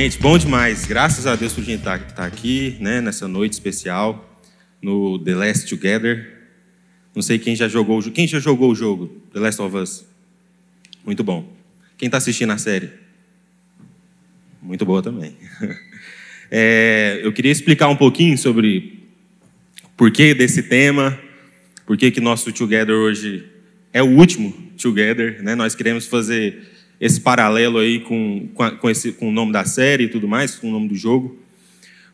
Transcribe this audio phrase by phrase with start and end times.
[0.00, 0.86] Gente, bom demais.
[0.86, 4.40] Graças a Deus por a gente estar tá, tá aqui, né, nessa noite especial
[4.80, 6.38] no The Last Together.
[7.12, 10.06] Não sei quem já jogou, quem já jogou o jogo The Last of Us.
[11.04, 11.52] Muito bom.
[11.96, 12.90] Quem está assistindo a série?
[14.62, 15.36] Muito boa também.
[16.50, 19.06] É, eu queria explicar um pouquinho sobre
[19.96, 21.18] por que desse tema,
[21.84, 23.44] por que que nosso Together hoje
[23.92, 25.54] é o último Together, né?
[25.54, 28.48] Nós queremos fazer esse paralelo aí com,
[28.80, 31.38] com, esse, com o nome da série e tudo mais, com o nome do jogo.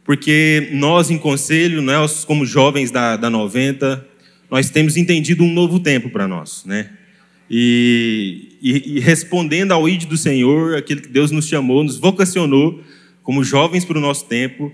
[0.05, 4.06] Porque nós, em conselho, nós, como jovens da, da 90,
[4.51, 6.91] nós temos entendido um novo tempo para nós, né?
[7.51, 12.83] E, e, e, respondendo ao id do Senhor, aquilo que Deus nos chamou, nos vocacionou
[13.23, 14.73] como jovens para o nosso tempo,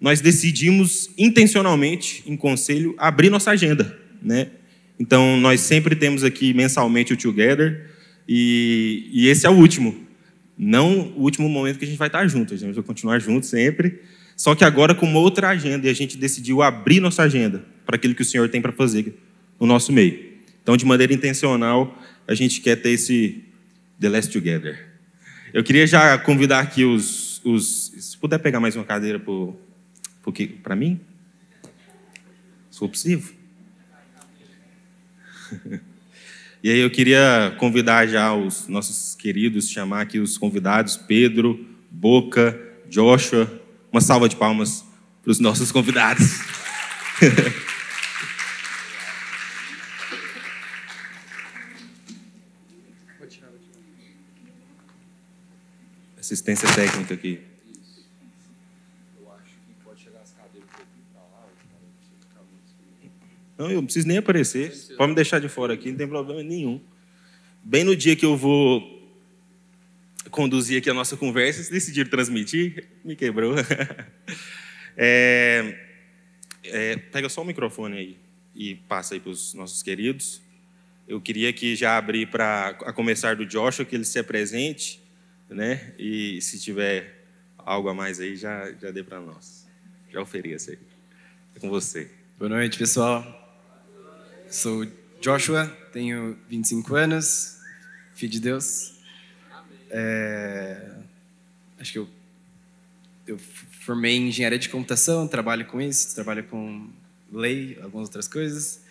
[0.00, 4.48] nós decidimos intencionalmente, em conselho, abrir nossa agenda, né?
[4.98, 7.90] Então, nós sempre temos aqui mensalmente o Together,
[8.32, 10.06] e, e, esse é o último.
[10.56, 13.44] Não o último momento que a gente vai estar junto, a gente vai continuar junto
[13.44, 14.02] sempre.
[14.36, 17.96] Só que agora com uma outra agenda, e a gente decidiu abrir nossa agenda para
[17.96, 19.18] aquilo que o Senhor tem para fazer
[19.58, 20.30] no nosso meio.
[20.62, 23.42] Então, de maneira intencional, a gente quer ter esse
[23.98, 24.78] The Last Together.
[25.52, 27.44] Eu queria já convidar aqui os.
[27.44, 29.20] os se puder pegar mais uma cadeira
[30.62, 31.00] para mim,
[32.70, 33.34] se for possível.
[36.62, 42.60] E aí eu queria convidar já os nossos queridos, chamar aqui os convidados, Pedro, Boca,
[42.86, 43.50] Joshua.
[43.90, 44.84] Uma salva de palmas
[45.22, 46.38] para os nossos convidados.
[56.18, 57.49] Assistência técnica aqui.
[63.60, 64.72] Não, eu não preciso nem aparecer.
[64.96, 66.80] Pode me deixar de fora aqui, não tem problema nenhum.
[67.62, 69.06] Bem no dia que eu vou
[70.30, 73.54] conduzir aqui a nossa conversa, se decidir transmitir, me quebrou.
[75.02, 75.78] É,
[76.64, 78.16] é, pega só o microfone aí
[78.54, 80.42] e passa aí para os nossos queridos.
[81.08, 85.00] Eu queria que já abrir para a começar do Joshua, que ele se apresente,
[85.48, 85.94] né?
[85.98, 87.24] E se tiver
[87.56, 89.66] algo a mais aí, já, já dê para nós.
[90.10, 90.78] Já ofereça aí.
[91.54, 92.10] É com você.
[92.36, 93.39] Boa noite, pessoal.
[94.50, 94.84] Sou
[95.20, 97.60] Joshua, tenho 25 anos,
[98.16, 98.94] filho de Deus.
[99.88, 100.90] É,
[101.78, 102.08] acho que eu,
[103.28, 106.90] eu formei em engenharia de computação, trabalho com isso, trabalho com
[107.32, 108.82] lei, algumas outras coisas.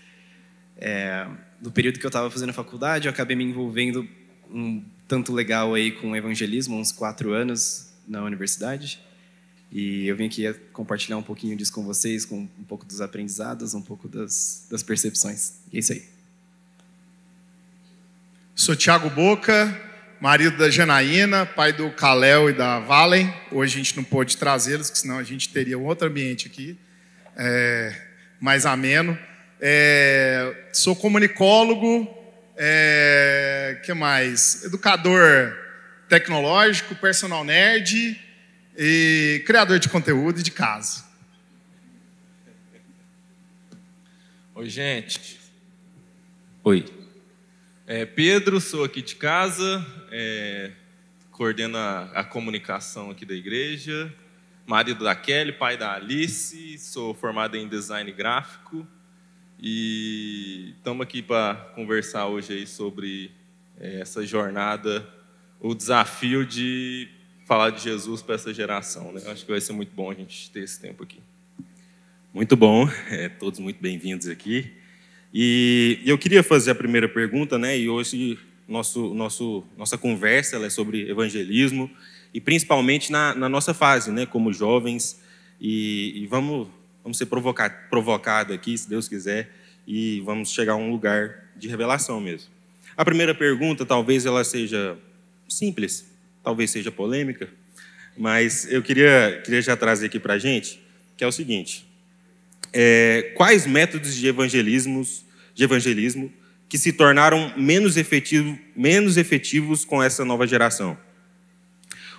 [0.77, 1.27] É,
[1.61, 4.07] no período que eu estava fazendo faculdade, eu acabei me envolvendo
[4.49, 9.03] um tanto legal aí com evangelismo, uns quatro anos na universidade.
[9.71, 13.75] E eu vim aqui compartilhar um pouquinho disso com vocês, com um pouco dos aprendizados,
[13.75, 15.59] um pouco das, das percepções.
[15.71, 16.03] E é isso aí.
[18.55, 19.79] Sou Tiago Boca,
[20.19, 23.31] marido da Janaína, pai do Caléu e da Valen.
[23.51, 26.75] Hoje a gente não pôde trazê-los, senão a gente teria um outro ambiente aqui,
[27.37, 27.95] é,
[28.39, 29.17] mais ameno.
[29.61, 32.11] É, sou comunicólogo,
[32.57, 34.63] é, que mais?
[34.63, 35.55] Educador
[36.09, 38.19] tecnológico, personal nerd
[38.81, 41.03] e criador de conteúdo e de casa.
[44.55, 45.37] Oi, gente.
[46.63, 46.85] Oi.
[47.85, 50.71] É, Pedro, sou aqui de casa, é,
[51.29, 54.15] coordeno a, a, comunicação aqui da igreja,
[54.65, 58.87] marido da Kelly, pai da Alice, sou formado em design gráfico
[59.59, 63.29] e estamos aqui para conversar hoje aí sobre
[63.77, 65.05] é, essa jornada,
[65.59, 67.18] o desafio de
[67.49, 69.11] falar de Jesus para essa geração.
[69.11, 69.23] Né?
[69.25, 71.17] Acho que vai ser muito bom a gente ter esse tempo aqui.
[72.31, 74.71] Muito bom, é, todos muito bem-vindos aqui.
[75.33, 77.75] E eu queria fazer a primeira pergunta, né?
[77.75, 78.37] E hoje
[78.67, 81.89] nosso, nosso, nossa conversa é sobre evangelismo
[82.31, 84.27] e principalmente na, na nossa fase, né?
[84.27, 85.19] Como jovens
[85.59, 86.67] e, e vamos
[87.03, 89.49] vamos ser provocar, provocado aqui, se Deus quiser,
[89.87, 92.51] e vamos chegar a um lugar de revelação mesmo.
[92.95, 94.95] A primeira pergunta, talvez ela seja
[95.47, 96.08] simples,
[96.49, 97.47] talvez seja polêmica,
[98.17, 100.81] mas eu queria, queria já trazer aqui para a gente,
[101.15, 101.85] que é o seguinte:
[102.73, 105.05] é, quais métodos de evangelismo,
[105.53, 106.33] de evangelismo
[106.67, 110.97] que se tornaram menos, efetivo, menos efetivos com essa nova geração?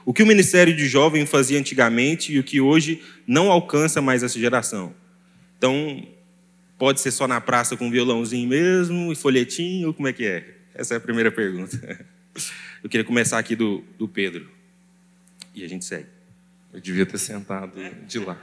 [0.05, 4.23] O que o ministério de jovem fazia antigamente e o que hoje não alcança mais
[4.23, 4.95] essa geração?
[5.59, 6.07] Então,
[6.79, 10.55] pode ser só na praça com violãozinho mesmo e folhetinho, como é que é?
[10.73, 12.07] Essa é a primeira pergunta.
[12.83, 14.51] Eu queria começar aqui do, do Pedro.
[15.55, 16.09] E a gente segue.
[16.73, 17.73] Eu devia ter sentado
[18.07, 18.39] de lá.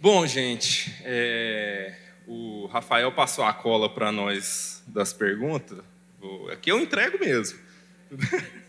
[0.00, 1.94] Bom, gente, é,
[2.26, 5.78] o Rafael passou a cola para nós das perguntas.
[6.52, 7.58] Aqui eu entrego mesmo.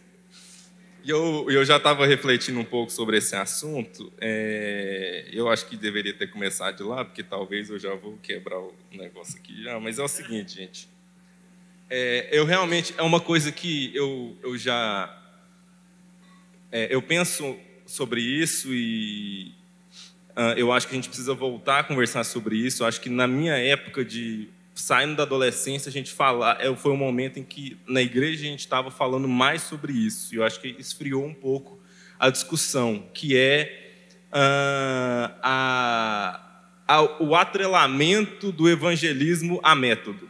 [1.07, 4.11] E eu, eu já estava refletindo um pouco sobre esse assunto.
[4.19, 8.59] É, eu acho que deveria ter começado de lá, porque talvez eu já vou quebrar
[8.59, 9.79] o negócio aqui já.
[9.79, 10.89] Mas é o seguinte, gente.
[11.89, 15.13] É, eu realmente é uma coisa que eu, eu já
[16.71, 17.55] é, eu penso
[17.85, 19.53] sobre isso e
[20.35, 22.83] uh, eu acho que a gente precisa voltar a conversar sobre isso.
[22.83, 26.91] Eu acho que na minha época de saindo da adolescência, a gente falar, é, foi
[26.91, 30.33] um momento em que na igreja a gente estava falando mais sobre isso.
[30.33, 31.79] E eu acho que esfriou um pouco
[32.19, 33.95] a discussão, que é
[34.27, 40.29] uh, a, a, o atrelamento do evangelismo a método.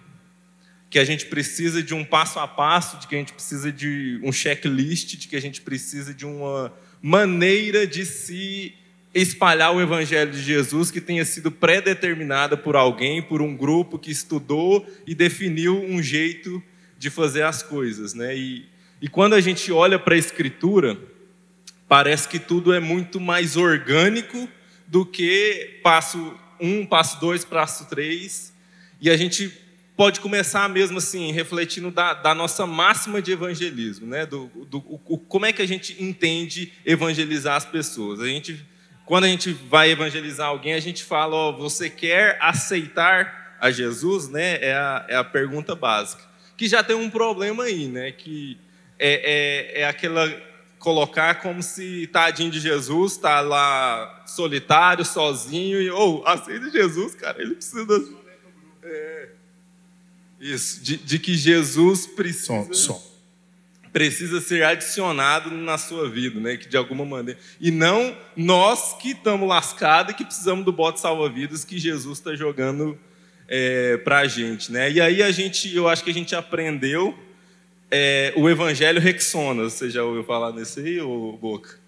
[0.90, 4.20] Que a gente precisa de um passo a passo, de que a gente precisa de
[4.24, 8.74] um checklist, de que a gente precisa de uma maneira de se
[9.14, 14.12] espalhar o evangelho de Jesus que tenha sido predeterminada por alguém, por um grupo que
[14.12, 16.62] estudou e definiu um jeito
[16.98, 18.36] de fazer as coisas, né?
[18.38, 18.66] E,
[19.02, 20.98] e quando a gente olha para a escritura,
[21.88, 24.48] parece que tudo é muito mais orgânico
[24.88, 28.54] do que passo um, passo dois, passo três,
[29.00, 29.52] e a gente
[29.98, 34.26] pode começar mesmo assim, refletindo da, da nossa máxima de evangelismo, né?
[34.26, 38.22] Do, do, o, como é que a gente entende evangelizar as pessoas?
[38.22, 38.64] A gente
[39.08, 44.28] quando a gente vai evangelizar alguém, a gente fala: ó, você quer aceitar a Jesus?
[44.28, 44.58] Né?
[44.62, 46.22] É, a, é a pergunta básica.
[46.58, 48.12] Que já tem um problema aí, né?
[48.12, 48.58] Que
[49.00, 50.30] é, é, é aquela
[50.78, 57.16] colocar como se tadinho de Jesus está lá solitário, sozinho e ou oh, aceita Jesus,
[57.16, 58.14] cara, ele precisa
[58.84, 59.30] é,
[60.40, 63.08] isso, de, de, que Jesus precisa som, som
[63.98, 66.56] precisa ser adicionado na sua vida, né?
[66.56, 67.40] Que de alguma maneira.
[67.60, 72.36] E não nós que estamos lascados e que precisamos do bote salva-vidas que Jesus está
[72.36, 72.96] jogando
[73.48, 74.92] é, para a gente, né?
[74.92, 77.18] E aí a gente, eu acho que a gente aprendeu
[77.90, 79.64] é, o Evangelho Rexona.
[79.64, 81.80] Você já ouviu falar nesse aí, ou Boca?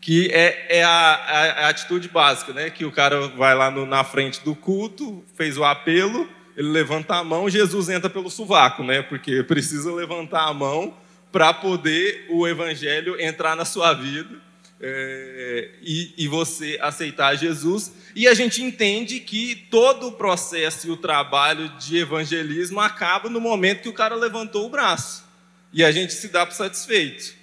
[0.00, 2.70] Que é, é a, a, a, atitude básica, né?
[2.70, 7.16] Que o cara vai lá no, na frente do culto, fez o apelo, ele levanta
[7.16, 9.02] a mão, Jesus entra pelo sovaco, né?
[9.02, 10.94] Porque precisa levantar a mão
[11.30, 14.36] para poder o evangelho entrar na sua vida
[14.80, 17.92] é, e, e, você aceitar Jesus.
[18.14, 23.40] E a gente entende que todo o processo e o trabalho de evangelismo acaba no
[23.40, 25.24] momento que o cara levantou o braço.
[25.72, 27.34] E a gente se dá por satisfeito.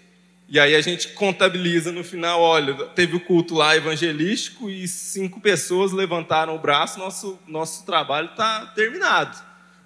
[0.51, 5.39] E aí a gente contabiliza no final, olha, teve o culto lá evangelístico e cinco
[5.39, 9.37] pessoas levantaram o braço, nosso, nosso trabalho está terminado.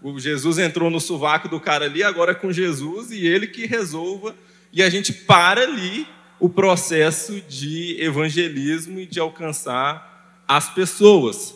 [0.02, 3.66] O Jesus entrou no sovaco do cara ali, agora é com Jesus e ele que
[3.66, 4.34] resolva.
[4.72, 6.08] E a gente para ali
[6.40, 11.56] o processo de evangelismo e de alcançar as pessoas.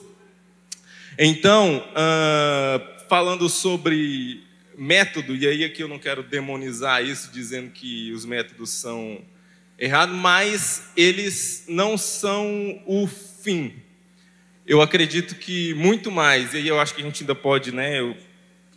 [1.18, 4.47] Então, uh, falando sobre
[4.78, 9.20] método, e aí aqui eu não quero demonizar isso dizendo que os métodos são
[9.78, 13.74] errados, mas eles não são o fim.
[14.66, 18.00] Eu acredito que muito mais, e aí eu acho que a gente ainda pode, né,
[18.00, 18.16] eu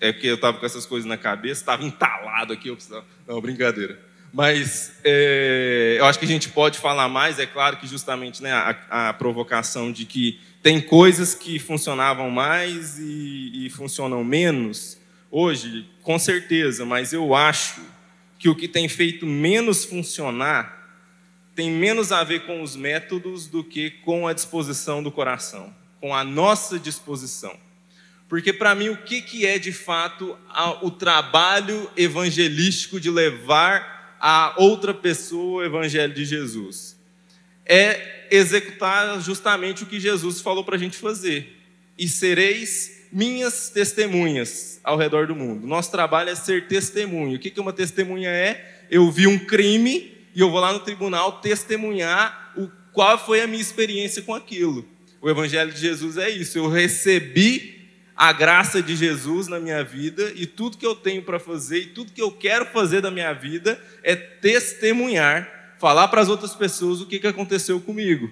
[0.01, 3.05] é porque eu estava com essas coisas na cabeça, estava entalado aqui, eu precisava...
[3.29, 4.01] Não, brincadeira.
[4.33, 8.51] Mas é, eu acho que a gente pode falar mais, é claro que justamente né,
[8.51, 15.00] a, a provocação de que tem coisas que funcionavam mais e, e funcionam menos
[15.31, 17.81] hoje, com certeza, mas eu acho
[18.39, 20.81] que o que tem feito menos funcionar
[21.55, 26.15] tem menos a ver com os métodos do que com a disposição do coração, com
[26.15, 27.55] a nossa disposição.
[28.29, 30.39] Porque para mim o que, é de fato
[30.83, 36.97] o trabalho evangelístico de levar a outra pessoa o evangelho de Jesus?
[37.67, 41.59] É executar justamente o que Jesus falou para a gente fazer.
[41.99, 45.67] E sereis minhas testemunhas ao redor do mundo.
[45.67, 47.37] Nosso trabalho é ser testemunho.
[47.37, 48.85] O que, uma testemunha é?
[48.91, 53.47] Eu vi um crime e eu vou lá no tribunal testemunhar o, qual foi a
[53.47, 54.87] minha experiência com aquilo.
[55.21, 56.57] O evangelho de Jesus é isso.
[56.57, 57.81] Eu recebi
[58.17, 61.87] a graça de Jesus na minha vida e tudo que eu tenho para fazer e
[61.87, 67.01] tudo que eu quero fazer da minha vida é testemunhar, falar para as outras pessoas
[67.01, 68.31] o que aconteceu comigo.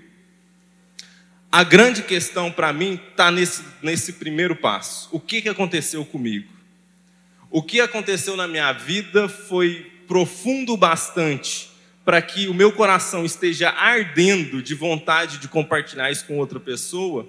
[1.51, 5.09] A grande questão para mim está nesse, nesse primeiro passo.
[5.11, 6.49] O que, que aconteceu comigo?
[7.51, 11.71] O que aconteceu na minha vida foi profundo bastante
[12.05, 17.27] para que o meu coração esteja ardendo de vontade de compartilhar isso com outra pessoa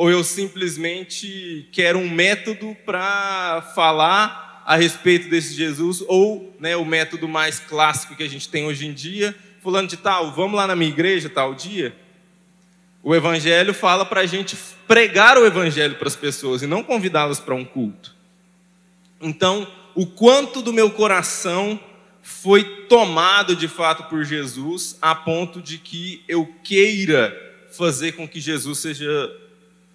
[0.00, 6.86] ou eu simplesmente quero um método para falar a respeito desse Jesus, ou né, o
[6.86, 10.66] método mais clássico que a gente tem hoje em dia, fulano de tal, vamos lá
[10.66, 11.94] na minha igreja tal dia.
[13.02, 17.40] O Evangelho fala para a gente pregar o Evangelho para as pessoas e não convidá-las
[17.40, 18.14] para um culto.
[19.20, 21.80] Então, o quanto do meu coração
[22.22, 27.34] foi tomado de fato por Jesus a ponto de que eu queira
[27.72, 29.30] fazer com que Jesus seja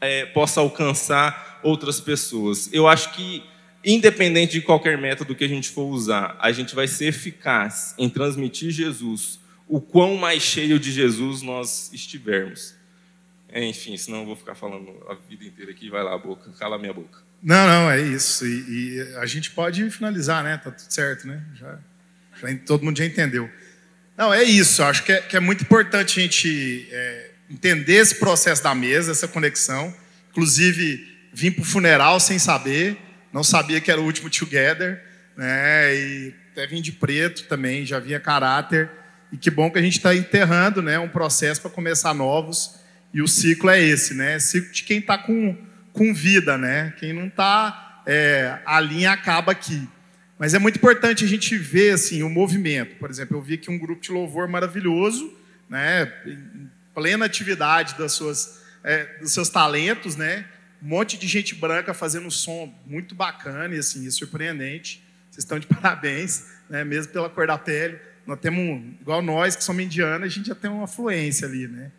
[0.02, 2.70] é, possa alcançar outras pessoas.
[2.72, 3.44] Eu acho que
[3.84, 8.10] independente de qualquer método que a gente for usar, a gente vai ser eficaz em
[8.10, 12.75] transmitir Jesus, o quão mais cheio de Jesus nós estivermos.
[13.56, 16.76] Enfim, senão eu vou ficar falando a vida inteira aqui, vai lá a boca, cala
[16.76, 17.20] a minha boca.
[17.42, 18.46] Não, não, é isso.
[18.46, 20.58] E, e a gente pode finalizar, né?
[20.58, 21.42] Tá tudo certo, né?
[21.56, 21.80] Já,
[22.42, 23.50] já todo mundo já entendeu.
[24.18, 24.84] Não, é isso.
[24.84, 29.12] Acho que é, que é muito importante a gente é, entender esse processo da mesa,
[29.12, 29.96] essa conexão.
[30.32, 32.98] Inclusive, vim para o funeral sem saber
[33.36, 35.04] não sabia que era o último Together,
[35.36, 35.94] né?
[35.94, 38.90] E até vim de preto também, já vinha caráter.
[39.30, 40.98] E que bom que a gente está enterrando, né?
[40.98, 42.76] Um processo para começar novos.
[43.16, 44.38] E o ciclo é esse, né?
[44.40, 45.58] Ciclo de quem está com,
[45.94, 46.94] com vida, né?
[47.00, 49.88] Quem não está, é, a linha acaba aqui.
[50.38, 52.98] Mas é muito importante a gente ver assim o movimento.
[52.98, 55.34] Por exemplo, eu vi aqui um grupo de louvor maravilhoso,
[55.70, 56.12] né?
[56.26, 60.44] Em plena atividade das suas, é, dos seus talentos, né?
[60.84, 65.02] um monte de gente branca fazendo um som muito bacana e assim, surpreendente.
[65.32, 66.84] Vocês estão de parabéns, né?
[66.84, 67.98] mesmo pela cor da pele.
[68.28, 71.92] Nós temos, igual nós que somos indianos, a gente já tem uma fluência ali, né?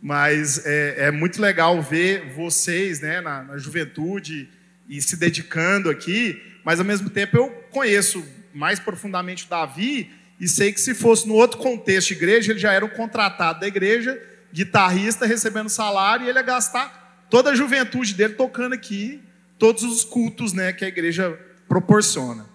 [0.00, 4.48] Mas é, é muito legal ver vocês né, na, na, juventude
[4.88, 8.24] e se dedicando aqui, mas ao mesmo tempo eu conheço
[8.54, 12.60] mais profundamente o Davi e sei que se fosse no outro contexto de igreja, ele
[12.60, 14.20] já era um contratado da igreja,
[14.52, 19.20] guitarrista, recebendo salário, e ele ia gastar toda a juventude dele tocando aqui,
[19.58, 21.38] todos os cultos né, que a igreja
[21.68, 22.46] proporciona.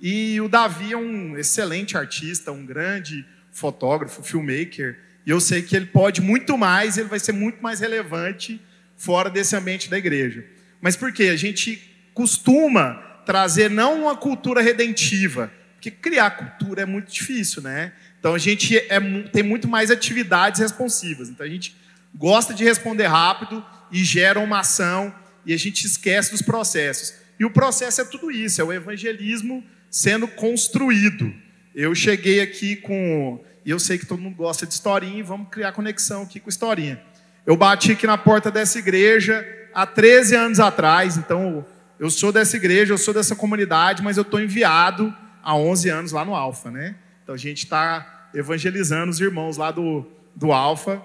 [0.00, 5.76] E o Davi é um excelente artista, um grande fotógrafo, filmmaker, e eu sei que
[5.76, 8.60] ele pode muito mais, ele vai ser muito mais relevante
[8.96, 10.44] fora desse ambiente da igreja.
[10.80, 11.24] Mas por quê?
[11.24, 11.80] A gente
[12.12, 17.92] costuma trazer não uma cultura redentiva, porque criar cultura é muito difícil, né?
[18.18, 19.00] Então a gente é,
[19.32, 21.28] tem muito mais atividades responsivas.
[21.28, 21.76] Então a gente
[22.14, 25.14] gosta de responder rápido, e geram uma ação
[25.44, 27.14] e a gente esquece dos processos.
[27.38, 31.32] E o processo é tudo isso, é o evangelismo sendo construído.
[31.74, 33.44] Eu cheguei aqui com.
[33.64, 36.48] E eu sei que todo mundo gosta de historinha, e vamos criar conexão aqui com
[36.48, 37.00] historinha.
[37.46, 41.64] Eu bati aqui na porta dessa igreja há 13 anos atrás, então
[41.98, 46.12] eu sou dessa igreja, eu sou dessa comunidade, mas eu estou enviado há 11 anos
[46.12, 46.96] lá no Alfa, né?
[47.22, 51.02] Então a gente está evangelizando os irmãos lá do, do Alfa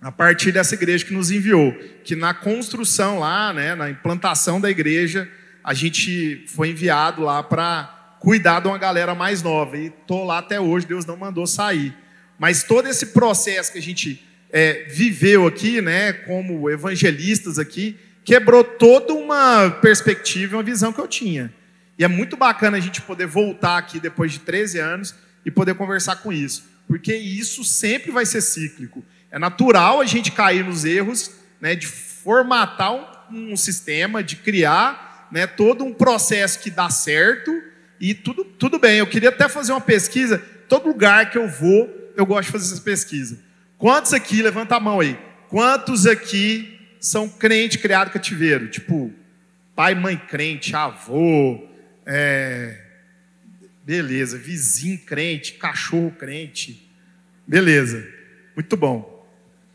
[0.00, 1.72] a partir dessa igreja que nos enviou,
[2.04, 5.28] que na construção lá, né, na implantação da igreja,
[5.62, 9.76] a gente foi enviado lá para cuidar de uma galera mais nova.
[9.76, 11.94] E estou lá até hoje, Deus não mandou sair.
[12.38, 18.62] Mas todo esse processo que a gente é, viveu aqui, né, como evangelistas aqui, quebrou
[18.62, 21.52] toda uma perspectiva, uma visão que eu tinha.
[21.98, 25.74] E é muito bacana a gente poder voltar aqui depois de 13 anos e poder
[25.74, 29.04] conversar com isso, porque isso sempre vai ser cíclico.
[29.30, 32.92] É natural a gente cair nos erros né, de formatar
[33.32, 37.50] um, um sistema, de criar né, todo um processo que dá certo
[38.00, 38.98] e tudo, tudo bem.
[38.98, 40.38] Eu queria até fazer uma pesquisa.
[40.68, 43.38] Todo lugar que eu vou, eu gosto de fazer essa pesquisa.
[43.76, 45.16] Quantos aqui, levanta a mão aí,
[45.48, 48.68] quantos aqui são crente criado cativeiro?
[48.68, 49.12] Tipo,
[49.74, 51.68] pai, mãe crente, avô,
[52.04, 52.76] é...
[53.84, 56.90] beleza, vizinho crente, cachorro crente,
[57.46, 58.04] beleza,
[58.56, 59.26] muito bom.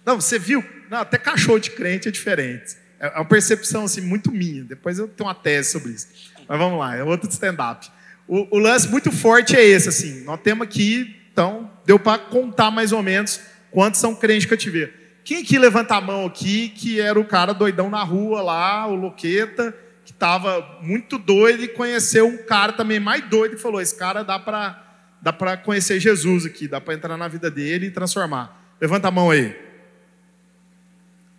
[0.05, 0.63] Não, você viu?
[0.89, 2.75] Não, até cachorro de crente é diferente.
[2.99, 4.63] É uma percepção assim, muito minha.
[4.63, 6.07] Depois eu tenho uma tese sobre isso.
[6.47, 7.89] Mas vamos lá, é outro stand-up.
[8.27, 10.23] O, o, lance muito forte é esse, assim.
[10.23, 13.39] Nós temos aqui, então, deu para contar mais ou menos
[13.69, 14.93] quantos são crentes de cativeiro.
[15.23, 18.95] Quem aqui levanta a mão aqui que era o cara doidão na rua lá, o
[18.95, 23.95] Loqueta, que estava muito doido e conheceu um cara também mais doido e falou: esse
[23.95, 24.81] cara dá para
[25.21, 28.75] dá conhecer Jesus aqui, dá para entrar na vida dele e transformar.
[28.81, 29.57] Levanta a mão aí.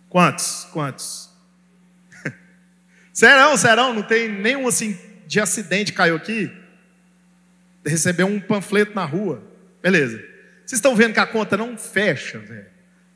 [0.09, 0.67] Quantos?
[0.71, 1.29] Quantos?
[3.13, 3.93] serão, serão?
[3.93, 6.51] Não tem nenhum assim de acidente caiu aqui?
[7.85, 9.43] Recebeu um panfleto na rua.
[9.81, 10.17] Beleza.
[10.65, 12.65] Vocês estão vendo que a conta não fecha, velho.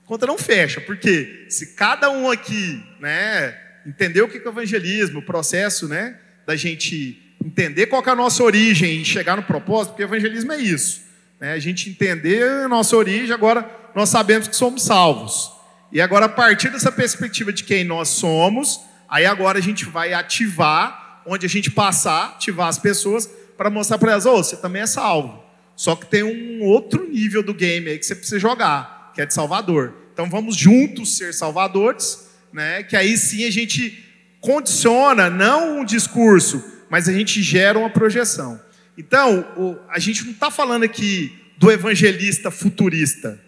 [0.04, 4.50] A conta não fecha, porque se cada um aqui, né, entender o que é o
[4.50, 9.44] evangelismo, o processo, né, da gente entender qual é a nossa origem e chegar no
[9.44, 11.02] propósito, porque evangelismo é isso.
[11.40, 15.52] Né, a gente entender a nossa origem, agora nós sabemos que somos salvos.
[15.92, 20.14] E agora, a partir dessa perspectiva de quem nós somos, aí agora a gente vai
[20.14, 23.28] ativar, onde a gente passar, ativar as pessoas,
[23.60, 25.44] para mostrar para elas: oh, você também é salvo.
[25.76, 29.26] Só que tem um outro nível do game aí que você precisa jogar, que é
[29.26, 29.94] de Salvador.
[30.14, 32.84] Então vamos juntos ser salvadores, né?
[32.84, 34.02] Que aí sim a gente
[34.40, 38.62] condiciona não um discurso, mas a gente gera uma projeção.
[38.98, 43.40] Então, o, a gente não está falando aqui do evangelista futurista.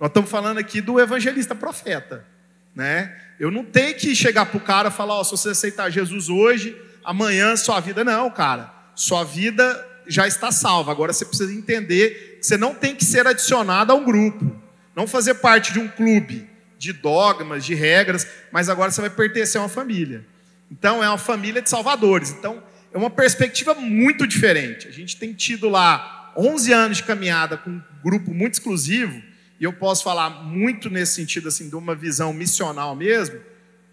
[0.00, 2.24] Nós estamos falando aqui do evangelista profeta.
[2.74, 3.16] Né?
[3.38, 6.28] Eu não tenho que chegar para o cara e falar: oh, se você aceitar Jesus
[6.28, 8.04] hoje, amanhã sua vida.
[8.04, 8.79] Não, cara.
[9.00, 9.64] Sua vida
[10.06, 10.92] já está salva.
[10.92, 14.54] Agora você precisa entender que você não tem que ser adicionado a um grupo,
[14.94, 19.58] não fazer parte de um clube de dogmas, de regras, mas agora você vai pertencer
[19.58, 20.26] a uma família.
[20.70, 22.28] Então é uma família de salvadores.
[22.32, 24.86] Então é uma perspectiva muito diferente.
[24.86, 29.22] A gente tem tido lá 11 anos de caminhada com um grupo muito exclusivo,
[29.58, 33.40] e eu posso falar muito nesse sentido assim de uma visão missional mesmo,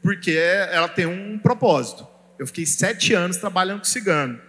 [0.02, 0.32] porque
[0.70, 2.06] ela tem um propósito.
[2.38, 4.47] Eu fiquei sete anos trabalhando com cigano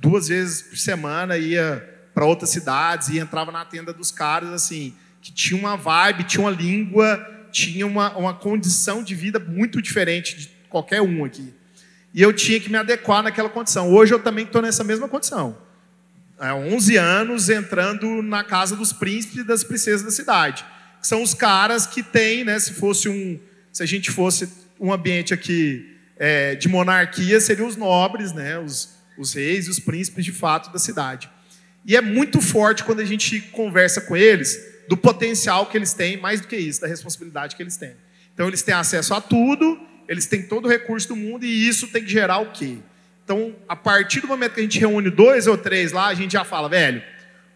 [0.00, 4.94] duas vezes por semana ia para outras cidades e entrava na tenda dos caras assim,
[5.20, 10.36] que tinha uma vibe, tinha uma língua, tinha uma, uma condição de vida muito diferente
[10.36, 11.54] de qualquer um aqui.
[12.14, 13.92] E eu tinha que me adequar naquela condição.
[13.92, 15.56] Hoje eu também estou nessa mesma condição.
[16.38, 20.64] Há 11 anos entrando na casa dos príncipes e das princesas da cidade.
[21.00, 23.38] Que são os caras que têm, né, se fosse um,
[23.72, 24.48] se a gente fosse
[24.80, 29.80] um ambiente aqui é, de monarquia, seriam os nobres, né, os, os reis e os
[29.80, 31.28] príncipes de fato da cidade.
[31.84, 34.58] E é muito forte quando a gente conversa com eles
[34.88, 37.94] do potencial que eles têm, mais do que isso, da responsabilidade que eles têm.
[38.32, 41.88] Então eles têm acesso a tudo, eles têm todo o recurso do mundo e isso
[41.88, 42.78] tem que gerar o quê?
[43.24, 46.32] Então, a partir do momento que a gente reúne dois ou três lá, a gente
[46.32, 47.02] já fala, velho,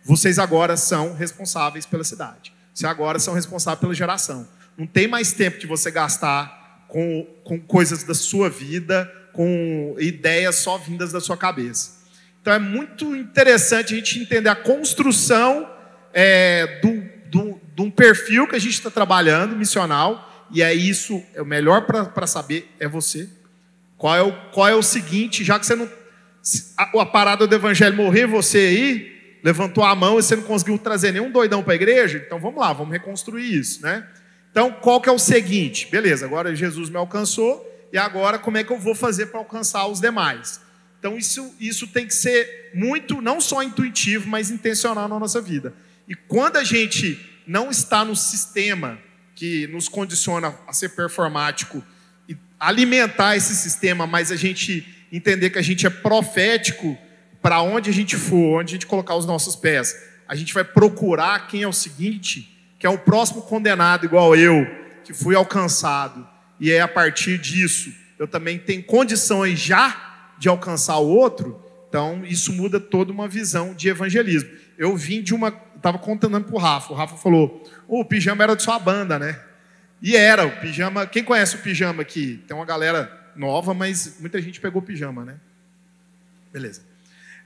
[0.05, 2.53] vocês agora são responsáveis pela cidade.
[2.75, 4.47] Vocês agora são responsáveis pela geração.
[4.77, 10.57] Não tem mais tempo de você gastar com, com coisas da sua vida, com ideias
[10.57, 12.03] só vindas da sua cabeça.
[12.41, 15.69] Então é muito interessante a gente entender a construção
[16.13, 21.41] é, do, de um perfil que a gente está trabalhando, missional, e é isso, é
[21.41, 23.29] o melhor para saber é você.
[23.97, 25.89] Qual é, o, qual é o seguinte, já que você não.
[26.77, 30.77] A, a parada do evangelho morrer você aí, levantou a mão e você não conseguiu
[30.77, 34.07] trazer nenhum doidão para a igreja, então vamos lá, vamos reconstruir isso, né?
[34.51, 35.89] Então, qual que é o seguinte?
[35.91, 39.87] Beleza, agora Jesus me alcançou, e agora como é que eu vou fazer para alcançar
[39.87, 40.61] os demais?
[40.99, 45.75] Então isso, isso tem que ser muito, não só intuitivo, mas intencional na nossa vida.
[46.09, 48.99] E quando a gente não está no sistema
[49.35, 51.85] que nos condiciona a ser performático
[52.29, 56.97] e alimentar esse sistema, mas a gente entender que a gente é profético
[57.43, 59.97] para onde a gente for, onde a gente colocar os nossos pés,
[60.29, 64.65] a gente vai procurar quem é o seguinte, que é o próximo condenado igual eu,
[65.05, 66.32] que fui alcançado
[66.63, 72.25] e é a partir disso eu também tenho condições já de alcançar o outro, então
[72.25, 74.49] isso muda toda uma visão de evangelismo.
[74.79, 75.49] Eu vim de uma.
[75.75, 79.19] Estava contando para o Rafa, o Rafa falou: oh, o pijama era de sua banda,
[79.19, 79.41] né?
[80.01, 81.05] E era, o pijama.
[81.05, 82.45] Quem conhece o pijama aqui?
[82.47, 85.35] Tem uma galera nova, mas muita gente pegou o pijama, né?
[86.53, 86.83] Beleza.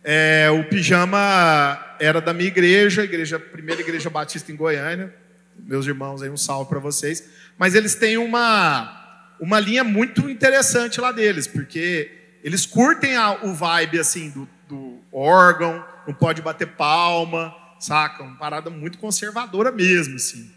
[0.04, 5.10] É, o pijama era da minha igreja, igreja, primeira igreja batista em Goiânia.
[5.58, 7.26] Meus irmãos aí, um salve para vocês.
[7.56, 9.05] Mas eles têm uma
[9.40, 12.10] uma linha muito interessante lá deles, porque
[12.42, 18.22] eles curtem a, o vibe assim do, do, órgão, não pode bater palma, saca?
[18.22, 20.50] Uma parada muito conservadora mesmo, assim.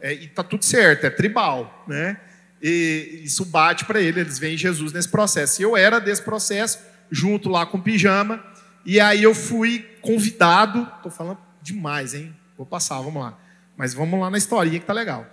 [0.00, 2.18] É, e tá tudo certo, é tribal, né?
[2.62, 5.60] E isso bate para ele, eles veem Jesus nesse processo.
[5.60, 6.78] E eu era desse processo,
[7.10, 8.42] junto lá com o pijama,
[8.84, 12.34] e aí eu fui convidado, tô falando demais, hein?
[12.56, 13.38] Vou passar, vamos lá.
[13.76, 15.26] Mas vamos lá na historinha que tá legal.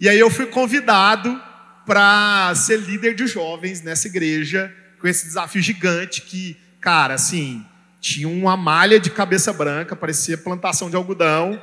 [0.00, 1.40] E aí eu fui convidado
[1.88, 4.70] para ser líder de jovens nessa igreja,
[5.00, 7.64] com esse desafio gigante que, cara, assim,
[7.98, 11.58] tinha uma malha de cabeça branca, parecia plantação de algodão,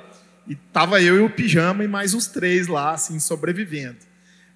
[0.48, 3.98] e tava eu e o pijama e mais uns três lá, assim, sobrevivendo.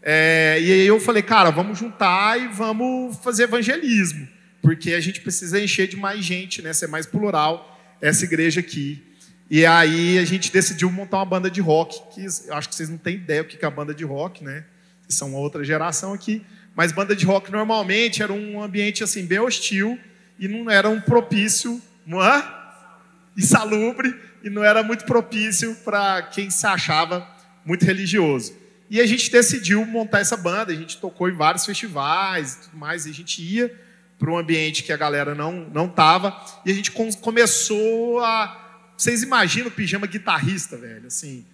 [0.01, 4.27] É, e aí eu falei, cara, vamos juntar e vamos fazer evangelismo,
[4.63, 9.05] porque a gente precisa encher de mais gente, né, ser mais plural essa igreja aqui.
[9.51, 12.89] E aí a gente decidiu montar uma banda de rock, que eu acho que vocês
[12.89, 14.63] não têm ideia o que é a banda de rock, né?
[15.10, 16.45] São outra geração aqui,
[16.76, 20.00] mas banda de rock normalmente era um ambiente assim bem hostil
[20.38, 22.60] e não era um propício, é?
[23.36, 27.28] insalubre e não era muito propício para quem se achava
[27.65, 28.54] muito religioso.
[28.89, 32.78] E a gente decidiu montar essa banda, a gente tocou em vários festivais e tudo
[32.78, 33.74] mais, e a gente ia
[34.17, 38.67] para um ambiente que a galera não não tava, e a gente começou a
[38.98, 41.45] vocês imaginam o pijama guitarrista, velho, assim,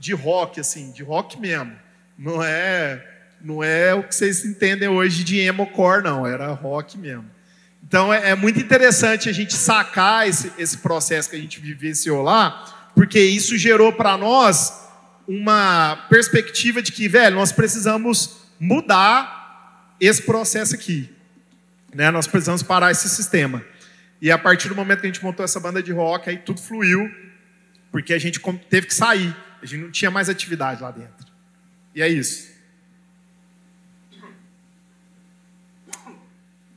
[0.00, 1.72] de rock assim, de rock mesmo.
[2.20, 3.02] Não é,
[3.40, 6.26] não é o que vocês entendem hoje de emo-core, não.
[6.26, 7.24] Era rock mesmo.
[7.82, 12.20] Então é, é, muito interessante a gente sacar esse, esse processo que a gente vivenciou
[12.20, 14.86] lá, porque isso gerou para nós
[15.26, 21.08] uma perspectiva de que, velho, nós precisamos mudar esse processo aqui.
[21.94, 22.10] Né?
[22.10, 23.64] Nós precisamos parar esse sistema.
[24.20, 26.60] E a partir do momento que a gente montou essa banda de rock, aí tudo
[26.60, 27.10] fluiu,
[27.90, 29.34] porque a gente teve que sair.
[29.62, 31.29] A gente não tinha mais atividade lá dentro.
[31.94, 32.50] E é isso.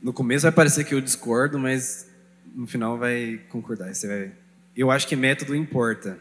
[0.02, 2.10] No começo vai parecer que eu discordo, mas
[2.54, 3.94] no final vai concordar.
[3.94, 4.32] Você vai...
[4.76, 6.18] Eu acho que método importa.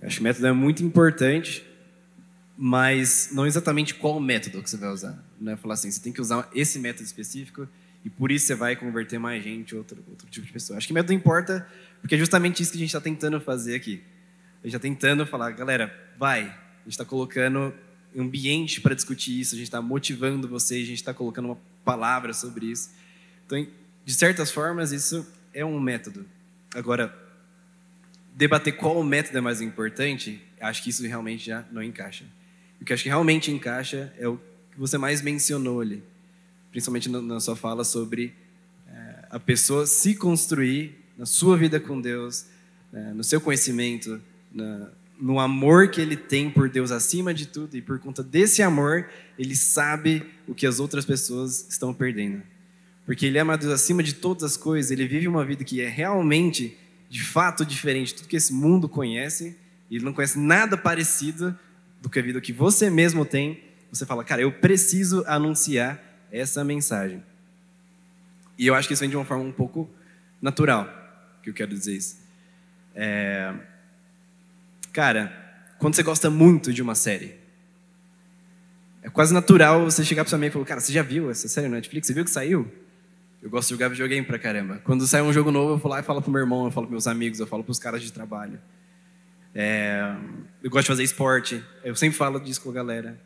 [0.00, 1.64] Eu acho que método é muito importante,
[2.56, 5.22] mas não exatamente qual método que você vai usar.
[5.40, 7.68] Não é falar assim, você tem que usar esse método específico
[8.04, 10.76] e por isso você vai converter mais gente, outro, outro tipo de pessoa.
[10.76, 11.66] Acho que método importa
[12.00, 14.02] porque é justamente isso que a gente está tentando fazer aqui.
[14.62, 16.63] A gente está tentando falar, galera, vai.
[16.84, 17.72] A gente está colocando
[18.16, 22.32] ambiente para discutir isso, a gente está motivando vocês, a gente está colocando uma palavra
[22.32, 22.90] sobre isso.
[23.46, 23.66] Então,
[24.04, 26.26] de certas formas, isso é um método.
[26.74, 27.16] Agora,
[28.34, 32.24] debater qual método é mais importante, acho que isso realmente já não encaixa.
[32.80, 36.02] O que acho que realmente encaixa é o que você mais mencionou ali,
[36.70, 38.34] principalmente na sua fala sobre
[38.88, 42.46] é, a pessoa se construir na sua vida com Deus,
[42.92, 44.20] é, no seu conhecimento,
[44.52, 48.62] na, no amor que ele tem por Deus acima de tudo, e por conta desse
[48.62, 52.42] amor, ele sabe o que as outras pessoas estão perdendo.
[53.06, 55.88] Porque ele ama Deus acima de todas as coisas, ele vive uma vida que é
[55.88, 56.76] realmente,
[57.08, 59.56] de fato, diferente de tudo que esse mundo conhece,
[59.90, 61.56] e ele não conhece nada parecido
[62.00, 63.62] do que a vida que você mesmo tem.
[63.90, 67.22] Você fala, cara, eu preciso anunciar essa mensagem.
[68.58, 69.88] E eu acho que isso vem de uma forma um pouco
[70.40, 70.88] natural,
[71.42, 72.18] que eu quero dizer isso.
[72.94, 73.54] É...
[74.94, 75.32] Cara,
[75.80, 77.34] quando você gosta muito de uma série,
[79.02, 81.48] é quase natural você chegar para sua amiga e falar, cara, você já viu essa
[81.48, 82.06] série na Netflix?
[82.06, 82.70] Você viu que saiu?
[83.42, 84.80] Eu gosto de jogar videogame pra caramba.
[84.84, 86.86] Quando sai um jogo novo, eu vou lá e falo pro meu irmão, eu falo
[86.86, 88.60] pros meus amigos, eu falo pros caras de trabalho.
[89.52, 90.14] É,
[90.62, 93.20] eu gosto de fazer esporte, eu sempre falo disso com a galera.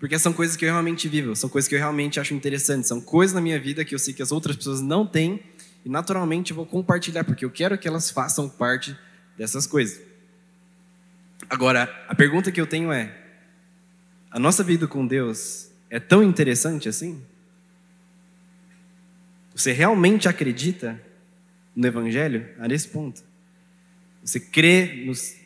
[0.00, 2.98] Porque são coisas que eu realmente vivo, são coisas que eu realmente acho interessantes, são
[2.98, 5.42] coisas na minha vida que eu sei que as outras pessoas não têm
[5.84, 8.96] e naturalmente eu vou compartilhar, porque eu quero que elas façam parte
[9.36, 10.13] dessas coisas.
[11.48, 13.16] Agora, a pergunta que eu tenho é:
[14.30, 17.22] a nossa vida com Deus é tão interessante assim?
[19.54, 21.00] Você realmente acredita
[21.74, 23.22] no Evangelho a nesse ponto?
[24.24, 25.36] Você crê nos,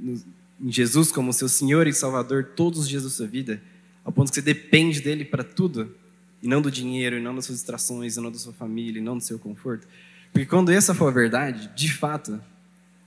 [0.00, 0.24] nos,
[0.60, 3.62] em Jesus como seu Senhor e Salvador todos os dias da sua vida,
[4.04, 5.94] ao ponto que você depende dele para tudo,
[6.42, 9.02] e não do dinheiro, e não das suas distrações, e não da sua família, e
[9.02, 9.86] não do seu conforto?
[10.32, 12.40] Porque quando essa for a verdade, de fato,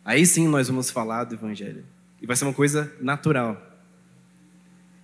[0.05, 1.83] aí sim nós vamos falar do Evangelho.
[2.25, 3.55] E vai ser uma coisa natural.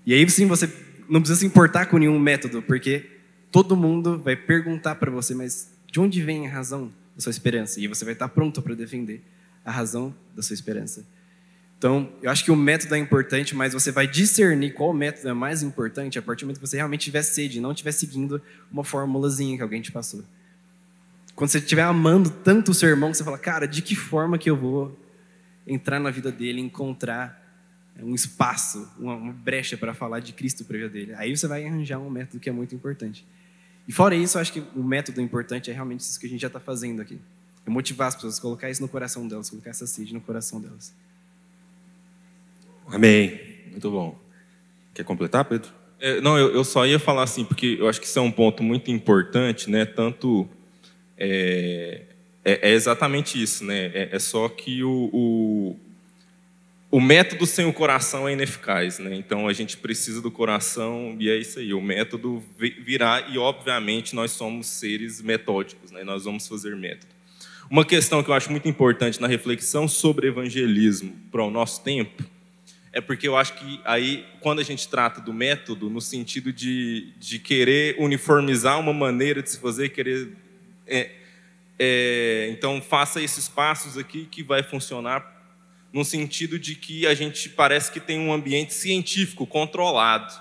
[0.07, 0.67] E aí sim você
[1.07, 3.11] não precisa se importar com nenhum método, porque
[3.51, 7.79] todo mundo vai perguntar para você, mas de onde vem a razão da sua esperança?
[7.79, 9.21] E você vai estar pronto para defender
[9.63, 11.05] a razão da sua esperança.
[11.77, 15.33] Então, eu acho que o método é importante, mas você vai discernir qual método é
[15.33, 18.83] mais importante a partir do momento que você realmente tiver sede, não estiver seguindo uma
[18.83, 20.23] formulazinha que alguém te passou.
[21.35, 24.49] Quando você estiver amando tanto o seu irmão, você fala, cara, de que forma que
[24.49, 24.97] eu vou
[25.65, 27.39] entrar na vida dele, encontrar
[27.99, 31.13] um espaço, uma brecha para falar de Cristo para a vida dele?
[31.15, 33.25] Aí você vai arranjar um método que é muito importante.
[33.87, 36.41] E fora isso, eu acho que o método importante é realmente isso que a gente
[36.41, 37.19] já está fazendo aqui.
[37.65, 40.93] É motivar as pessoas, colocar isso no coração delas, colocar essa sede no coração delas.
[42.87, 43.39] Amém.
[43.69, 44.19] Muito bom.
[44.93, 45.71] Quer completar, Pedro?
[45.99, 48.31] É, não, eu, eu, só ia falar assim, porque eu acho que isso é um
[48.31, 49.85] ponto muito importante, né?
[49.85, 50.49] Tanto
[51.17, 52.01] é,
[52.43, 53.91] é, é exatamente isso, né?
[53.93, 55.79] É, é só que o, o
[56.91, 59.15] o método sem o coração é ineficaz, né?
[59.15, 61.73] Então a gente precisa do coração e é isso aí.
[61.73, 66.03] O método virá e obviamente nós somos seres metódicos, né?
[66.03, 67.07] Nós vamos fazer método.
[67.69, 72.25] Uma questão que eu acho muito importante na reflexão sobre evangelismo para o nosso tempo
[72.91, 77.13] é porque eu acho que aí quando a gente trata do método no sentido de,
[77.17, 80.27] de querer uniformizar uma maneira de se fazer, querer
[80.85, 81.09] é,
[81.83, 85.41] é, então faça esses passos aqui que vai funcionar
[85.91, 90.31] no sentido de que a gente parece que tem um ambiente científico controlado,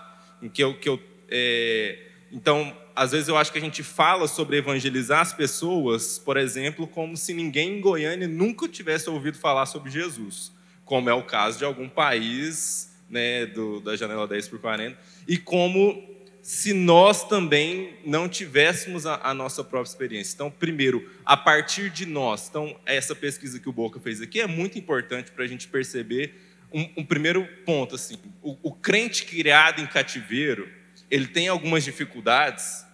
[0.43, 1.01] em que eu, que eu
[1.31, 1.99] é,
[2.31, 6.87] então às vezes eu acho que a gente fala sobre evangelizar as pessoas, por exemplo,
[6.87, 10.53] como se ninguém em Goiânia nunca tivesse ouvido falar sobre Jesus,
[10.85, 14.95] como é o caso de algum país né, do, da janela 10 por 40,
[15.27, 16.10] e como
[16.51, 20.35] se nós também não tivéssemos a, a, nossa própria experiência.
[20.35, 22.49] Então, primeiro, a partir de nós.
[22.51, 26.35] Então, essa pesquisa que o Boca fez aqui é muito importante para a gente perceber
[26.73, 27.95] um, um, primeiro ponto.
[27.95, 30.69] Assim, o, o crente criado em cativeiro,
[31.09, 32.85] ele tem algumas dificuldades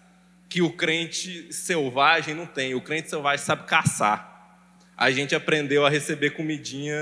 [0.51, 2.75] que o crente selvagem não tem.
[2.75, 4.61] O crente selvagem sabe caçar.
[4.95, 6.95] A gente aprendeu a receber comidinha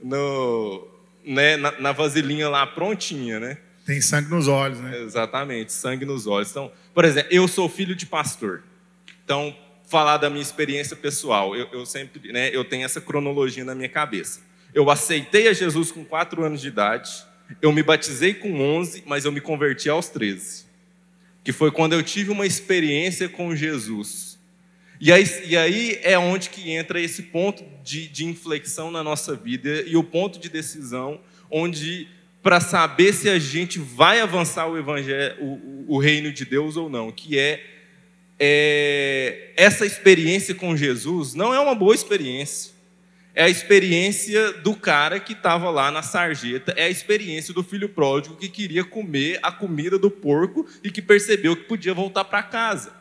[0.00, 0.88] no,
[1.24, 3.58] né, na, na vasilhinha lá prontinha, né?
[3.90, 5.02] Tem sangue nos olhos, né?
[5.02, 6.48] Exatamente, sangue nos olhos.
[6.52, 8.62] Então, por exemplo, eu sou filho de pastor.
[9.24, 9.52] Então,
[9.84, 11.56] falar da minha experiência pessoal.
[11.56, 14.42] Eu, eu sempre, né, eu tenho essa cronologia na minha cabeça.
[14.72, 17.10] Eu aceitei a Jesus com 4 anos de idade,
[17.60, 20.66] eu me batizei com 11, mas eu me converti aos 13.
[21.42, 24.38] Que foi quando eu tive uma experiência com Jesus.
[25.00, 29.34] E aí, e aí é onde que entra esse ponto de, de inflexão na nossa
[29.34, 32.06] vida e o ponto de decisão onde
[32.42, 36.88] para saber se a gente vai avançar o evangelho, o, o, reino de Deus ou
[36.88, 37.62] não, que é,
[38.38, 42.72] é essa experiência com Jesus não é uma boa experiência.
[43.32, 47.88] É a experiência do cara que estava lá na sarjeta, é a experiência do filho
[47.88, 52.42] pródigo que queria comer a comida do porco e que percebeu que podia voltar para
[52.42, 52.92] casa.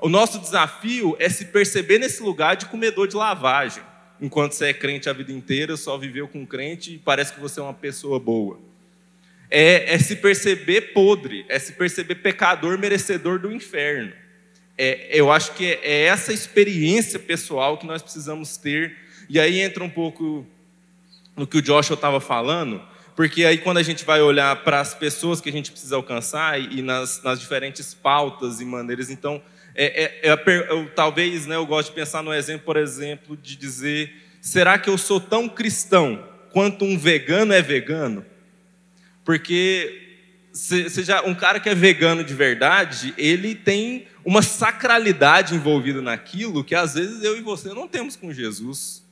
[0.00, 3.82] O nosso desafio é se perceber nesse lugar de comedor de lavagem.
[4.20, 7.60] Enquanto você é crente a vida inteira, só viveu com crente e parece que você
[7.60, 8.65] é uma pessoa boa
[9.50, 14.12] é, é se perceber podre, é se perceber pecador merecedor do inferno.
[14.78, 18.96] É, eu acho que é, é essa experiência pessoal que nós precisamos ter.
[19.28, 20.46] E aí entra um pouco
[21.36, 22.82] no que o Joshua estava falando,
[23.14, 26.60] porque aí quando a gente vai olhar para as pessoas que a gente precisa alcançar
[26.60, 29.42] e, e nas, nas, diferentes pautas e maneiras, então,
[29.74, 33.56] é, é, é eu, talvez né, eu gosto de pensar no exemplo, por exemplo, de
[33.56, 38.24] dizer: será que eu sou tão cristão quanto um vegano é vegano?
[39.26, 40.04] Porque
[40.52, 46.76] seja um cara que é vegano de verdade, ele tem uma sacralidade envolvida naquilo que
[46.76, 49.02] às vezes eu e você não temos com Jesus.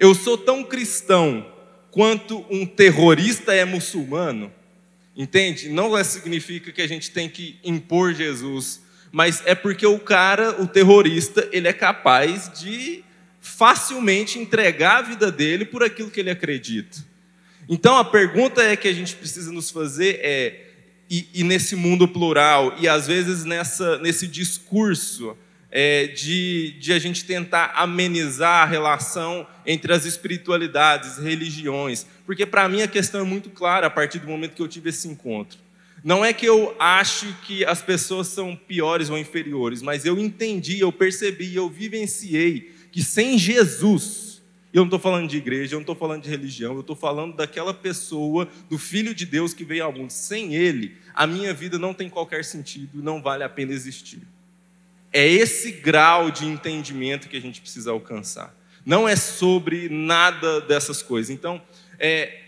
[0.00, 1.46] Eu sou tão cristão
[1.90, 4.50] quanto um terrorista é muçulmano,
[5.14, 5.68] entende?
[5.68, 10.62] Não é, significa que a gente tem que impor Jesus, mas é porque o cara,
[10.62, 13.04] o terrorista, ele é capaz de
[13.38, 17.11] facilmente entregar a vida dele por aquilo que ele acredita.
[17.68, 20.66] Então a pergunta é que a gente precisa nos fazer é,
[21.08, 25.36] e, e nesse mundo plural, e às vezes nessa, nesse discurso
[25.70, 32.68] é, de, de a gente tentar amenizar a relação entre as espiritualidades, religiões, porque para
[32.68, 35.58] mim a questão é muito clara a partir do momento que eu tive esse encontro.
[36.04, 40.80] Não é que eu acho que as pessoas são piores ou inferiores, mas eu entendi,
[40.80, 44.31] eu percebi, eu vivenciei que sem Jesus
[44.72, 47.36] eu não estou falando de igreja, eu não estou falando de religião, eu estou falando
[47.36, 50.10] daquela pessoa, do Filho de Deus que veio ao mundo.
[50.10, 54.22] Sem Ele, a minha vida não tem qualquer sentido, não vale a pena existir.
[55.12, 58.54] É esse grau de entendimento que a gente precisa alcançar.
[58.84, 61.28] Não é sobre nada dessas coisas.
[61.28, 61.60] Então,
[61.98, 62.40] é,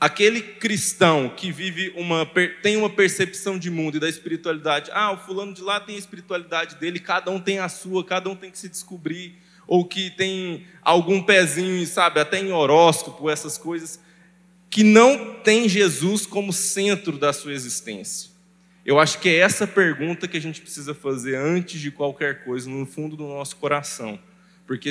[0.00, 2.26] aquele cristão que vive uma
[2.62, 5.98] tem uma percepção de mundo e da espiritualidade, ah, o fulano de lá tem a
[5.98, 9.38] espiritualidade dele, cada um tem a sua, cada um tem que se descobrir
[9.70, 14.00] ou que tem algum pezinho, sabe, até em horóscopo, essas coisas,
[14.68, 18.30] que não tem Jesus como centro da sua existência.
[18.84, 22.68] Eu acho que é essa pergunta que a gente precisa fazer antes de qualquer coisa,
[22.68, 24.18] no fundo do nosso coração.
[24.66, 24.90] Porque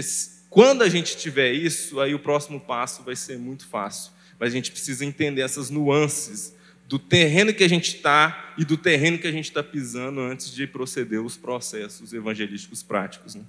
[0.49, 4.13] quando a gente tiver isso, aí o próximo passo vai ser muito fácil.
[4.39, 6.55] Mas a gente precisa entender essas nuances
[6.87, 10.53] do terreno que a gente está e do terreno que a gente está pisando antes
[10.53, 13.35] de proceder os processos evangelísticos práticos.
[13.35, 13.43] Né?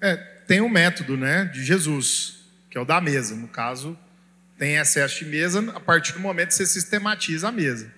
[0.00, 3.36] É, tem um método né, de Jesus, que é o da mesa.
[3.36, 3.96] No caso,
[4.58, 7.88] tem excesso de mesa, a partir do momento que você sistematiza a mesa.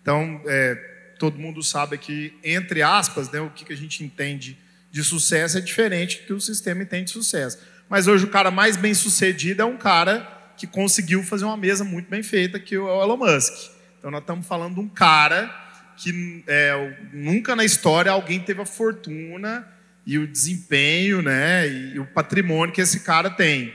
[0.00, 0.74] Então, é,
[1.18, 4.56] todo mundo sabe que, entre aspas, né, o que a gente entende
[4.90, 7.58] de sucesso é diferente do que o sistema entende de sucesso.
[7.90, 11.84] Mas hoje o cara mais bem sucedido é um cara que conseguiu fazer uma mesa
[11.84, 13.52] muito bem feita, que é o Elon Musk.
[13.98, 15.54] Então nós estamos falando de um cara
[15.98, 19.76] que é, nunca na história alguém teve a fortuna
[20.08, 23.74] e o desempenho, né, e o patrimônio que esse cara tem.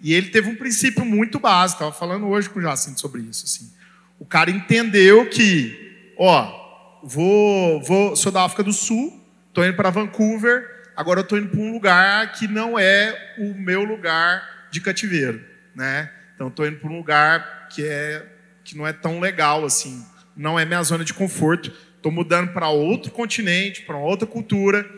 [0.00, 3.44] E ele teve um princípio muito básico, estava falando hoje com o Jacinto sobre isso.
[3.44, 3.68] Assim.
[4.16, 9.90] O cara entendeu que, ó, vou, vou, sou da África do Sul, estou indo para
[9.90, 14.80] Vancouver, agora eu estou indo para um lugar que não é o meu lugar de
[14.80, 16.08] cativeiro, né?
[16.36, 18.24] Então estou indo para um lugar que é
[18.62, 21.72] que não é tão legal assim, não é minha zona de conforto.
[21.96, 24.88] Estou mudando para outro continente, para outra cultura.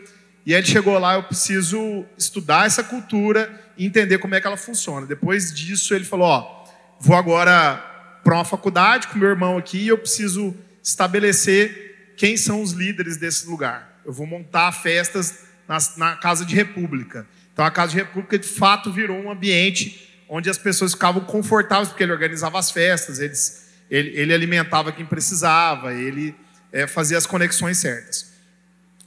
[0.45, 4.45] E aí ele chegou lá, eu preciso estudar essa cultura e entender como é que
[4.45, 5.05] ela funciona.
[5.07, 6.65] Depois disso, ele falou: Ó,
[6.99, 7.77] vou agora
[8.23, 13.17] para uma faculdade com meu irmão aqui e eu preciso estabelecer quem são os líderes
[13.17, 14.01] desse lugar.
[14.05, 17.27] Eu vou montar festas na, na Casa de República.
[17.51, 21.89] Então a Casa de República de fato virou um ambiente onde as pessoas ficavam confortáveis,
[21.89, 26.35] porque ele organizava as festas, eles, ele, ele alimentava quem precisava, ele
[26.71, 28.34] é, fazia as conexões certas.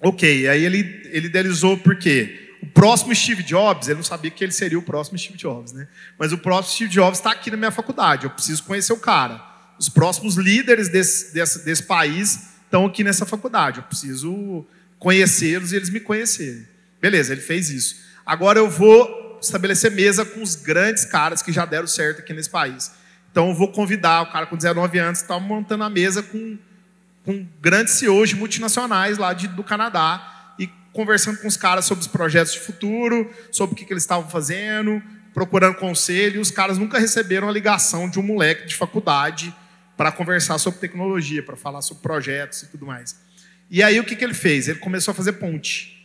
[0.01, 2.55] Ok, aí ele, ele idealizou por quê?
[2.63, 5.89] O próximo Steve Jobs, ele não sabia que ele seria o próximo Steve Jobs, né?
[6.19, 9.41] Mas o próximo Steve Jobs está aqui na minha faculdade, eu preciso conhecer o cara.
[9.79, 14.67] Os próximos líderes desse, desse, desse país estão aqui nessa faculdade, eu preciso
[14.99, 16.67] conhecê-los e eles me conhecerem.
[17.01, 17.97] Beleza, ele fez isso.
[18.27, 22.51] Agora eu vou estabelecer mesa com os grandes caras que já deram certo aqui nesse
[22.51, 22.91] país.
[23.31, 26.59] Então eu vou convidar o cara com 19 anos, está montando a mesa com,
[27.29, 32.01] com grandes CEOs de multinacionais lá de, do Canadá e conversando com os caras sobre
[32.01, 35.03] os projetos de futuro, sobre o que, que eles estavam fazendo,
[35.35, 36.37] procurando conselho.
[36.37, 39.55] E os caras nunca receberam a ligação de um moleque de faculdade
[39.95, 43.21] para conversar sobre tecnologia, para falar sobre projetos e tudo mais.
[43.71, 44.67] E aí o que, que ele fez?
[44.67, 46.03] Ele começou a fazer ponte.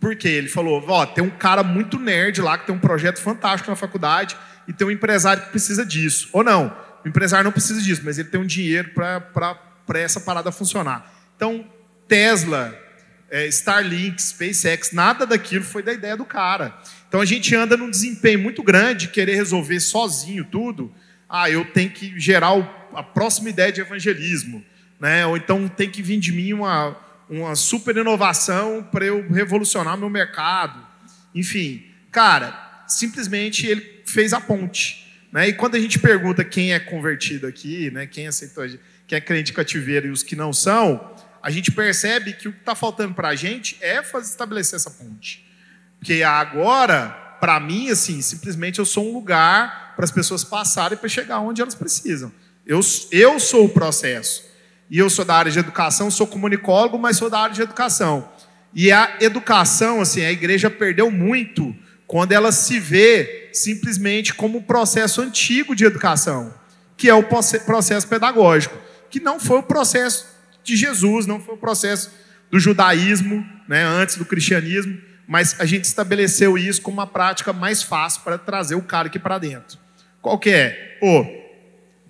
[0.00, 0.30] Por quê?
[0.30, 3.76] Ele falou: ó, tem um cara muito nerd lá que tem um projeto fantástico na
[3.76, 6.28] faculdade e tem um empresário que precisa disso.
[6.32, 10.50] Ou não, o empresário não precisa disso, mas ele tem um dinheiro para essa parada
[10.50, 11.12] funcionar.
[11.36, 11.66] Então,
[12.06, 12.78] Tesla,
[13.30, 16.72] é, Starlink, SpaceX, nada daquilo foi da ideia do cara.
[17.08, 20.92] Então a gente anda num desempenho muito grande, querer resolver sozinho tudo.
[21.28, 22.52] Ah, eu tenho que gerar
[22.94, 24.64] a próxima ideia de evangelismo.
[25.00, 25.26] Né?
[25.26, 26.96] Ou então tem que vir de mim uma,
[27.28, 30.84] uma super inovação para eu revolucionar meu mercado.
[31.34, 35.12] Enfim, cara, simplesmente ele fez a ponte.
[35.32, 35.48] Né?
[35.48, 38.06] E quando a gente pergunta quem é convertido aqui, né?
[38.06, 38.64] quem aceitou,
[39.14, 42.58] quem é crente cativeiro e os que não são, a gente percebe que o que
[42.58, 45.46] está faltando para a gente é fazer, estabelecer essa ponte.
[45.98, 51.08] Porque agora, para mim, assim, simplesmente eu sou um lugar para as pessoas passarem para
[51.08, 52.32] chegar onde elas precisam.
[52.66, 52.80] Eu,
[53.12, 54.44] eu sou o processo.
[54.90, 58.28] E eu sou da área de educação, sou comunicólogo, mas sou da área de educação.
[58.74, 61.74] E a educação, assim, a igreja perdeu muito
[62.06, 66.52] quando ela se vê simplesmente como um processo antigo de educação,
[66.96, 68.83] que é o processo pedagógico,
[69.14, 70.26] que não foi o processo
[70.64, 72.10] de Jesus, não foi o processo
[72.50, 77.80] do judaísmo, né, antes do cristianismo, mas a gente estabeleceu isso como uma prática mais
[77.80, 79.78] fácil para trazer o cara aqui para dentro.
[80.20, 80.98] Qual que é?
[80.98, 81.24] Pô,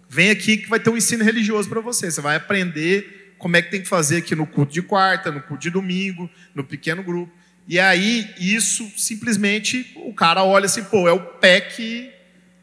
[0.09, 3.61] vem aqui que vai ter um ensino religioso para você, você vai aprender como é
[3.61, 7.03] que tem que fazer aqui no culto de quarta, no culto de domingo, no pequeno
[7.03, 7.31] grupo.
[7.69, 12.11] E aí, isso simplesmente o cara olha assim, pô, é o PEC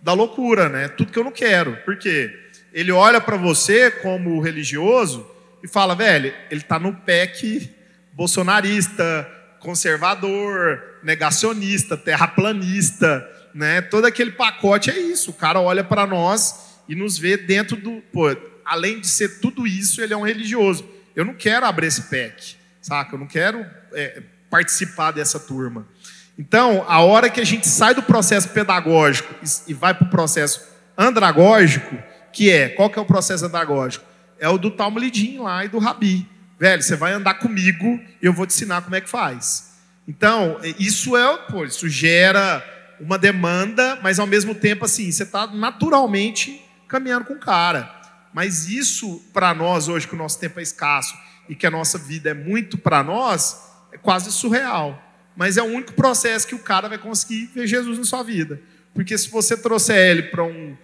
[0.02, 0.88] da loucura, né?
[0.88, 1.78] Tudo que eu não quero.
[1.86, 2.50] Por quê?
[2.74, 5.30] Ele olha para você como religioso
[5.64, 7.70] e fala, velho, ele está no PEC
[8.14, 9.30] bolsonarista,
[9.60, 13.82] conservador, negacionista, terraplanista, né?
[13.82, 15.32] Todo aquele pacote é isso.
[15.32, 18.02] O cara olha para nós e nos vê dentro do.
[18.12, 20.88] Pô, além de ser tudo isso, ele é um religioso.
[21.16, 23.16] Eu não quero abrir esse PEC, saca?
[23.16, 25.88] Eu não quero é, participar dessa turma.
[26.38, 29.34] Então, a hora que a gente sai do processo pedagógico
[29.68, 30.62] e vai para o processo
[30.98, 31.98] andragógico,
[32.34, 34.06] que é, qual que é o processo andragógico?
[34.40, 36.28] É o do Talmudim lá e do Rabi.
[36.60, 39.72] Velho, você vai andar comigo e eu vou te ensinar como é que faz.
[40.08, 42.64] Então, isso é, pô, isso gera
[43.00, 47.90] uma demanda, mas ao mesmo tempo, assim, você está naturalmente caminhando com o cara.
[48.34, 51.16] Mas isso, para nós, hoje, que o nosso tempo é escasso
[51.50, 53.58] e que a nossa vida é muito para nós,
[53.92, 55.02] é quase surreal.
[55.36, 58.62] Mas é o único processo que o cara vai conseguir ver Jesus na sua vida.
[58.94, 60.78] Porque se você trouxer ele para um,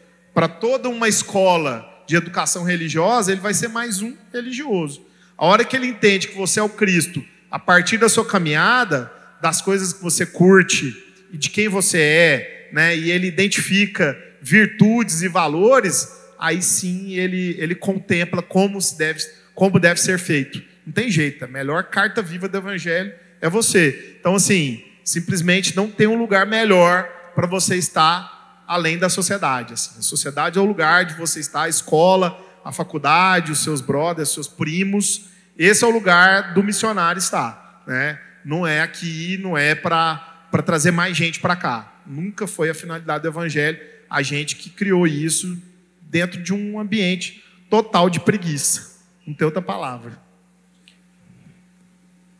[0.45, 5.07] toda uma escola de educação religiosa, ele vai ser mais um religioso.
[5.37, 9.11] A hora que ele entende que você é o Cristo, a partir da sua caminhada,
[9.41, 10.95] das coisas que você curte
[11.31, 17.55] e de quem você é, né, e ele identifica virtudes e valores, aí sim ele,
[17.57, 19.23] ele contempla como, se deve,
[19.55, 20.61] como deve ser feito.
[20.85, 24.17] Não tem jeito, a melhor carta viva do Evangelho é você.
[24.19, 27.03] Então, assim, simplesmente não tem um lugar melhor
[27.35, 28.36] para você estar
[28.67, 29.73] além da sociedade.
[29.73, 29.97] Assim.
[29.97, 34.29] A sociedade é o lugar de você estar, a escola, a faculdade, os seus brothers,
[34.29, 35.25] os seus primos.
[35.57, 37.83] Esse é o lugar do missionário estar.
[37.87, 38.19] Né?
[38.43, 40.21] Não é aqui, não é para
[40.65, 41.93] trazer mais gente para cá.
[42.05, 45.57] Nunca foi a finalidade do Evangelho, a gente que criou isso
[46.01, 48.97] dentro de um ambiente total de preguiça.
[49.25, 50.26] Não tem outra palavra.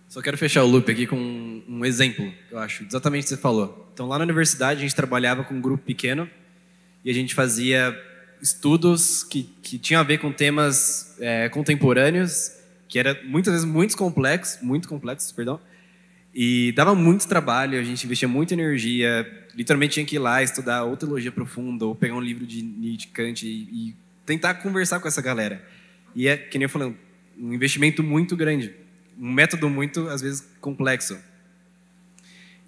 [0.07, 3.37] Só quero fechar o loop aqui com um, exemplo, eu acho, exatamente o que você
[3.37, 3.89] falou.
[3.93, 6.29] Então, lá na universidade, a gente trabalhava com um grupo pequeno
[7.03, 7.93] e a gente fazia
[8.41, 12.53] estudos que, que tinham a ver com temas é, contemporâneos,
[12.87, 15.59] que era muitas vezes muito complexos, muito complexos, perdão,
[16.33, 20.85] e dava muito trabalho, a gente investia muita energia, literalmente tinha que ir lá estudar
[20.85, 23.95] ou teologia profunda, ou pegar um livro de Nietzsche, Kant e, e
[24.25, 25.61] tentar conversar com essa galera.
[26.15, 26.95] E é, que nem eu falei,
[27.37, 28.86] um investimento muito grande
[29.19, 31.17] um método muito, às vezes, complexo.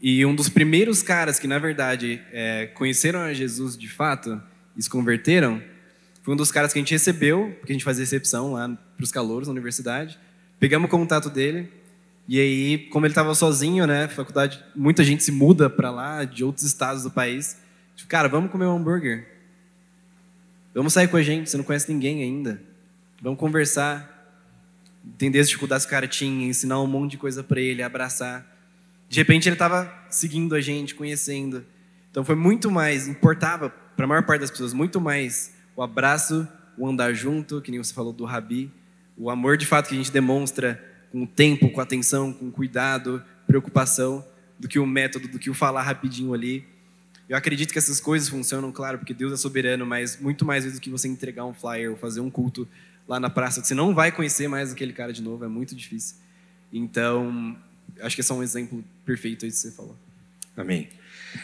[0.01, 4.41] E um dos primeiros caras que, na verdade, é, conheceram a Jesus de fato
[4.75, 5.61] e se converteram,
[6.23, 9.03] foi um dos caras que a gente recebeu, porque a gente fazia recepção lá para
[9.03, 10.17] os calouros na universidade.
[10.59, 11.69] Pegamos o contato dele,
[12.27, 16.43] e aí, como ele estava sozinho, né, faculdade, muita gente se muda para lá, de
[16.43, 17.57] outros estados do país.
[17.95, 19.27] Tipo, cara, vamos comer um hambúrguer.
[20.73, 22.61] Vamos sair com a gente, você não conhece ninguém ainda.
[23.21, 24.18] Vamos conversar
[25.05, 28.45] entender as dificuldades que o cara tinha, ensinar um monte de coisa para ele, abraçar.
[29.07, 31.65] de repente ele estava seguindo a gente, conhecendo.
[32.11, 36.47] Então foi muito mais, importava para a maior parte das pessoas, muito mais o abraço,
[36.77, 38.71] o andar junto, que nem você falou do Rabi,
[39.17, 43.23] o amor de fato que a gente demonstra com o tempo, com atenção, com cuidado,
[43.47, 44.25] preocupação,
[44.59, 46.65] do que o método, do que o falar rapidinho ali.
[47.27, 50.79] Eu acredito que essas coisas funcionam, claro, porque Deus é soberano, mas muito mais do
[50.79, 52.67] que você entregar um flyer ou fazer um culto
[53.09, 56.17] lá na praça, você não vai conhecer mais aquele cara de novo, é muito difícil.
[56.71, 57.57] Então,
[58.01, 59.97] acho que esse é um exemplo perfeito aí que você falou.
[60.55, 60.87] Amém.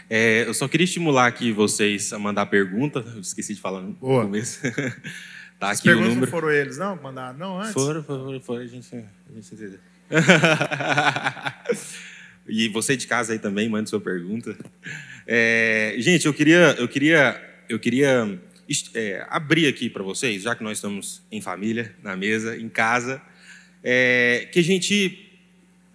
[0.07, 3.03] É, eu só queria estimular aqui vocês a mandar pergunta.
[3.15, 4.25] Eu esqueci de falar no Boa.
[4.25, 4.61] começo.
[5.59, 6.21] tá As aqui o perguntas número.
[6.21, 6.95] não foram eles, não?
[7.01, 7.73] Mandaram, não, antes?
[7.73, 8.61] Foram, foram, foram.
[8.61, 9.79] A gente, a gente...
[12.47, 14.55] e você de casa aí também, mande sua pergunta.
[15.25, 18.39] É, gente, eu queria, eu queria, eu queria
[18.93, 23.21] é, abrir aqui para vocês, já que nós estamos em família, na mesa, em casa,
[23.83, 25.21] é, que a gente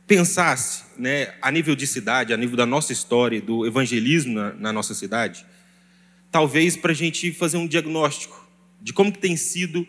[0.06, 4.72] pensasse, né, a nível de cidade, a nível da nossa história, do evangelismo na, na
[4.72, 5.46] nossa cidade,
[6.30, 8.48] talvez para a gente fazer um diagnóstico
[8.80, 9.86] de como que tem sido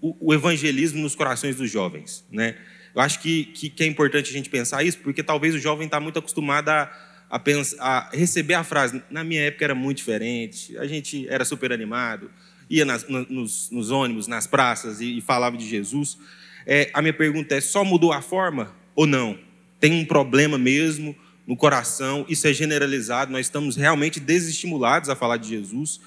[0.00, 2.56] o, o evangelismo nos corações dos jovens, né?
[2.94, 5.86] Eu acho que, que, que é importante a gente pensar isso, porque talvez o jovem
[5.86, 6.90] está muito acostumado a,
[7.32, 11.46] a, pensar, a receber a frase: na minha época era muito diferente, a gente era
[11.46, 12.30] super animado,
[12.68, 16.18] ia nas, nos, nos, ônibus, nas praças e, e falava de Jesus.
[16.66, 19.38] É, a minha pergunta é: só mudou a forma ou não?
[19.80, 21.16] Tem um problema mesmo
[21.46, 26.00] no coração, isso é generalizado, nós estamos realmente desestimulados a falar de Jesus?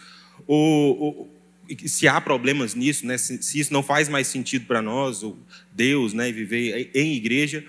[0.48, 1.36] Ou, ou
[1.88, 3.18] se há problemas nisso, né?
[3.18, 5.38] se, se isso não faz mais sentido para nós, ou
[5.74, 6.32] Deus, né?
[6.32, 7.66] viver em igreja,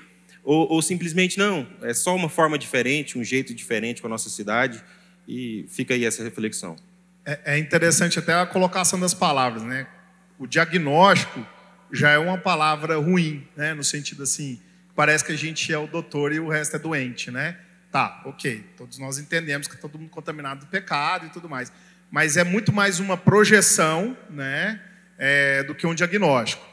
[0.46, 4.30] ou, ou, simplesmente não, é só uma forma diferente, um jeito diferente com a nossa
[4.30, 4.82] cidade,
[5.28, 6.76] e fica aí essa reflexão.
[7.24, 9.86] É, é interessante até a colocação das palavras, né?
[10.38, 11.44] O diagnóstico
[11.92, 13.74] já é uma palavra ruim, né?
[13.74, 14.58] No sentido assim,
[14.94, 17.58] parece que a gente é o doutor e o resto é doente, né?
[17.92, 21.70] Tá, ok, todos nós entendemos que todo mundo contaminado do pecado e tudo mais
[22.10, 24.80] mas é muito mais uma projeção né,
[25.18, 26.64] é, do que um diagnóstico.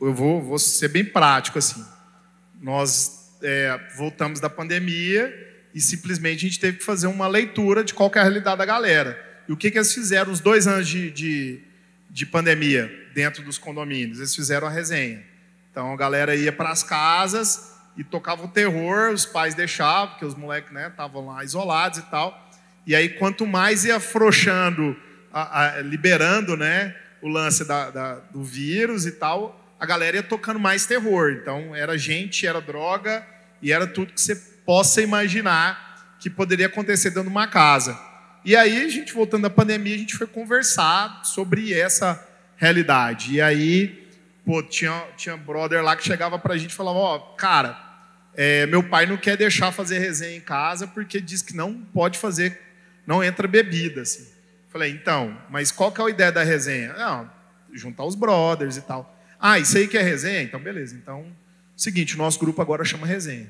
[0.00, 1.84] Eu vou, vou ser bem prático assim.
[2.60, 5.32] Nós é, voltamos da pandemia
[5.74, 8.64] e simplesmente a gente teve que fazer uma leitura de qual é a realidade da
[8.64, 9.18] galera.
[9.48, 11.60] E o que, que eles fizeram os dois anos de, de,
[12.10, 14.18] de pandemia dentro dos condomínios?
[14.18, 15.22] Eles fizeram a resenha.
[15.70, 20.24] Então a galera ia para as casas e tocava o terror, os pais deixavam, porque
[20.24, 22.48] os moleques estavam né, lá isolados e tal.
[22.86, 24.96] E aí, quanto mais ia afrouxando,
[25.32, 30.22] a, a, liberando né, o lance da, da, do vírus e tal, a galera ia
[30.22, 31.30] tocando mais terror.
[31.32, 33.26] Então, era gente, era droga
[33.62, 37.98] e era tudo que você possa imaginar que poderia acontecer dentro de uma casa.
[38.44, 42.26] E aí, a gente, voltando da pandemia, a gente foi conversar sobre essa
[42.56, 43.34] realidade.
[43.34, 44.08] E aí,
[44.44, 47.78] pô, tinha, tinha brother lá que chegava pra gente e falava: Ó, oh, cara,
[48.34, 52.18] é, meu pai não quer deixar fazer resenha em casa porque diz que não pode
[52.18, 52.68] fazer
[53.08, 54.28] não entra bebida, assim.
[54.68, 56.92] Falei, então, mas qual que é a ideia da resenha?
[56.92, 57.30] Não,
[57.72, 59.17] juntar os brothers e tal.
[59.40, 60.42] Ah, isso aí que é resenha?
[60.42, 60.96] Então, beleza.
[60.96, 61.26] Então,
[61.76, 63.48] seguinte, o nosso grupo agora chama resenha.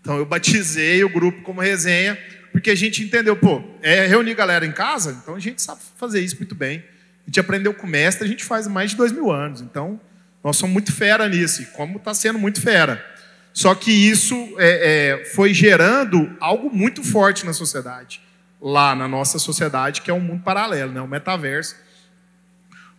[0.00, 2.18] Então, eu batizei o grupo como resenha,
[2.52, 6.20] porque a gente entendeu, pô, é reunir galera em casa, então a gente sabe fazer
[6.20, 6.84] isso muito bem.
[7.22, 9.60] A gente aprendeu com o mestre, a gente faz mais de dois mil anos.
[9.60, 10.00] Então,
[10.42, 13.04] nós somos muito fera nisso, e como está sendo muito fera.
[13.52, 18.20] Só que isso é, é, foi gerando algo muito forte na sociedade
[18.64, 21.00] lá na nossa sociedade, que é um mundo paralelo, né?
[21.02, 21.76] o metaverso.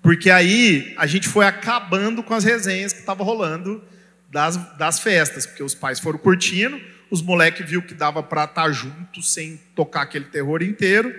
[0.06, 3.84] Porque aí a gente foi acabando com as resenhas que estavam rolando
[4.30, 6.80] das, das festas, porque os pais foram curtindo,
[7.10, 11.12] os moleques viu que dava para estar tá junto sem tocar aquele terror inteiro,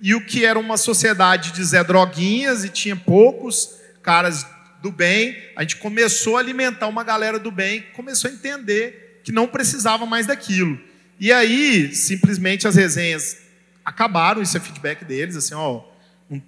[0.00, 4.46] e o que era uma sociedade de Zé Droguinhas e tinha poucos caras
[4.80, 9.32] do bem, a gente começou a alimentar uma galera do bem, começou a entender que
[9.32, 10.80] não precisava mais daquilo.
[11.20, 13.36] E aí, simplesmente as resenhas
[13.84, 15.89] acabaram, isso é feedback deles, assim, ó,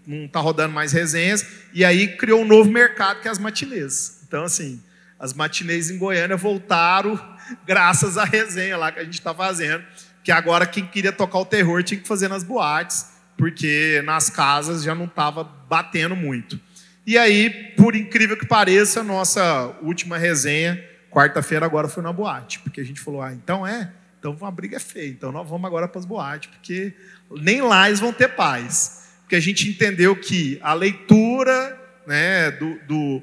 [0.07, 4.23] não está rodando mais resenhas, e aí criou um novo mercado que é as matinês.
[4.27, 4.81] Então, assim,
[5.19, 7.21] as matinês em Goiânia voltaram
[7.67, 9.85] graças à resenha lá que a gente está fazendo,
[10.23, 13.07] que agora quem queria tocar o terror tinha que fazer nas boates,
[13.37, 16.61] porque nas casas já não estava batendo muito.
[17.05, 20.81] E aí, por incrível que pareça, a nossa última resenha,
[21.11, 24.77] quarta-feira, agora foi na boate, porque a gente falou, ah, então é, então a briga
[24.77, 26.95] é feia, então nós vamos agora para as boates, porque
[27.31, 29.02] nem lá eles vão ter paz.
[29.33, 33.23] Porque a gente entendeu que a leitura né, do, do,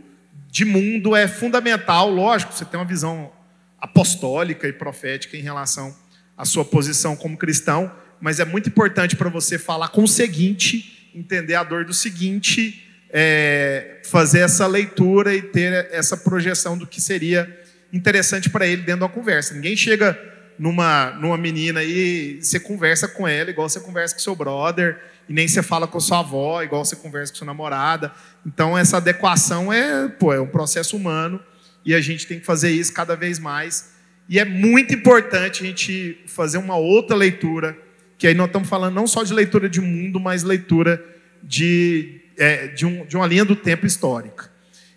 [0.49, 2.10] de mundo é fundamental.
[2.10, 3.32] Lógico, você tem uma visão
[3.80, 5.95] apostólica e profética em relação
[6.36, 11.12] à sua posição como cristão, mas é muito importante para você falar com o seguinte,
[11.14, 16.99] entender a dor do seguinte, é, fazer essa leitura e ter essa projeção do que
[16.99, 17.55] seria
[17.93, 19.53] interessante para ele dentro da conversa.
[19.53, 20.20] Ninguém chega
[20.60, 25.34] numa, numa menina e você conversa com ela igual você conversa com seu brother, e
[25.34, 28.12] nem você fala com sua avó igual você conversa com sua namorada.
[28.45, 31.39] Então, essa adequação é, pô, é um processo humano
[31.86, 33.93] e a gente tem que fazer isso cada vez mais.
[34.28, 37.78] E é muito importante a gente fazer uma outra leitura,
[38.18, 41.03] que aí nós estamos falando não só de leitura de mundo, mas leitura
[41.41, 44.51] de, é, de, um, de uma linha do tempo histórica.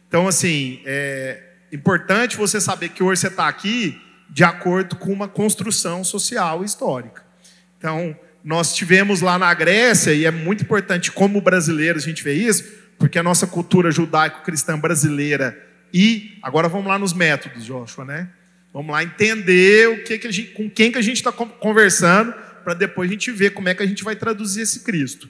[0.09, 1.41] Então, assim, é
[1.73, 3.99] importante você saber que hoje você está aqui
[4.33, 7.23] de acordo com uma construção social histórica.
[7.77, 12.33] Então, nós tivemos lá na Grécia, e é muito importante como brasileiros a gente vê
[12.33, 12.65] isso,
[12.99, 18.31] porque a nossa cultura judaico-cristã brasileira e agora vamos lá nos métodos, Joshua, né?
[18.73, 22.33] Vamos lá entender o que, que a gente, com quem que a gente está conversando,
[22.65, 25.29] para depois a gente ver como é que a gente vai traduzir esse Cristo.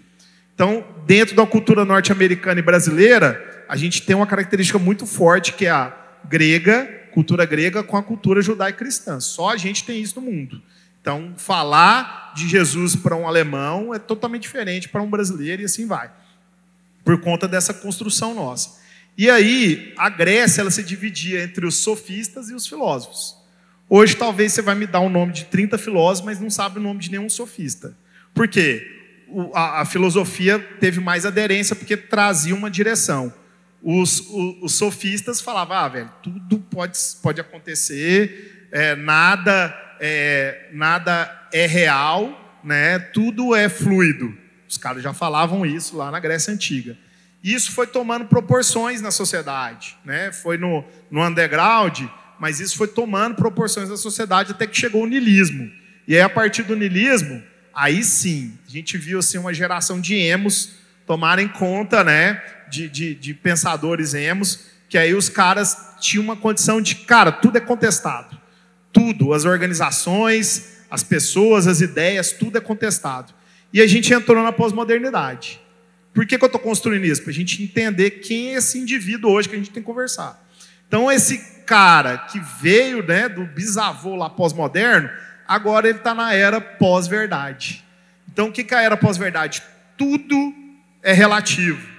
[0.55, 5.67] Então, dentro da cultura norte-americana e brasileira, a gente tem uma característica muito forte que
[5.67, 5.93] é a
[6.29, 9.21] grega, cultura grega com a cultura judaico-cristã.
[9.21, 10.61] Só a gente tem isso no mundo.
[11.01, 15.87] Então, falar de Jesus para um alemão é totalmente diferente para um brasileiro e assim
[15.87, 16.11] vai.
[17.05, 18.81] Por conta dessa construção nossa.
[19.19, 23.37] E aí, a Grécia ela se dividia entre os sofistas e os filósofos.
[23.89, 26.79] Hoje, talvez você vai me dar o um nome de 30 filósofos, mas não sabe
[26.79, 27.95] o nome de nenhum sofista.
[28.33, 28.87] Por quê?
[29.55, 33.33] A, filosofia teve mais aderência porque trazia uma direção.
[33.83, 41.49] Os, os, os sofistas falavam, ah, velho, tudo pode, pode acontecer, é, nada é, nada
[41.53, 42.99] é real, né?
[42.99, 44.37] tudo é fluido.
[44.69, 46.99] Os caras já falavam isso lá na Grécia Antiga.
[47.43, 50.33] Isso foi tomando proporções na sociedade, né?
[50.33, 52.01] foi no, no underground,
[52.39, 55.71] mas isso foi tomando proporções na sociedade até que chegou o nilismo.
[56.09, 57.41] E aí, a partir do nilismo,
[57.73, 60.75] aí sim, a gente viu assim, uma geração de emos
[61.07, 62.43] tomarem conta né,
[62.73, 67.59] de, de, de pensadores emos, que aí os caras tinham uma condição de, cara, tudo
[67.59, 68.41] é contestado.
[68.91, 73.33] Tudo, as organizações, as pessoas, as ideias, tudo é contestado.
[73.73, 75.61] E a gente entrou na pós-modernidade.
[76.15, 77.23] Por que, que eu estou construindo isso?
[77.23, 80.43] Para a gente entender quem é esse indivíduo hoje que a gente tem que conversar.
[80.89, 85.09] Então, esse cara que veio né, do bisavô lá pós-moderno,
[85.47, 87.83] agora ele está na era pós-verdade.
[88.31, 89.63] Então, o que, que é a era pós-verdade?
[89.97, 90.55] Tudo
[91.03, 91.92] é relativo.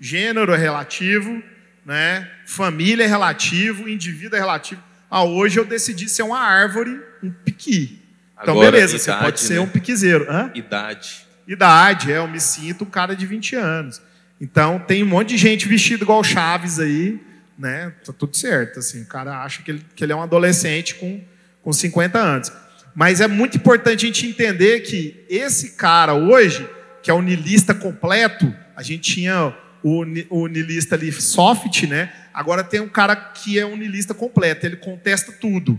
[0.00, 1.42] Gênero é relativo,
[1.84, 2.30] né?
[2.46, 4.82] família é relativo, indivíduo é relativo.
[5.10, 8.02] Ah, hoje eu decidi ser uma árvore, um piqui.
[8.40, 9.60] Então, Agora, beleza, idade, você pode ser né?
[9.60, 10.26] um piquizeiro.
[10.28, 10.50] Hã?
[10.54, 11.26] Idade.
[11.46, 14.02] Idade, é, eu me sinto um cara de 20 anos.
[14.40, 17.20] Então, tem um monte de gente vestido igual Chaves aí,
[17.58, 17.92] né?
[18.04, 19.02] Tá tudo certo, assim.
[19.02, 21.22] O cara acha que ele, que ele é um adolescente com,
[21.62, 22.52] com 50 anos.
[22.94, 26.68] Mas é muito importante a gente entender que esse cara hoje,
[27.02, 29.54] que é o nilista completo, a gente tinha
[29.86, 32.12] o, o nilista ali soft, né?
[32.34, 35.78] Agora tem um cara que é um nilista completo, ele contesta tudo.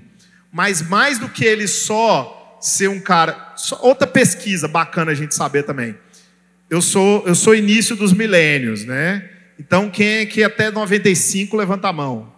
[0.50, 3.54] Mas mais do que ele só ser um cara.
[3.58, 5.94] Só, outra pesquisa bacana a gente saber também.
[6.70, 9.30] Eu sou, eu sou início dos milênios, né?
[9.60, 12.34] Então, quem é que até 95 levanta a mão?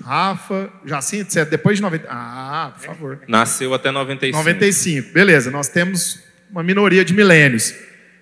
[0.00, 2.06] Rafa, Jacinto, você é depois de 90.
[2.08, 3.20] Ah, por favor.
[3.26, 4.38] Nasceu até 95.
[4.38, 5.50] 95, beleza.
[5.50, 6.20] Nós temos
[6.50, 7.74] uma minoria de milênios.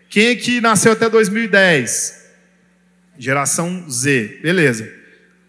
[0.09, 2.25] Quem é que nasceu até 2010?
[3.19, 4.91] Geração Z, beleza.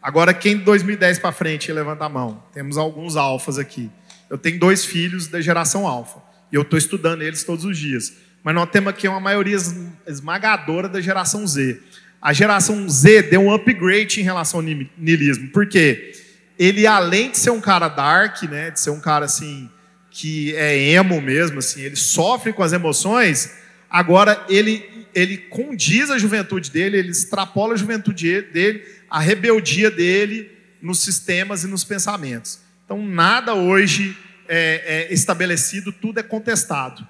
[0.01, 2.43] Agora, quem de 2010 para frente levanta a mão?
[2.53, 3.89] Temos alguns alfas aqui.
[4.30, 6.20] Eu tenho dois filhos da geração alfa.
[6.51, 8.14] E eu estou estudando eles todos os dias.
[8.43, 9.58] Mas nós temos aqui uma maioria
[10.06, 11.80] esmagadora da geração Z.
[12.22, 15.49] A geração Z deu um upgrade em relação ao niilismo.
[15.49, 16.14] Por quê?
[16.58, 19.70] Ele, além de ser um cara dark, né, de ser um cara assim,
[20.12, 23.51] que é emo mesmo, assim, ele sofre com as emoções,
[23.96, 30.52] agora ele ele condiz a juventude dele, ele extrapola a juventude dele, a rebeldia dele
[30.82, 32.60] nos sistemas e nos pensamentos.
[32.84, 37.08] Então, nada hoje é, é estabelecido, tudo é contestado.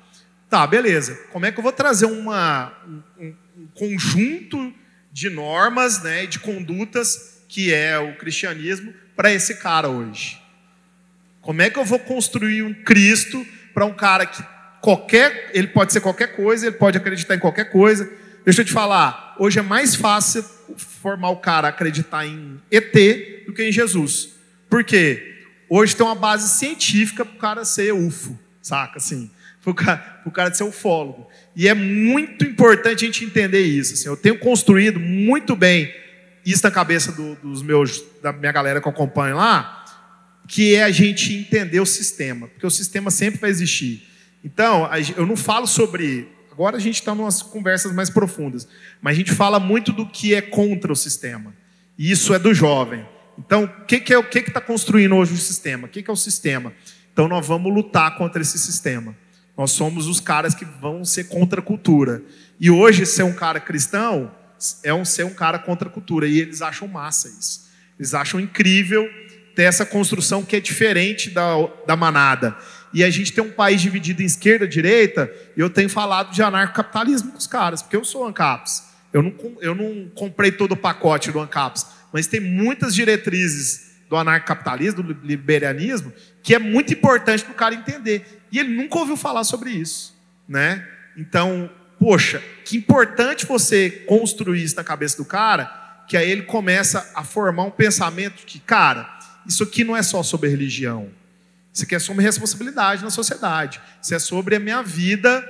[0.47, 1.15] Tá, beleza.
[1.31, 2.71] Como é que eu vou trazer uma,
[3.19, 4.71] um, um conjunto
[5.11, 10.39] de normas, né, de condutas que é o cristianismo para esse cara hoje?
[11.41, 14.43] Como é que eu vou construir um Cristo para um cara que
[14.85, 18.07] qualquer, ele pode ser qualquer coisa, ele pode acreditar em qualquer coisa.
[18.45, 20.45] Deixa eu te falar, hoje é mais fácil
[20.77, 22.93] formar o cara acreditar em ET
[23.47, 24.29] do que em Jesus.
[24.69, 25.41] Por quê?
[25.67, 28.97] Hoje tem uma base científica para o cara ser UFO, saca?
[28.97, 29.31] Assim,
[29.63, 29.71] para
[30.23, 31.27] o cara, ser ufólogo.
[31.55, 33.93] E é muito importante a gente entender isso.
[33.93, 35.91] Assim, eu tenho construído muito bem
[36.45, 39.83] isso na cabeça do, dos meus, da minha galera que eu acompanho lá,
[40.47, 44.13] que é a gente entender o sistema, porque o sistema sempre vai existir.
[44.45, 44.87] Então,
[45.17, 46.29] eu não falo sobre.
[46.51, 48.67] Agora a gente está em umas conversas mais profundas,
[49.01, 51.53] mas a gente fala muito do que é contra o sistema.
[51.97, 53.05] E isso é do jovem.
[53.37, 55.87] Então, o que, que, é o que está construindo hoje o sistema?
[55.87, 56.71] O que, que é o sistema?
[57.11, 59.15] Então nós vamos lutar contra esse sistema.
[59.57, 62.21] Nós somos os caras que vão ser contra a cultura.
[62.59, 64.31] E hoje ser um cara cristão
[64.83, 67.67] é um ser um cara contra a cultura e eles acham massa isso.
[67.97, 69.09] Eles acham incrível
[69.55, 71.55] ter essa construção que é diferente da,
[71.87, 72.55] da manada.
[72.95, 76.33] E a gente tem um país dividido em esquerda e direita, e eu tenho falado
[76.33, 78.85] de anarcocapitalismo com os caras, porque eu sou ANCAPS.
[79.11, 84.15] Eu não, eu não comprei todo o pacote do ANCAPS, mas tem muitas diretrizes do
[84.15, 88.41] anarcocapitalismo, do liberalismo, que é muito importante para o cara entender.
[88.49, 90.15] E ele nunca ouviu falar sobre isso.
[90.47, 90.87] Né?
[91.17, 91.69] Então,
[91.99, 95.65] poxa, que importante você construir isso na cabeça do cara,
[96.07, 100.01] que aí ele começa a formar um pensamento de que, cara, isso aqui não é
[100.01, 101.09] só sobre religião.
[101.75, 103.81] Isso aqui é sobre responsabilidade na sociedade.
[104.01, 105.45] Isso é sobre a minha vida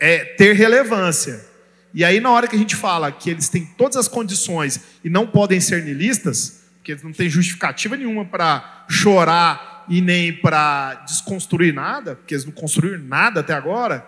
[0.00, 1.44] é, ter relevância.
[1.92, 5.10] E aí, na hora que a gente fala que eles têm todas as condições e
[5.10, 10.94] não podem ser nilistas, porque eles não têm justificativa nenhuma para chorar e nem para
[11.06, 14.06] desconstruir nada, porque eles não construíram nada até agora,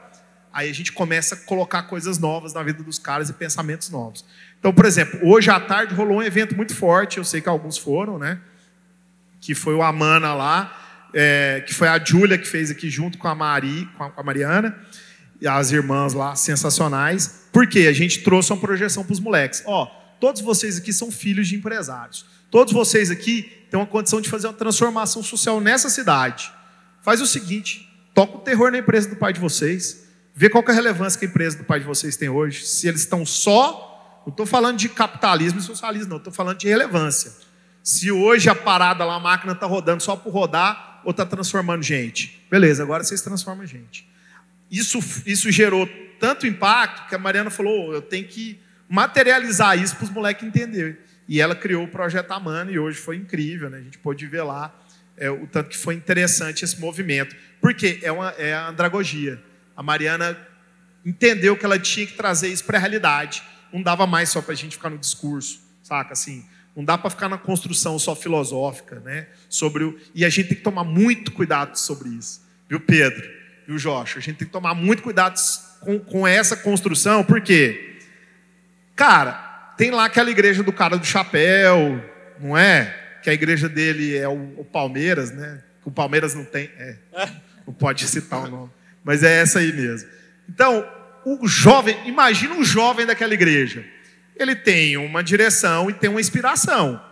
[0.51, 4.25] aí a gente começa a colocar coisas novas na vida dos caras e pensamentos novos.
[4.59, 7.77] Então, por exemplo, hoje à tarde rolou um evento muito forte, eu sei que alguns
[7.77, 8.41] foram, né?
[9.39, 13.29] Que foi o Amana lá, é, que foi a Júlia que fez aqui junto com
[13.29, 14.77] a Mari, com a Mariana,
[15.41, 17.47] e as irmãs lá, sensacionais.
[17.53, 19.63] Porque a gente trouxe uma projeção para os moleques.
[19.67, 19.87] Ó,
[20.21, 22.27] todos vocês aqui são filhos de empresários.
[22.51, 26.51] Todos vocês aqui têm uma condição de fazer uma transformação social nessa cidade.
[27.03, 30.71] Faz o seguinte: toca o terror na empresa do pai de vocês, vê qual é
[30.71, 32.65] a relevância que a empresa do pai de vocês tem hoje.
[32.65, 33.89] Se eles estão só
[34.29, 36.17] não estou falando de capitalismo e socialismo, não.
[36.19, 37.33] Estou falando de relevância.
[37.83, 41.83] Se hoje a parada lá, a máquina está rodando só por rodar ou está transformando
[41.83, 42.39] gente.
[42.51, 44.07] Beleza, agora vocês transformam gente.
[44.71, 45.89] Isso, isso gerou
[46.21, 50.47] tanto impacto que a Mariana falou: oh, eu tenho que materializar isso para os moleques
[50.47, 50.99] entenderem.
[51.27, 53.79] E ela criou o projeto Amana e hoje foi incrível, né?
[53.79, 54.79] A gente pôde ver lá
[55.17, 57.35] é, o tanto que foi interessante esse movimento.
[57.59, 59.43] Porque é, uma, é a andragogia.
[59.75, 60.37] A Mariana
[61.07, 63.43] entendeu que ela tinha que trazer isso para a realidade
[63.73, 66.13] não dava mais só para a gente ficar no discurso, saca?
[66.13, 66.45] Assim,
[66.79, 69.27] não dá para ficar na construção só filosófica, né?
[69.49, 69.99] Sobre o...
[70.15, 73.29] E a gente tem que tomar muito cuidado sobre isso, viu, Pedro?
[73.67, 74.19] Viu, Joshua?
[74.19, 75.37] A gente tem que tomar muito cuidado
[75.81, 77.99] com, com essa construção, porque,
[78.95, 82.01] cara, tem lá aquela igreja do cara do chapéu,
[82.39, 82.97] não é?
[83.25, 85.61] Que a igreja dele é o, o Palmeiras, né?
[85.85, 86.95] O Palmeiras não tem, é,
[87.67, 88.71] não pode citar o nome,
[89.03, 90.09] mas é essa aí mesmo.
[90.49, 90.89] Então,
[91.25, 93.85] o jovem, imagina um jovem daquela igreja.
[94.39, 97.03] Ele tem uma direção e tem uma inspiração.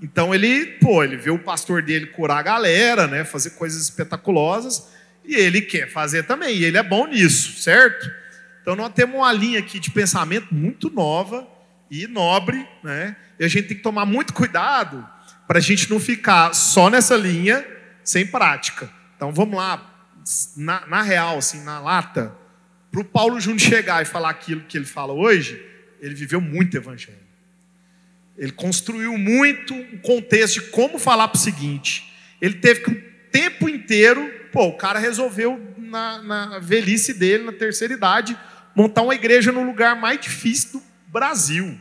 [0.00, 4.88] Então ele, pô, ele vê o pastor dele curar a galera, né, fazer coisas espetaculosas,
[5.24, 8.10] e ele quer fazer também, e ele é bom nisso, certo?
[8.60, 11.46] Então nós temos uma linha aqui de pensamento muito nova
[11.90, 13.16] e nobre, né?
[13.38, 15.06] E a gente tem que tomar muito cuidado
[15.46, 17.64] para a gente não ficar só nessa linha
[18.02, 18.90] sem prática.
[19.16, 20.10] Então vamos lá,
[20.56, 22.34] na, na real, assim, na lata,
[22.90, 25.60] para o Paulo Júnior chegar e falar aquilo que ele fala hoje,
[26.04, 27.16] ele viveu muito evangelho.
[28.36, 32.12] Ele construiu muito um contexto de como falar para o seguinte.
[32.42, 37.52] Ele teve que o tempo inteiro, pô, o cara resolveu na, na velhice dele, na
[37.52, 38.38] terceira idade,
[38.74, 41.80] montar uma igreja no lugar mais difícil do Brasil.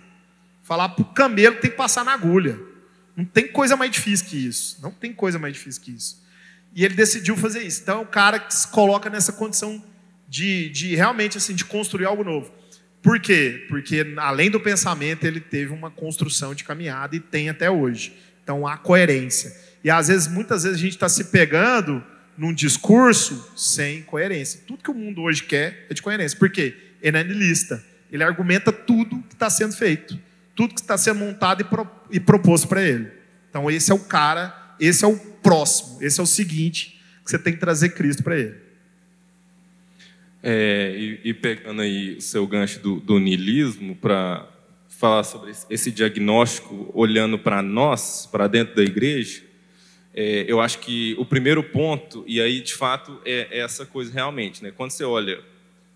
[0.61, 2.57] Falar para o camelo que tem que passar na agulha.
[3.17, 4.79] Não tem coisa mais difícil que isso.
[4.81, 6.23] Não tem coisa mais difícil que isso.
[6.73, 7.81] E ele decidiu fazer isso.
[7.81, 9.83] Então é o cara que se coloca nessa condição
[10.29, 12.62] de, de realmente assim, de construir algo novo.
[13.03, 13.65] Por quê?
[13.67, 18.13] Porque além do pensamento, ele teve uma construção de caminhada e tem até hoje.
[18.41, 19.53] Então há coerência.
[19.83, 22.01] E às vezes, muitas vezes, a gente está se pegando
[22.37, 24.61] num discurso sem coerência.
[24.65, 26.39] Tudo que o mundo hoje quer é de coerência.
[26.39, 26.75] Por quê?
[27.01, 27.83] Ele é nihilista.
[28.09, 30.17] Ele argumenta tudo que está sendo feito,
[30.55, 33.11] tudo que está sendo montado e, pro, e proposto para ele.
[33.49, 37.39] Então, esse é o cara, esse é o próximo, esse é o seguinte que você
[37.39, 38.62] tem que trazer Cristo para ele.
[40.45, 44.45] É, e, e, pegando aí o seu gancho do, do niilismo para
[44.89, 49.41] falar sobre esse diagnóstico, olhando para nós, para dentro da igreja,
[50.13, 54.13] é, eu acho que o primeiro ponto, e aí de fato é, é essa coisa
[54.13, 54.71] realmente, né?
[54.75, 55.41] quando você olha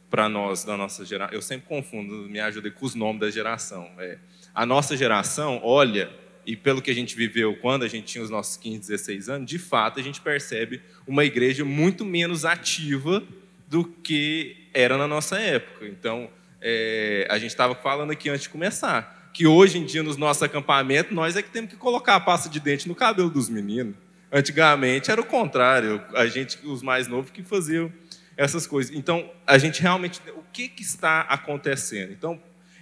[0.10, 3.90] para nós, da nossa geração, eu sempre confundo, me ajuda com os nomes da geração.
[4.00, 4.18] É,
[4.56, 6.10] a nossa geração olha,
[6.46, 9.50] e pelo que a gente viveu quando a gente tinha os nossos 15, 16 anos,
[9.50, 13.22] de fato a gente percebe uma igreja muito menos ativa
[13.68, 15.86] do que era na nossa época.
[15.86, 16.30] Então,
[16.62, 20.42] é, a gente estava falando aqui antes de começar, que hoje em dia, nos nossos
[20.42, 23.96] acampamentos, nós é que temos que colocar a pasta de dente no cabelo dos meninos.
[24.32, 27.92] Antigamente era o contrário, a gente, os mais novos, que faziam
[28.36, 28.96] essas coisas.
[28.96, 30.22] Então, a gente realmente.
[30.36, 32.12] O que, que está acontecendo?
[32.12, 32.40] Então,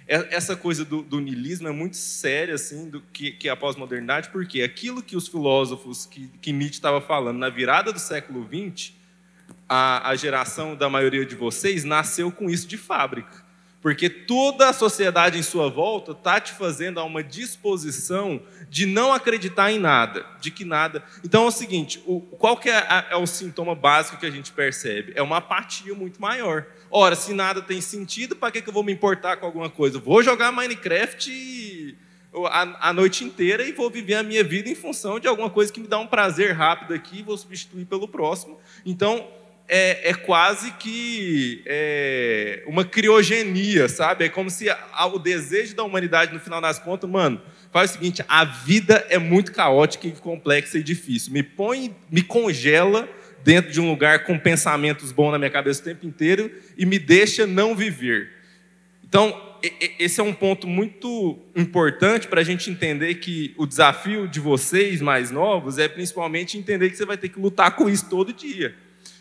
[0.08, 3.56] É, essa coisa do, do niilismo é muito séria, assim, do que, que é a
[3.56, 8.46] pós-modernidade, porque aquilo que os filósofos, que, que Nietzsche estava falando na virada do século
[8.46, 8.92] XX,
[9.68, 13.44] a, a geração da maioria de vocês nasceu com isso de fábrica.
[13.86, 19.12] Porque toda a sociedade em sua volta está te fazendo a uma disposição de não
[19.12, 21.04] acreditar em nada, de que nada.
[21.22, 24.30] Então é o seguinte: o, qual que é, a, é, o sintoma básico que a
[24.30, 25.12] gente percebe?
[25.14, 26.66] É uma apatia muito maior.
[26.90, 30.00] Ora, se nada tem sentido, para que, que eu vou me importar com alguma coisa?
[30.00, 31.96] Vou jogar Minecraft
[32.46, 35.72] a, a noite inteira e vou viver a minha vida em função de alguma coisa
[35.72, 38.58] que me dá um prazer rápido aqui vou substituir pelo próximo.
[38.84, 39.26] Então,
[39.68, 44.24] é, é quase que é, uma criogenia, sabe?
[44.24, 47.40] É como se a, o desejo da humanidade, no final das contas, mano,
[47.72, 51.32] faz o seguinte: a vida é muito caótica e complexa e difícil.
[51.32, 53.08] Me põe, me congela
[53.42, 56.98] dentro de um lugar com pensamentos bons na minha cabeça o tempo inteiro e me
[56.98, 58.30] deixa não viver.
[59.04, 59.40] Então,
[59.98, 65.00] esse é um ponto muito importante para a gente entender que o desafio de vocês
[65.00, 68.74] mais novos é principalmente entender que você vai ter que lutar com isso todo dia.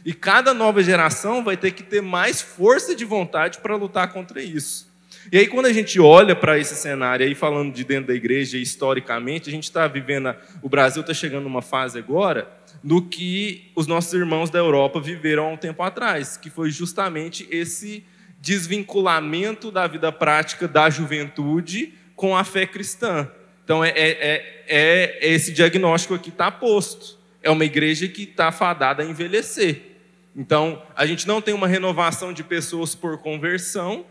[0.05, 4.39] E cada nova geração vai ter que ter mais força de vontade para lutar contra
[4.39, 4.93] isso.
[5.31, 8.59] E aí, quando a gente olha para esse cenário, aí falando de dentro da igreja,
[8.59, 12.47] historicamente, a gente está vivendo, o Brasil está chegando numa fase agora,
[12.83, 17.47] do que os nossos irmãos da Europa viveram há um tempo atrás, que foi justamente
[17.49, 18.05] esse
[18.39, 23.27] desvinculamento da vida prática da juventude com a fé cristã.
[23.63, 27.17] Então, é, é, é, é esse diagnóstico aqui está posto.
[27.41, 29.94] É uma igreja que está fadada a envelhecer.
[30.35, 34.05] Então, a gente não tem uma renovação de pessoas por conversão,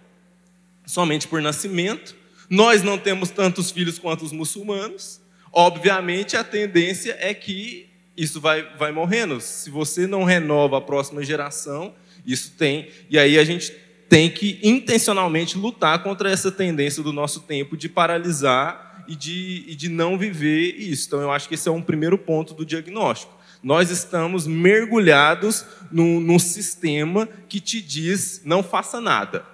[0.86, 2.16] somente por nascimento.
[2.48, 5.20] Nós não temos tantos filhos quanto os muçulmanos.
[5.52, 9.38] Obviamente, a tendência é que isso vai, vai morrendo.
[9.38, 11.94] Se você não renova a próxima geração,
[12.24, 12.88] isso tem.
[13.10, 13.70] E aí a gente
[14.08, 19.74] tem que intencionalmente lutar contra essa tendência do nosso tempo de paralisar e de, e
[19.74, 21.06] de não viver isso.
[21.06, 26.20] Então, eu acho que esse é um primeiro ponto do diagnóstico nós estamos mergulhados num,
[26.20, 29.46] num sistema que te diz não faça nada.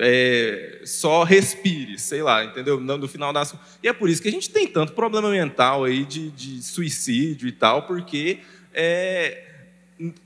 [0.00, 2.78] É, só respire, sei lá, entendeu?
[2.78, 3.52] No final das
[3.82, 7.48] e é por isso que a gente tem tanto problema mental aí de, de suicídio
[7.48, 8.38] e tal, porque
[8.72, 9.42] é,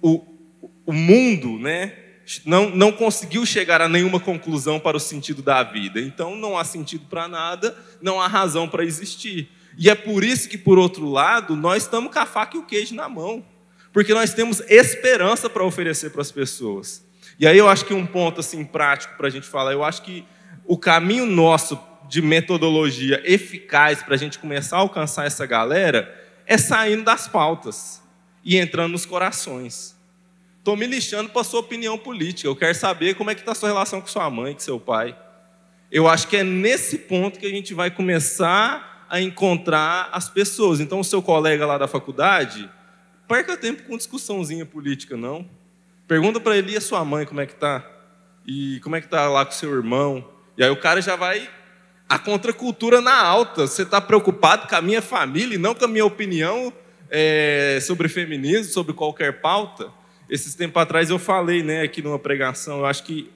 [0.03, 0.23] o,
[0.85, 1.95] o mundo, né,
[2.45, 6.01] não, não conseguiu chegar a nenhuma conclusão para o sentido da vida.
[6.01, 9.49] Então não há sentido para nada, não há razão para existir.
[9.77, 12.65] E é por isso que, por outro lado, nós estamos com a faca e o
[12.65, 13.45] queijo na mão.
[13.93, 17.05] Porque nós temos esperança para oferecer para as pessoas.
[17.39, 20.03] E aí eu acho que um ponto assim prático para a gente falar, eu acho
[20.03, 20.25] que
[20.65, 26.15] o caminho nosso de metodologia eficaz para a gente começar a alcançar essa galera
[26.47, 28.03] é saindo das pautas
[28.45, 29.97] e entrando nos corações.
[30.59, 32.49] Estou me lixando para sua opinião política.
[32.49, 34.79] Eu quero saber como é que está a sua relação com sua mãe, com seu
[34.79, 35.17] pai.
[35.91, 40.81] Eu acho que é nesse ponto que a gente vai começar a encontrar as pessoas.
[40.81, 42.67] Então, o seu colega lá da faculdade,
[43.29, 45.47] perca tempo com discussãozinha política, não.
[46.09, 47.87] Pergunta para ele e a sua mãe como é que tá.
[48.47, 50.27] E como é que tá lá com seu irmão.
[50.57, 51.47] E aí o cara já vai
[52.09, 53.67] a contracultura na alta.
[53.67, 56.73] Você está preocupado com a minha família e não com a minha opinião
[57.11, 59.93] é, sobre feminismo, sobre qualquer pauta.
[60.27, 63.31] Esses tempos atrás eu falei né, aqui numa pregação, eu acho que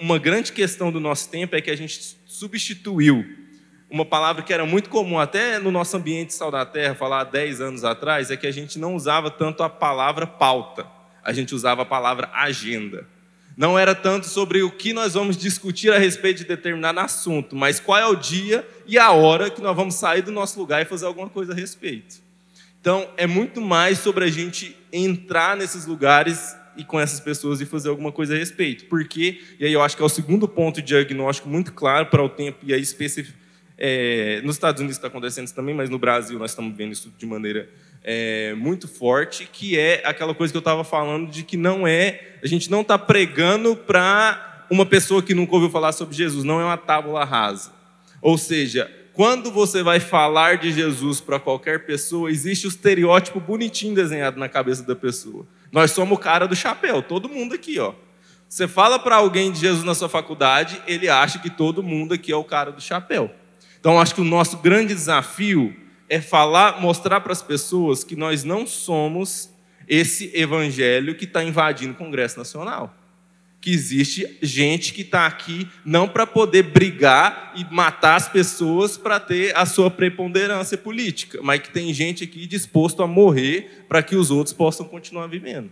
[0.00, 3.43] uma grande questão do nosso tempo é que a gente substituiu
[3.90, 7.24] uma palavra que era muito comum até no nosso ambiente Sal da Terra, falar há
[7.24, 10.86] 10 anos atrás, é que a gente não usava tanto a palavra pauta,
[11.22, 13.06] a gente usava a palavra agenda.
[13.56, 17.78] Não era tanto sobre o que nós vamos discutir a respeito de determinado assunto, mas
[17.78, 20.84] qual é o dia e a hora que nós vamos sair do nosso lugar e
[20.84, 22.16] fazer alguma coisa a respeito.
[22.80, 27.66] Então, é muito mais sobre a gente entrar nesses lugares e com essas pessoas e
[27.66, 28.86] fazer alguma coisa a respeito.
[28.86, 32.22] Porque, e aí eu acho que é o segundo ponto de diagnóstico muito claro para
[32.22, 33.43] o tempo e a especificidade
[33.76, 37.12] é, nos Estados Unidos está acontecendo isso também, mas no Brasil nós estamos vendo isso
[37.16, 37.68] de maneira
[38.02, 42.36] é, muito forte, que é aquela coisa que eu estava falando de que não é,
[42.42, 46.60] a gente não está pregando para uma pessoa que nunca ouviu falar sobre Jesus, não
[46.60, 47.72] é uma tábula rasa.
[48.20, 53.94] Ou seja, quando você vai falar de Jesus para qualquer pessoa, existe o estereótipo bonitinho
[53.94, 55.46] desenhado na cabeça da pessoa.
[55.70, 57.94] Nós somos o cara do chapéu, todo mundo aqui, ó.
[58.48, 62.30] Você fala para alguém de Jesus na sua faculdade, ele acha que todo mundo aqui
[62.30, 63.30] é o cara do chapéu.
[63.84, 65.76] Então, acho que o nosso grande desafio
[66.08, 69.50] é falar, mostrar para as pessoas que nós não somos
[69.86, 72.96] esse evangelho que está invadindo o Congresso Nacional.
[73.60, 79.20] Que existe gente que está aqui não para poder brigar e matar as pessoas para
[79.20, 84.16] ter a sua preponderância política, mas que tem gente aqui disposto a morrer para que
[84.16, 85.70] os outros possam continuar vivendo.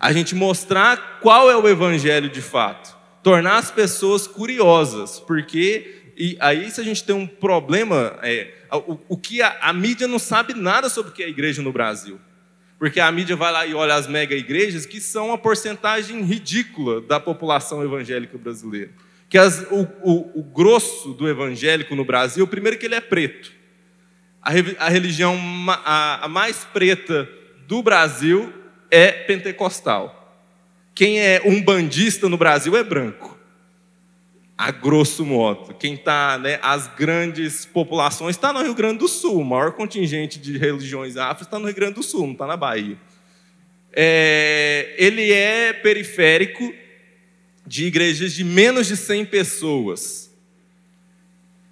[0.00, 6.36] A gente mostrar qual é o evangelho de fato tornar as pessoas curiosas, porque e
[6.40, 10.18] aí se a gente tem um problema, é, o, o, que a, a mídia não
[10.18, 12.20] sabe nada sobre o que é a igreja no Brasil.
[12.78, 17.00] Porque a mídia vai lá e olha as mega igrejas, que são uma porcentagem ridícula
[17.00, 18.90] da população evangélica brasileira.
[19.28, 23.52] Que as, o, o, o, grosso do evangélico no Brasil, primeiro que ele é preto.
[24.42, 24.50] A,
[24.84, 25.38] a religião
[25.68, 27.28] a, a mais preta
[27.68, 28.52] do Brasil
[28.90, 30.18] é pentecostal.
[30.94, 33.31] Quem é um bandista no Brasil é branco.
[34.62, 35.74] A grosso modo.
[35.74, 39.40] Quem está, né, as grandes populações está no Rio Grande do Sul.
[39.40, 42.56] O maior contingente de religiões afro está no Rio Grande do Sul, não está na
[42.56, 42.96] Bahia.
[43.92, 46.72] É, ele é periférico
[47.66, 50.32] de igrejas de menos de 100 pessoas.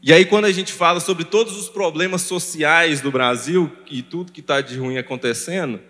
[0.02, 4.32] E aí, quando a gente fala sobre todos os problemas sociais do Brasil e tudo
[4.32, 5.80] que está de ruim acontecendo,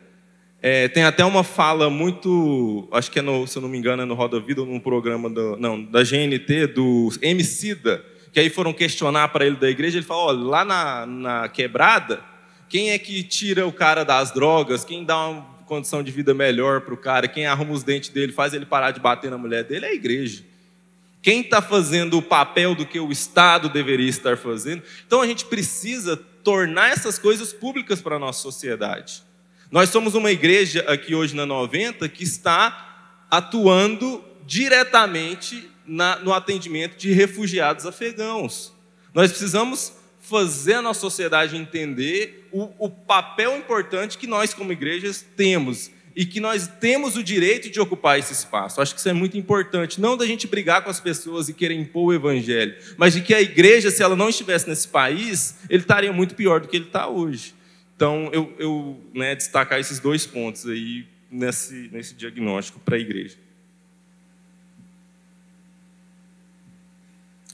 [0.62, 4.02] é, tem até uma fala muito, acho que é no, se eu não me engano,
[4.02, 8.72] é no Roda Vida, num programa do, não, da GNT, do Emicida, que aí foram
[8.72, 12.22] questionar para ele da igreja, ele falou, olha, lá na, na quebrada,
[12.68, 16.82] quem é que tira o cara das drogas, quem dá uma condição de vida melhor
[16.82, 19.64] para o cara, quem arruma os dentes dele, faz ele parar de bater na mulher
[19.64, 20.44] dele, é a igreja.
[21.22, 24.82] Quem está fazendo o papel do que o Estado deveria estar fazendo?
[25.06, 29.22] Então a gente precisa tornar essas coisas públicas para a nossa sociedade.
[29.70, 36.96] Nós somos uma igreja aqui hoje na 90 que está atuando diretamente na, no atendimento
[36.96, 38.74] de refugiados afegãos.
[39.14, 45.24] Nós precisamos fazer a nossa sociedade entender o, o papel importante que nós, como igrejas,
[45.36, 48.80] temos e que nós temos o direito de ocupar esse espaço.
[48.80, 50.00] Acho que isso é muito importante.
[50.00, 53.32] Não da gente brigar com as pessoas e querer impor o evangelho, mas de que
[53.32, 56.86] a igreja, se ela não estivesse nesse país, ele estaria muito pior do que ele
[56.86, 57.54] está hoje.
[58.00, 63.36] Então, eu, eu né, destacar esses dois pontos aí nesse, nesse diagnóstico para a igreja.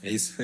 [0.01, 0.37] É isso.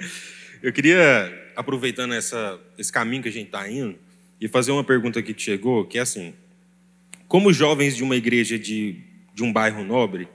[0.62, 3.98] eu queria, aproveitando essa, esse caminho que a gente está indo,
[4.40, 6.32] e fazer uma pergunta que chegou, que é assim:
[7.28, 9.02] como jovens de uma igreja de,
[9.34, 10.26] de um bairro nobre,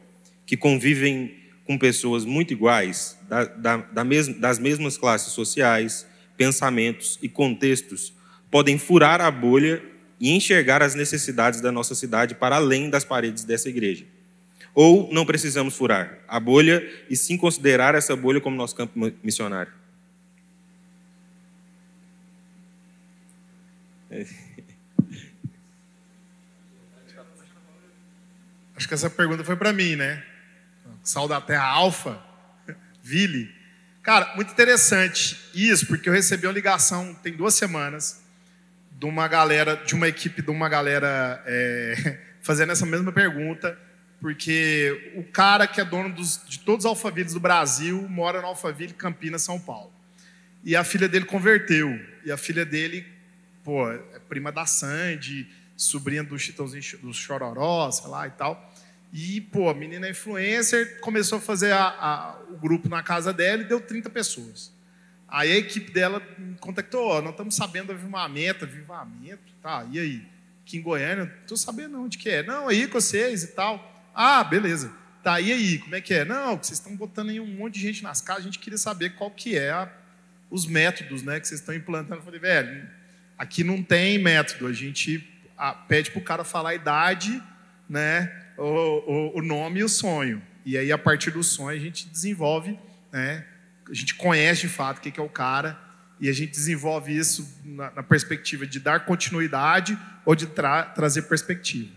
[0.45, 1.35] que convivem
[1.65, 4.03] com pessoas muito iguais, da, da, da
[4.37, 6.05] das mesmas classes sociais,
[6.37, 8.13] pensamentos e contextos,
[8.51, 9.81] podem furar a bolha
[10.19, 14.05] e enxergar as necessidades da nossa cidade para além das paredes dessa igreja.
[14.73, 19.71] Ou não precisamos furar a bolha e sim considerar essa bolha como nosso campo missionário?
[28.75, 30.23] Acho que essa pergunta foi para mim, né?
[31.03, 32.21] Sal da Terra Alfa,
[33.03, 33.53] Vili.
[34.01, 38.18] Cara, muito interessante isso, porque eu recebi uma ligação tem duas semanas
[38.99, 43.79] de uma galera, de uma equipe de uma galera é, fazendo essa mesma pergunta,
[44.19, 48.47] porque o cara que é dono dos, de todos os alfavilles do Brasil mora no
[48.47, 49.93] Alphaville, Campinas, São Paulo.
[50.65, 51.97] E a filha dele converteu.
[52.25, 53.05] E a filha dele,
[53.63, 55.47] pô, é prima da Sandy,
[55.77, 58.75] sobrinha do Chitãozinho do Chororó, sei lá e tal.
[59.13, 63.31] E, pô, a menina é influencer começou a fazer a, a, o grupo na casa
[63.31, 64.77] dela e deu 30 pessoas.
[65.31, 69.99] Aí a equipe dela me contactou, ó, nós estamos sabendo do avivamento, avivamento, tá, e
[69.99, 70.27] aí?
[70.63, 72.43] Aqui em Goiânia, não estou sabendo onde que é.
[72.43, 74.07] Não, aí com vocês e tal.
[74.13, 74.91] Ah, beleza.
[75.23, 76.23] Tá, e aí, como é que é?
[76.23, 79.15] Não, vocês estão botando aí um monte de gente nas casas, a gente queria saber
[79.15, 79.91] qual que é a,
[80.49, 82.21] os métodos né, que vocês estão implantando.
[82.21, 82.87] Eu falei, velho,
[83.37, 85.27] aqui não tem método, a gente
[85.87, 87.41] pede para o cara falar a idade,
[87.89, 90.41] né, o, o, o nome e o sonho.
[90.65, 92.79] E aí, a partir do sonho, a gente desenvolve
[93.11, 93.45] né,
[93.89, 95.79] a gente conhece de fato o que é o cara
[96.19, 101.23] e a gente desenvolve isso na, na perspectiva de dar continuidade ou de tra trazer
[101.23, 101.89] perspectiva.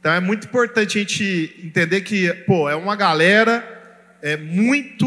[0.00, 3.76] Então é muito importante a gente entender que, pô, é uma galera
[4.20, 5.06] é muito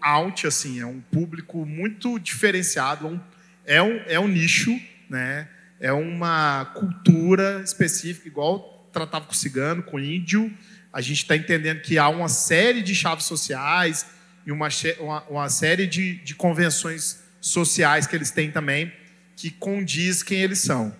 [0.00, 3.20] out, assim, é um público muito diferenciado,
[3.64, 4.78] é um, é um nicho,
[5.08, 5.48] né?
[5.80, 10.52] É uma cultura específica, igual tratava com cigano, com índio.
[10.92, 14.06] A gente está entendendo que há uma série de chaves sociais,
[14.46, 14.68] e uma,
[15.00, 18.92] uma, uma série de, de convenções sociais que eles têm também,
[19.36, 20.94] que condiz quem eles são.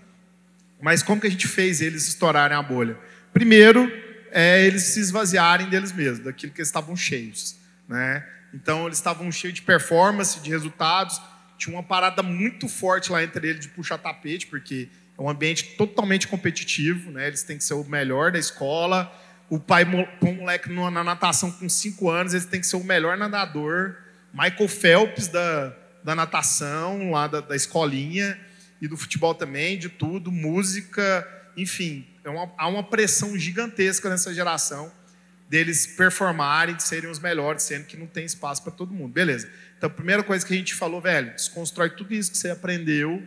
[0.80, 2.98] Mas como que a gente fez eles estourarem a bolha?
[3.32, 3.90] Primeiro,
[4.30, 7.56] é eles se esvaziarem deles mesmos, daquilo que eles estavam cheios.
[7.88, 8.26] Né?
[8.52, 11.20] Então, eles estavam cheios de performance, de resultados.
[11.56, 15.76] Tinha uma parada muito forte lá entre eles de puxar tapete, porque é um ambiente
[15.76, 17.10] totalmente competitivo.
[17.10, 17.28] Né?
[17.28, 19.10] Eles têm que ser o melhor da escola,
[19.48, 19.84] o pai
[20.20, 23.96] põe um moleque na natação com 5 anos, ele tem que ser o melhor nadador.
[24.32, 28.38] Michael Phelps da, da natação, lá da, da escolinha,
[28.80, 31.26] e do futebol também, de tudo, música,
[31.56, 32.06] enfim.
[32.24, 34.92] É uma, há uma pressão gigantesca nessa geração
[35.48, 39.12] deles performarem, de serem os melhores, sendo que não tem espaço para todo mundo.
[39.12, 39.48] Beleza.
[39.76, 43.22] Então, a primeira coisa que a gente falou, velho, desconstrói tudo isso que você aprendeu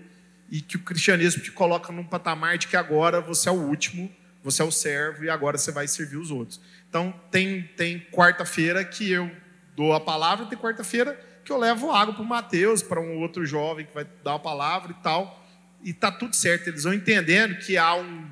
[0.50, 4.12] e que o cristianismo te coloca num patamar de que agora você é o último,
[4.50, 6.62] você é o servo e agora você vai servir os outros.
[6.88, 9.30] Então, tem, tem quarta-feira que eu
[9.76, 13.46] dou a palavra, tem quarta-feira que eu levo água para o Mateus, para um outro
[13.46, 15.46] jovem que vai dar a palavra e tal.
[15.84, 16.68] E tá tudo certo.
[16.68, 18.26] Eles vão entendendo que há um,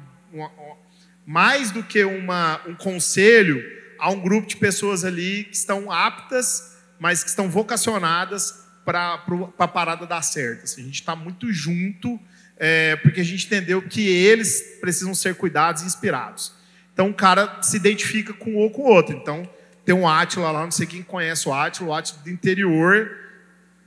[1.26, 3.62] mais do que uma, um conselho,
[4.00, 9.22] há um grupo de pessoas ali que estão aptas, mas que estão vocacionadas para
[9.58, 10.64] a parada dar certo.
[10.64, 12.18] Assim, a gente está muito junto,
[12.58, 16.54] é, porque a gente entendeu que eles precisam ser cuidados e inspirados.
[16.94, 19.16] Então o cara se identifica com um ou com o outro.
[19.16, 19.48] Então
[19.84, 23.12] tem um Átila lá, não sei quem conhece o Átila, o Átila do interior,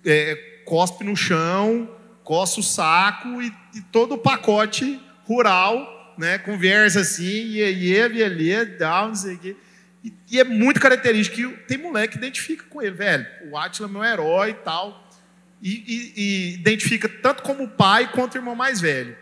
[0.05, 1.89] é, cospe no chão,
[2.23, 8.65] coça o saco e, e todo o pacote rural, né, conversa assim, iê, iê, iê,
[8.65, 9.57] down, não sei o quê.
[10.05, 13.27] E, e, é muito característico tem moleque que identifica com ele, velho.
[13.51, 15.08] O Átila é meu herói e tal.
[15.61, 19.17] E, e, e, identifica tanto como pai quanto irmão mais velho.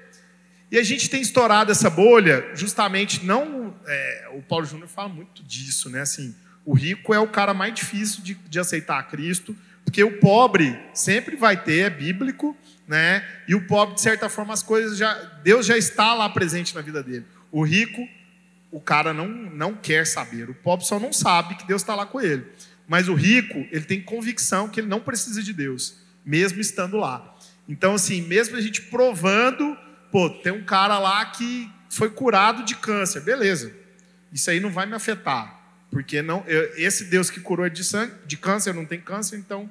[0.70, 3.74] E a gente tem estourado essa bolha, justamente não.
[3.86, 6.00] É, o Paulo Júnior fala muito disso, né?
[6.00, 6.34] Assim,
[6.64, 11.36] o rico é o cara mais difícil de, de aceitar Cristo, porque o pobre sempre
[11.36, 12.56] vai ter, é bíblico,
[12.88, 13.24] né?
[13.46, 15.14] E o pobre, de certa forma, as coisas já.
[15.42, 17.24] Deus já está lá presente na vida dele.
[17.52, 18.06] O rico,
[18.70, 20.50] o cara não, não quer saber.
[20.50, 22.44] O pobre só não sabe que Deus está lá com ele.
[22.88, 25.96] Mas o rico, ele tem convicção que ele não precisa de Deus,
[26.26, 27.36] mesmo estando lá.
[27.68, 29.78] Então, assim, mesmo a gente provando,
[30.10, 33.72] pô, tem um cara lá que foi curado de câncer, beleza.
[34.32, 35.54] Isso aí não vai me afetar.
[35.90, 39.70] Porque não, eu, esse Deus que curou de, sangue, de câncer não tem câncer, então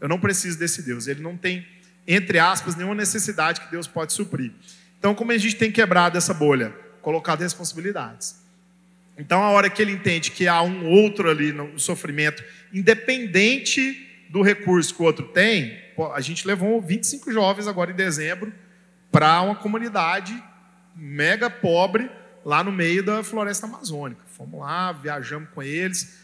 [0.00, 1.06] eu não preciso desse Deus.
[1.06, 1.66] Ele não tem,
[2.08, 4.52] entre aspas, nenhuma necessidade que Deus pode suprir.
[4.98, 6.74] Então, como a gente tem quebrado essa bolha?
[7.02, 8.40] Colocado responsabilidades.
[9.16, 12.42] Então, a hora que ele entende que há um outro ali no sofrimento,
[12.72, 15.78] independente do recurso que o outro tem,
[16.14, 18.52] a gente levou 25 jovens agora em dezembro
[19.10, 20.42] para uma comunidade
[20.94, 22.10] mega pobre
[22.44, 24.22] lá no meio da floresta amazônica.
[24.26, 26.18] Fomos lá, viajamos com eles,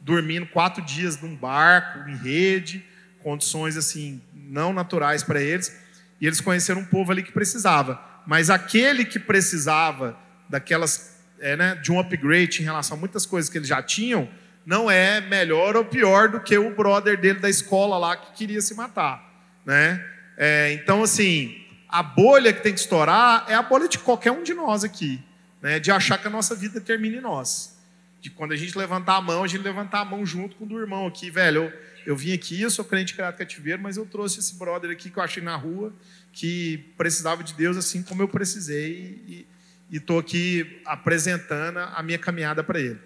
[0.00, 2.84] dormindo quatro dias num barco, em rede,
[3.22, 5.74] condições assim não naturais para eles.
[6.20, 8.00] E eles conheceram um povo ali que precisava.
[8.26, 10.18] Mas aquele que precisava
[10.48, 14.28] daquelas, é, né, de um upgrade em relação a muitas coisas que eles já tinham,
[14.64, 18.60] não é melhor ou pior do que o brother dele da escola lá que queria
[18.60, 19.22] se matar,
[19.64, 20.04] né?
[20.36, 21.56] É, então assim,
[21.88, 25.22] a bolha que tem que estourar é a bolha de qualquer um de nós aqui
[25.64, 27.74] né, de achar que a nossa vida termina em nós.
[28.20, 30.68] De quando a gente levantar a mão, a gente levantar a mão junto com o
[30.68, 31.62] do irmão aqui, velho.
[31.62, 31.72] Eu,
[32.04, 35.18] eu vim aqui, eu sou crente criado cativeiro, mas eu trouxe esse brother aqui que
[35.18, 35.90] eu achei na rua,
[36.34, 39.46] que precisava de Deus assim como eu precisei,
[39.90, 43.00] e estou aqui apresentando a minha caminhada para ele.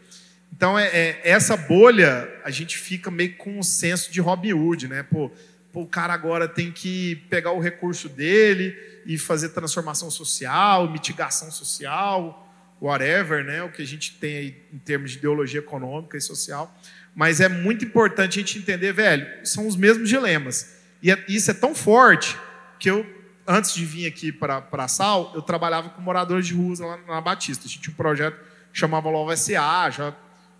[0.54, 4.88] Então, é, é, essa bolha, a gente fica meio com um senso de Robin Hood,
[4.88, 5.02] né?
[5.02, 5.30] Pô,
[5.72, 8.76] pô, o cara agora tem que pegar o recurso dele
[9.06, 12.46] e fazer transformação social, mitigação social,
[12.80, 16.74] whatever, né, o que a gente tem aí em termos de ideologia econômica e social.
[17.14, 20.76] Mas é muito importante a gente entender, velho, são os mesmos dilemas.
[21.02, 22.36] E é, isso é tão forte
[22.78, 23.04] que eu,
[23.46, 27.20] antes de vir aqui para a Sal, eu trabalhava com moradores de ruas lá na
[27.20, 27.64] Batista.
[27.64, 28.38] A gente tinha um projeto
[28.72, 30.14] que chamava Lova SA, já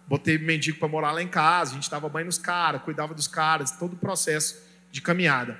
[0.08, 3.28] botei mendigo para morar lá em casa, a gente dava banho nos caras, cuidava dos
[3.28, 4.56] caras, todo o processo
[4.90, 5.58] de caminhada.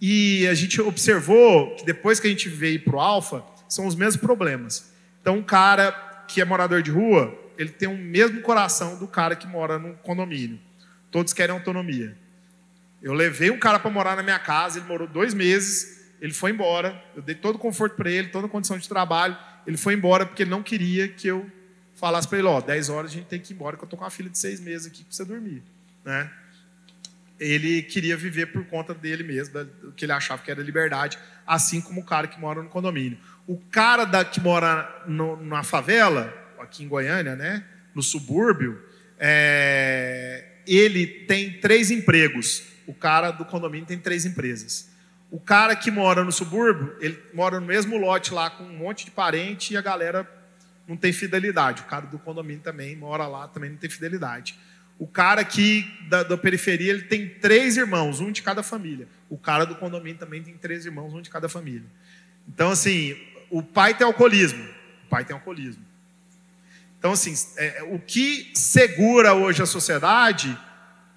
[0.00, 3.94] E a gente observou que depois que a gente veio para o Alfa, são os
[3.94, 4.92] mesmos problemas.
[5.20, 5.92] Então, um cara
[6.26, 9.94] que é morador de rua, ele tem o mesmo coração do cara que mora no
[9.98, 10.58] condomínio.
[11.10, 12.16] Todos querem autonomia.
[13.02, 16.50] Eu levei um cara para morar na minha casa, ele morou dois meses, ele foi
[16.50, 19.36] embora, eu dei todo o conforto para ele, toda a condição de trabalho,
[19.66, 21.50] ele foi embora porque ele não queria que eu
[21.94, 23.96] falasse para ele, ó, 10 horas a gente tem que ir embora, que eu tô
[23.96, 25.62] com uma filha de seis meses aqui para você dormir,
[26.04, 26.30] né?
[27.38, 31.80] Ele queria viver por conta dele mesmo, do que ele achava que era liberdade, assim
[31.80, 33.18] como o cara que mora no condomínio.
[33.46, 37.64] O cara da, que mora no, na favela, aqui em Goiânia, né,
[37.94, 38.80] no subúrbio,
[39.18, 42.64] é, ele tem três empregos.
[42.86, 44.90] O cara do condomínio tem três empresas.
[45.30, 49.04] O cara que mora no subúrbio, ele mora no mesmo lote lá com um monte
[49.04, 50.28] de parente e a galera
[50.86, 51.82] não tem fidelidade.
[51.82, 54.58] O cara do condomínio também mora lá, também não tem fidelidade.
[54.98, 59.08] O cara aqui da, da, periferia ele tem três irmãos, um de cada família.
[59.28, 61.86] O cara do condomínio também tem três irmãos, um de cada família.
[62.48, 63.16] Então, assim,
[63.50, 64.62] o pai tem alcoolismo.
[65.04, 65.84] O pai tem alcoolismo.
[66.98, 70.56] Então, assim, é, o que segura hoje a sociedade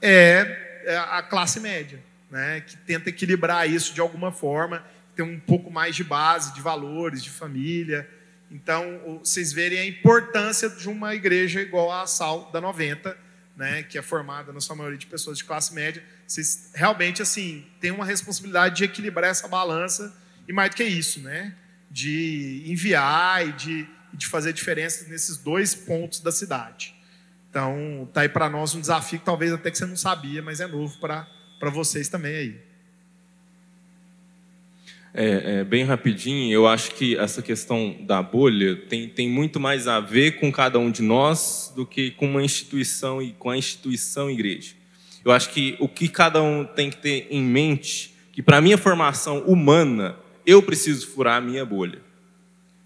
[0.01, 2.01] é, é a classe média,
[2.31, 2.61] né?
[2.61, 4.83] que tenta equilibrar isso de alguma forma,
[5.15, 8.09] tem um pouco mais de base, de valores, de família,
[8.49, 13.17] Então, vocês verem a importância de uma igreja igual a Sal da 90,
[13.55, 16.03] né, que é formada na sua maioria de pessoas de classe média.
[16.27, 20.15] Vocês realmente assim têm uma responsabilidade de equilibrar essa balança
[20.47, 21.55] e mais do que isso, né,
[21.89, 26.93] de enviar e de, de fazer diferença nesses dois pontos da cidade.
[27.49, 30.59] Então, tá aí para nós um desafio que talvez até que você não sabia, mas
[30.59, 31.25] é novo para
[31.71, 32.64] vocês também aí.
[35.17, 39.87] É, é, bem rapidinho, eu acho que essa questão da bolha tem, tem muito mais
[39.87, 43.57] a ver com cada um de nós do que com uma instituição e com a
[43.57, 44.73] instituição igreja.
[45.23, 48.77] Eu acho que o que cada um tem que ter em mente, que para minha
[48.77, 52.01] formação humana, eu preciso furar a minha bolha.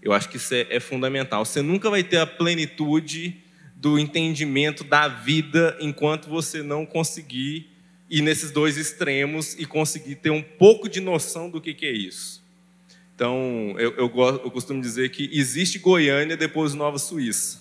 [0.00, 1.44] Eu acho que isso é, é fundamental.
[1.44, 3.38] Você nunca vai ter a plenitude
[3.74, 7.69] do entendimento da vida enquanto você não conseguir
[8.10, 11.92] ir nesses dois extremos e conseguir ter um pouco de noção do que, que é
[11.92, 12.42] isso.
[13.14, 17.60] Então, eu, eu, eu costumo dizer que existe Goiânia depois de Nova Suíça.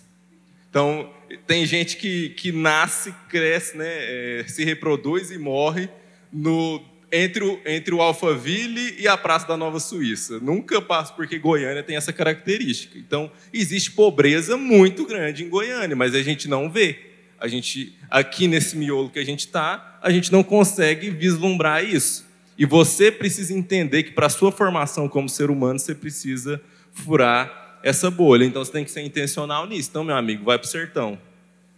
[0.69, 1.11] Então,
[1.45, 5.89] tem gente que, que nasce, cresce, né, é, se reproduz e morre
[6.31, 6.81] no,
[7.11, 10.39] entre, o, entre o Alphaville e a Praça da Nova Suíça.
[10.39, 12.97] Nunca passa porque Goiânia tem essa característica.
[12.97, 16.99] Então, existe pobreza muito grande em Goiânia, mas a gente não vê.
[17.39, 22.25] A gente, aqui nesse miolo que a gente está, a gente não consegue vislumbrar isso.
[22.57, 27.79] E você precisa entender que para a sua formação como ser humano, você precisa furar
[27.83, 28.43] essa bolha.
[28.43, 29.89] Então você tem que ser intencional nisso.
[29.89, 31.17] Então, meu amigo, vai para o sertão.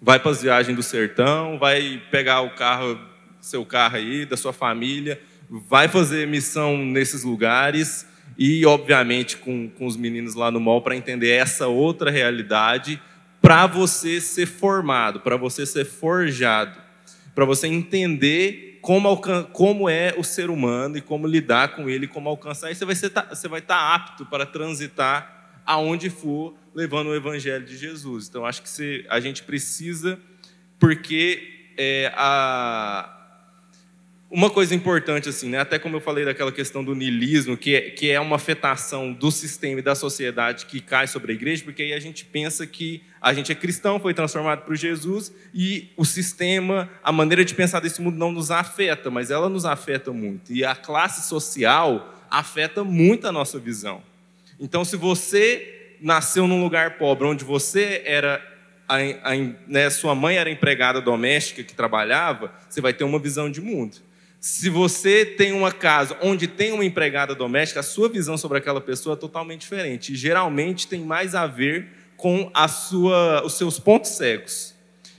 [0.01, 2.99] Vai para as viagens do sertão, vai pegar o carro,
[3.39, 9.85] seu carro aí, da sua família, vai fazer missão nesses lugares e, obviamente, com, com
[9.85, 12.99] os meninos lá no mall para entender essa outra realidade
[13.39, 16.80] para você ser formado, para você ser forjado,
[17.33, 19.15] para você entender como,
[19.53, 22.71] como é o ser humano e como lidar com ele, como alcançar.
[22.71, 27.15] E você vai, ser, você vai estar tá apto para transitar aonde for, levando o
[27.15, 28.27] evangelho de Jesus.
[28.27, 30.19] Então, acho que você, a gente precisa,
[30.79, 33.20] porque é, a,
[34.31, 35.59] uma coisa importante, assim, né?
[35.59, 39.29] até como eu falei daquela questão do niilismo, que é, que é uma afetação do
[39.29, 43.03] sistema e da sociedade que cai sobre a igreja, porque aí a gente pensa que
[43.19, 47.81] a gente é cristão, foi transformado por Jesus, e o sistema, a maneira de pensar
[47.81, 50.53] desse mundo não nos afeta, mas ela nos afeta muito.
[50.53, 54.01] E a classe social afeta muito a nossa visão.
[54.57, 58.41] Então, se você nasceu num lugar pobre, onde você era
[58.87, 59.35] a, a,
[59.67, 63.97] né, sua mãe era empregada doméstica que trabalhava, você vai ter uma visão de mundo.
[64.41, 68.81] Se você tem uma casa onde tem uma empregada doméstica, a sua visão sobre aquela
[68.81, 70.13] pessoa é totalmente diferente.
[70.13, 74.73] E geralmente tem mais a ver com a sua, os seus pontos cegos.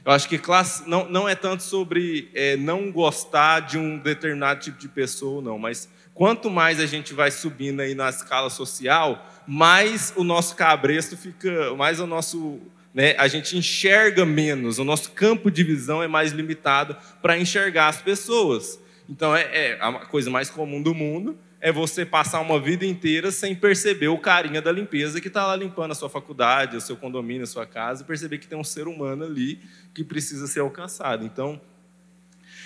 [0.05, 4.59] Eu acho que classe não, não é tanto sobre é, não gostar de um determinado
[4.59, 9.25] tipo de pessoa, não, mas quanto mais a gente vai subindo aí na escala social,
[9.47, 12.59] mais o nosso cabresto fica, mais o nosso,
[12.93, 17.87] né, a gente enxerga menos, o nosso campo de visão é mais limitado para enxergar
[17.87, 18.82] as pessoas.
[19.09, 23.31] Então, é, é, a coisa mais comum do mundo é você passar uma vida inteira
[23.31, 26.97] sem perceber o carinha da limpeza que está lá limpando a sua faculdade, o seu
[26.97, 29.61] condomínio, a sua casa, e perceber que tem um ser humano ali
[29.95, 31.25] que precisa ser alcançado.
[31.25, 31.61] Então,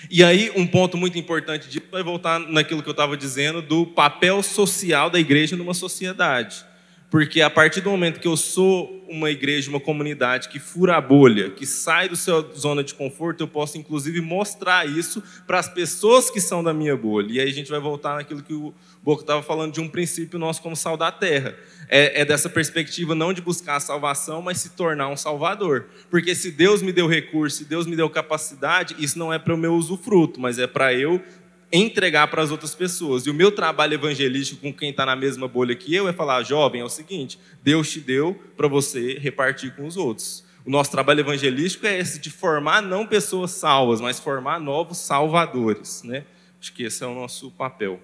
[0.09, 3.85] e aí, um ponto muito importante disso vai voltar naquilo que eu estava dizendo do
[3.85, 6.65] papel social da igreja numa sociedade.
[7.09, 11.01] Porque a partir do momento que eu sou uma igreja, uma comunidade que fura a
[11.01, 15.69] bolha, que sai do seu zona de conforto, eu posso inclusive mostrar isso para as
[15.69, 17.31] pessoas que são da minha bolha.
[17.31, 20.37] E aí a gente vai voltar naquilo que o Boco estava falando de um princípio
[20.37, 21.55] nosso como sal da terra.
[21.89, 25.85] É, é, dessa perspectiva não de buscar a salvação, mas se tornar um salvador.
[26.09, 29.53] Porque se Deus me deu recurso, se Deus me deu capacidade, isso não é para
[29.53, 31.23] o meu usufruto, mas é para eu
[31.71, 33.25] entregar para as outras pessoas.
[33.25, 36.43] E o meu trabalho evangelístico com quem está na mesma bolha que eu é falar,
[36.43, 40.45] jovem, é o seguinte: Deus te deu para você repartir com os outros.
[40.65, 46.03] O nosso trabalho evangelístico é esse de formar não pessoas salvas, mas formar novos salvadores,
[46.03, 46.25] né?
[46.59, 48.01] Acho que esse é o nosso papel.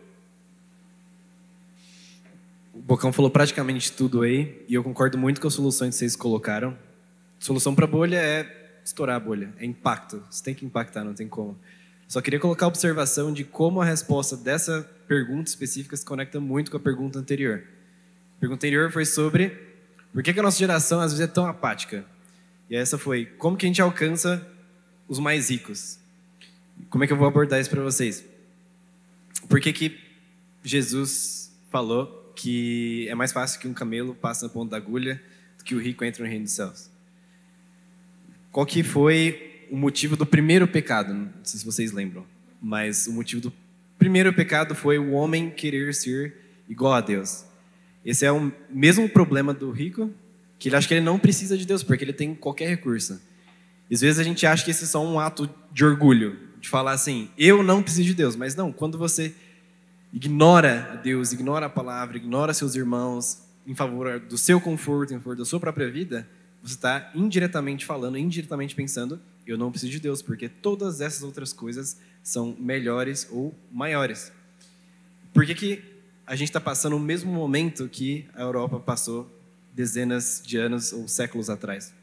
[2.74, 6.16] O Bocão falou praticamente tudo aí, e eu concordo muito com as soluções que vocês
[6.16, 6.78] colocaram.
[7.40, 10.24] A solução para bolha é estourar a bolha, é impacto.
[10.30, 11.58] Você tem que impactar, não tem como.
[12.08, 16.70] Só queria colocar a observação de como a resposta dessa pergunta específica se conecta muito
[16.70, 17.64] com a pergunta anterior.
[18.38, 19.74] A pergunta anterior foi sobre
[20.14, 22.06] por que, a nossa geração às vezes é tão apática.
[22.70, 24.48] E essa foi como que a gente alcança
[25.08, 26.00] os mais ricos.
[26.90, 28.24] Como é que eu vou abordar isso para vocês?
[29.50, 30.00] Por que, que
[30.64, 35.22] Jesus falou que é mais fácil que um camelo passe na ponta da agulha
[35.58, 36.90] do que o rico entre no reino dos céus?
[38.52, 42.24] Qual que foi o motivo do primeiro pecado, não sei se vocês lembram,
[42.62, 43.54] mas o motivo do
[43.98, 46.36] primeiro pecado foi o homem querer ser
[46.70, 47.44] igual a Deus.
[48.06, 50.12] Esse é o mesmo problema do rico
[50.60, 53.20] que ele acha que ele não precisa de Deus, porque ele tem qualquer recurso.
[53.92, 56.92] Às vezes a gente acha que esse é só um ato de orgulho, de falar
[56.92, 58.36] assim, eu não preciso de Deus.
[58.36, 59.34] Mas não, quando você
[60.14, 65.36] ignora Deus, ignora a palavra, ignora seus irmãos em favor do seu conforto, em favor
[65.36, 66.30] da sua própria vida,
[66.62, 71.52] você está indiretamente falando, indiretamente pensando, eu não preciso de Deus, porque todas essas outras
[71.52, 74.32] coisas são melhores ou maiores.
[75.34, 75.84] Por que, que
[76.26, 79.30] a gente está passando o mesmo momento que a Europa passou
[79.74, 81.94] dezenas de anos ou séculos atrás?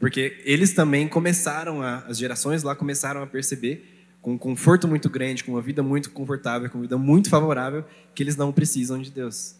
[0.00, 3.88] Porque eles também começaram, a, as gerações lá começaram a perceber,
[4.20, 7.84] com um conforto muito grande, com uma vida muito confortável, com uma vida muito favorável,
[8.14, 9.56] que eles não precisam de Deus.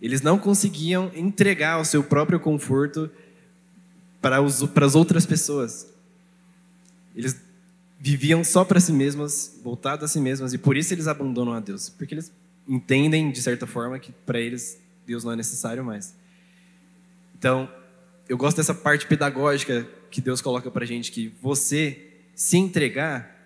[0.00, 3.10] Eles não conseguiam entregar o seu próprio conforto
[4.22, 5.92] para, os, para as outras pessoas.
[7.14, 7.36] Eles
[7.98, 11.60] viviam só para si mesmos, voltados a si mesmos, e por isso eles abandonam a
[11.60, 11.90] Deus.
[11.90, 12.32] Porque eles
[12.66, 16.14] entendem, de certa forma, que para eles Deus não é necessário mais.
[17.36, 17.68] Então,
[18.28, 23.36] eu gosto dessa parte pedagógica que Deus coloca para gente, que você se entregar,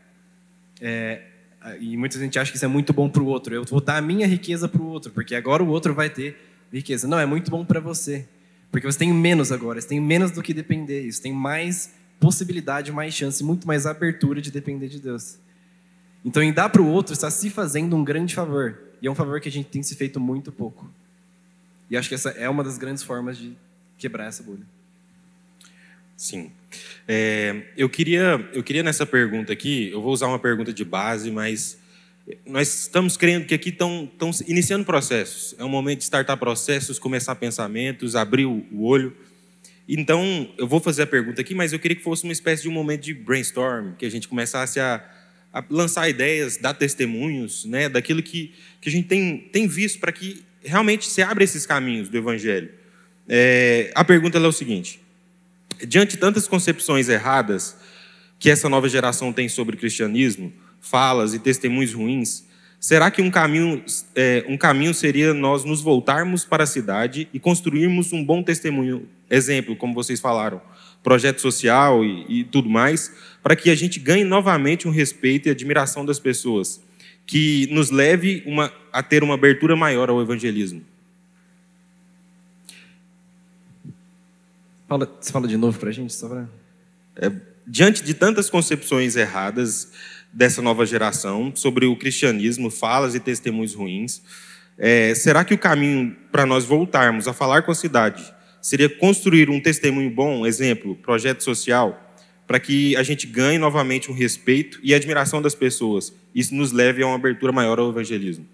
[0.81, 1.23] é,
[1.81, 3.55] e muita gente acha que isso é muito bom para o outro.
[3.55, 6.37] Eu vou dar a minha riqueza para o outro, porque agora o outro vai ter
[6.73, 7.09] riqueza.
[7.09, 8.29] Não, é muito bom para você.
[8.77, 11.11] Porque você tem menos agora, você tem menos do que depender.
[11.11, 15.39] Você tem mais possibilidade, mais chance, muito mais abertura de depender de Deus.
[16.23, 18.79] Então, em dar para o outro, está se fazendo um grande favor.
[19.01, 20.93] E é um favor que a gente tem se feito muito pouco.
[21.89, 23.57] E acho que essa é uma das grandes formas de
[23.97, 24.67] quebrar essa bolha.
[26.15, 26.53] Sim.
[27.09, 31.31] É, eu, queria, eu queria nessa pergunta aqui, eu vou usar uma pergunta de base,
[31.31, 31.79] mas
[32.45, 35.55] nós estamos crendo que aqui estão, estão iniciando processos.
[35.59, 39.17] É um momento de startar processos, começar pensamentos, abrir o, olho.
[39.89, 42.69] Então, eu vou fazer a pergunta aqui, mas eu queria que fosse uma espécie de
[42.69, 45.05] um momento de brainstorm, que a gente começasse a,
[45.53, 50.11] a lançar ideias, dar testemunhos né, daquilo que, que a gente tem, tem visto para
[50.11, 52.71] que realmente se abra esses caminhos do Evangelho.
[53.29, 55.01] É, a pergunta é o seguinte:
[55.87, 57.77] diante de tantas concepções erradas
[58.41, 60.53] que essa nova geração tem sobre o cristianismo,
[60.89, 62.45] falas e testemunhos ruins,
[62.79, 63.83] será que um caminho,
[64.15, 69.09] é, um caminho seria nós nos voltarmos para a cidade e construirmos um bom testemunho,
[69.29, 70.61] exemplo, como vocês falaram,
[71.03, 75.51] projeto social e, e tudo mais, para que a gente ganhe novamente um respeito e
[75.51, 76.81] admiração das pessoas,
[77.25, 80.83] que nos leve uma, a ter uma abertura maior ao evangelismo?
[84.89, 86.49] Fala, você fala de novo para a gente, só para...
[87.17, 87.33] É,
[87.67, 89.91] diante de tantas concepções erradas,
[90.37, 94.21] dessa nova geração sobre o cristianismo, falas e testemunhos ruins.
[94.77, 98.23] É, será que o caminho para nós voltarmos a falar com a cidade
[98.61, 101.99] seria construir um testemunho bom, exemplo, projeto social,
[102.47, 106.15] para que a gente ganhe novamente um respeito e admiração das pessoas?
[106.35, 108.47] Isso nos leve a uma abertura maior ao evangelismo.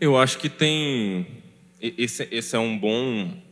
[0.00, 1.28] Eu acho que tem.
[1.80, 3.43] Esse, esse é um bom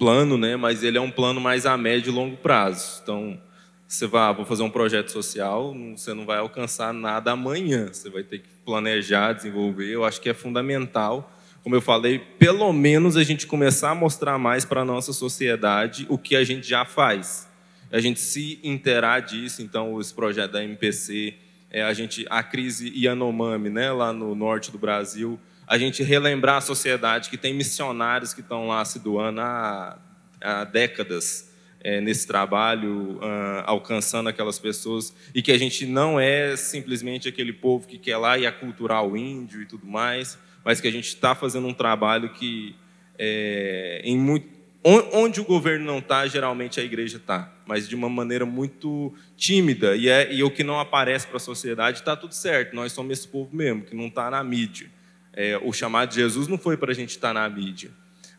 [0.00, 0.56] plano, né?
[0.56, 3.00] Mas ele é um plano mais a médio e longo prazo.
[3.02, 3.38] Então,
[3.86, 7.88] você vai, ah, vou fazer um projeto social, você não vai alcançar nada amanhã.
[7.92, 9.90] Você vai ter que planejar, desenvolver.
[9.90, 11.30] Eu acho que é fundamental,
[11.62, 16.06] como eu falei, pelo menos a gente começar a mostrar mais para a nossa sociedade
[16.08, 17.46] o que a gente já faz.
[17.92, 19.60] A gente se interar disso.
[19.60, 21.34] Então, esse projeto da MPC,
[21.70, 25.38] é a gente a crise Yanomami, né, lá no norte do Brasil
[25.70, 29.96] a gente relembrar a sociedade que tem missionários que estão lá se doando há,
[30.40, 31.48] há décadas
[31.80, 37.52] é, nesse trabalho, uh, alcançando aquelas pessoas, e que a gente não é simplesmente aquele
[37.52, 41.06] povo que quer lá e aculturar o índio e tudo mais, mas que a gente
[41.06, 42.74] está fazendo um trabalho que,
[43.16, 44.48] é, em muito,
[44.82, 49.94] onde o governo não está, geralmente a igreja está, mas de uma maneira muito tímida,
[49.94, 53.16] e, é, e o que não aparece para a sociedade está tudo certo, nós somos
[53.16, 54.90] esse povo mesmo, que não está na mídia.
[55.32, 57.90] É, o chamado de Jesus não foi para a gente estar na mídia.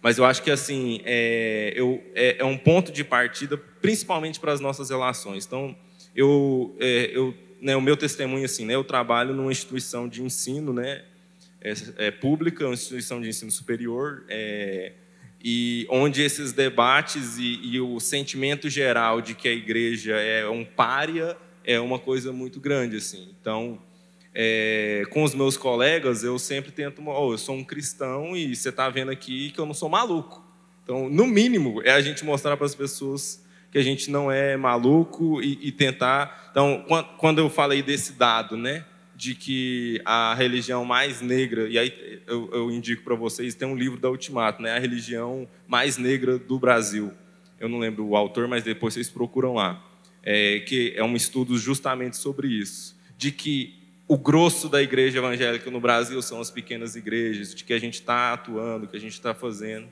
[0.01, 4.51] Mas eu acho que assim é, eu, é, é um ponto de partida, principalmente para
[4.51, 5.45] as nossas relações.
[5.45, 5.75] Então,
[6.15, 10.73] eu, é, eu, né, o meu testemunho assim, né, eu trabalho numa instituição de ensino,
[10.73, 11.03] né,
[11.61, 14.93] é, é pública, uma instituição de ensino superior, é,
[15.43, 20.63] e onde esses debates e, e, o sentimento geral de que a igreja é um
[20.63, 23.29] pária é uma coisa muito grande assim.
[23.39, 23.79] Então,
[24.33, 28.69] é, com os meus colegas, eu sempre tento, oh, eu sou um cristão e você
[28.69, 30.43] está vendo aqui que eu não sou maluco.
[30.83, 34.57] Então, no mínimo, é a gente mostrar para as pessoas que a gente não é
[34.57, 36.49] maluco e, e, tentar.
[36.51, 36.85] Então,
[37.17, 38.85] quando eu falei desse dado, né,
[39.15, 43.75] de que a religião mais negra, e aí eu, eu indico para vocês, tem um
[43.75, 47.11] livro da Ultimato, né, a religião mais negra do Brasil.
[47.59, 49.81] Eu não lembro o autor, mas depois vocês procuram lá.
[50.23, 53.80] É, que é um estudo justamente sobre isso, de que
[54.11, 57.93] o grosso da igreja evangélica no Brasil são as pequenas igrejas, de que a gente
[57.93, 59.87] está atuando, que a gente está fazendo.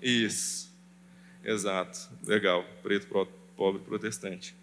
[0.00, 0.72] Isso,
[1.44, 3.08] exato, legal, preto,
[3.56, 4.54] pobre, protestante.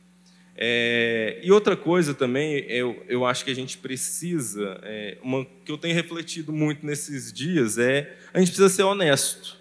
[0.56, 5.74] É, e outra coisa também, eu, eu acho que a gente precisa, é, uma que
[5.74, 9.58] eu tenho refletido muito nesses dias, é a gente precisa ser honesto.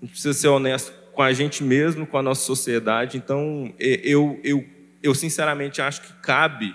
[0.00, 3.18] A gente precisa ser honesto com a gente mesmo, com a nossa sociedade.
[3.18, 6.74] Então, eu, eu eu sinceramente acho que cabe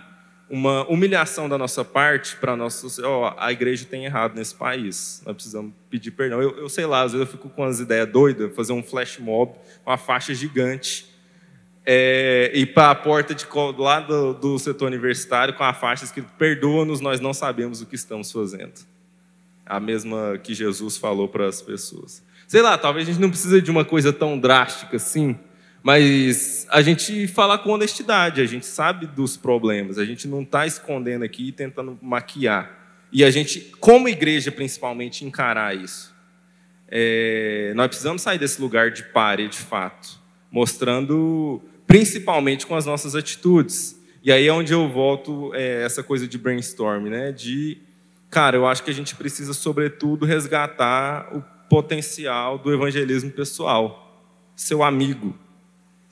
[0.50, 5.22] uma humilhação da nossa parte para a nossa oh, a igreja tem errado nesse país,
[5.26, 6.42] nós precisamos pedir perdão.
[6.42, 9.18] Eu, eu sei lá, às vezes eu fico com as ideias doidas, fazer um flash
[9.18, 9.56] mob,
[9.86, 11.12] uma faixa gigante,
[11.86, 13.48] é, ir para a porta de,
[13.78, 17.96] lá do, do setor universitário com a faixa escrito perdoa-nos, nós não sabemos o que
[17.96, 18.74] estamos fazendo.
[19.66, 22.24] A mesma que Jesus falou para as pessoas.
[22.48, 25.38] Sei lá, talvez a gente não precise de uma coisa tão drástica assim,
[25.84, 30.66] mas a gente fala com honestidade, a gente sabe dos problemas, a gente não está
[30.66, 33.06] escondendo aqui e tentando maquiar.
[33.12, 36.16] E a gente, como igreja principalmente, encarar isso.
[36.88, 43.14] É, nós precisamos sair desse lugar de pare, de fato, mostrando principalmente com as nossas
[43.14, 44.00] atitudes.
[44.24, 47.34] E aí é onde eu volto é, essa coisa de brainstorm, né?
[47.34, 47.78] De,
[48.30, 54.82] cara, eu acho que a gente precisa, sobretudo, resgatar o potencial do evangelismo pessoal, seu
[54.82, 55.38] amigo,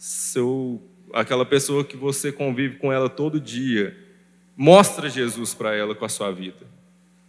[0.02, 0.82] seu,
[1.14, 3.95] aquela pessoa que você convive com ela todo dia,
[4.57, 6.65] mostra Jesus para ela com a sua vida.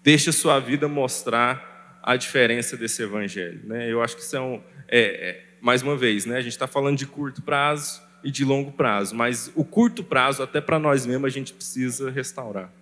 [0.02, 3.60] Deixa a sua vida mostrar a diferença desse evangelho.
[3.64, 3.92] Né?
[3.92, 4.40] Eu acho que isso é,
[4.88, 6.38] é, é mais uma vez, né?
[6.38, 10.42] a gente está falando de curto prazo e de longo prazo, mas o curto prazo,
[10.42, 12.72] até para nós mesmos, a gente precisa restaurar.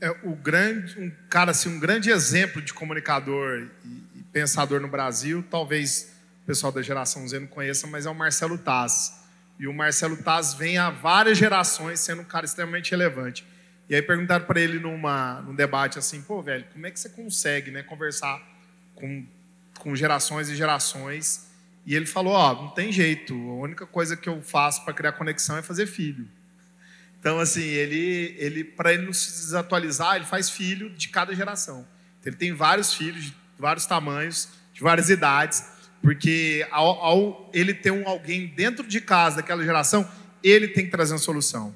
[0.00, 4.88] É, o grande, um cara assim, um grande exemplo de comunicador e, e pensador no
[4.88, 9.20] Brasil, talvez pessoal da geração Z não conheça, mas é o Marcelo Taz.
[9.58, 13.46] E o Marcelo Taz vem há várias gerações sendo um cara extremamente relevante.
[13.88, 17.08] E aí perguntaram para ele numa, num debate assim, pô, velho, como é que você
[17.08, 18.40] consegue né, conversar
[18.94, 19.26] com,
[19.78, 21.50] com gerações e gerações?
[21.84, 24.94] E ele falou, ó, oh, não tem jeito, a única coisa que eu faço para
[24.94, 26.28] criar conexão é fazer filho.
[27.18, 31.86] Então, assim, ele, ele para ele não se desatualizar, ele faz filho de cada geração.
[32.18, 35.64] Então, ele tem vários filhos de vários tamanhos, de várias idades.
[36.02, 40.08] Porque ao, ao ele ter um alguém dentro de casa daquela geração,
[40.42, 41.74] ele tem que trazer uma solução.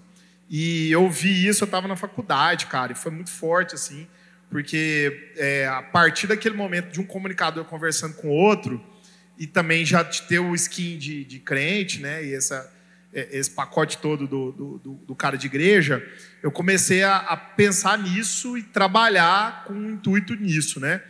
[0.49, 4.07] E eu vi isso, eu estava na faculdade, cara, e foi muito forte, assim,
[4.51, 8.83] porque é, a partir daquele momento de um comunicador conversando com outro,
[9.39, 12.73] e também já ter o skin de, de crente, né, e essa,
[13.13, 16.07] é, esse pacote todo do, do, do, cara de igreja,
[16.43, 21.03] eu comecei a, a, pensar nisso e trabalhar com um intuito nisso, né.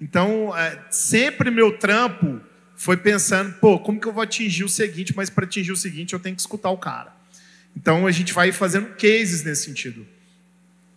[0.00, 2.40] Então, é, sempre meu trampo
[2.82, 6.14] foi pensando, pô, como que eu vou atingir o seguinte, mas para atingir o seguinte
[6.14, 7.12] eu tenho que escutar o cara.
[7.76, 10.04] Então a gente vai fazendo cases nesse sentido.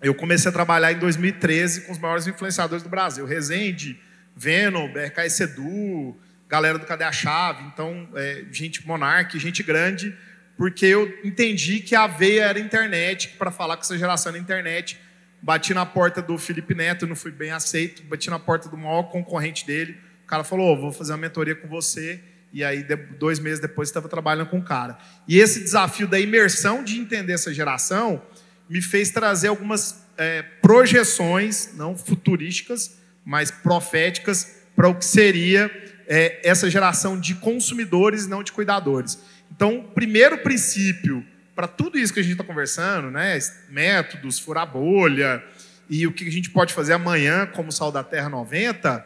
[0.02, 3.24] Eu comecei a trabalhar em 2013 com os maiores influenciadores do Brasil.
[3.24, 4.02] Rezende,
[4.36, 6.18] Venom, BRK Sedu,
[6.50, 10.12] galera do Cadê a Chave, então é, gente monarque, gente grande,
[10.58, 15.00] porque eu entendi que a veia era internet, para falar com essa geração na internet.
[15.40, 19.04] Bati na porta do Felipe Neto, não fui bem aceito, bati na porta do maior
[19.04, 22.20] concorrente dele, o cara falou: oh, vou fazer uma mentoria com você.
[22.52, 22.84] E aí,
[23.20, 24.98] dois meses depois, estava trabalhando com o cara.
[25.28, 28.22] E esse desafio da imersão de entender essa geração
[28.70, 35.70] me fez trazer algumas é, projeções, não futurísticas, mas proféticas, para o que seria
[36.08, 39.20] é, essa geração de consumidores e não de cuidadores.
[39.52, 41.26] Então, o primeiro princípio
[41.56, 43.40] para tudo isso que a gente está conversando, né,
[43.70, 45.42] métodos, furar bolha
[45.90, 49.06] e o que a gente pode fazer amanhã como Sal da Terra 90,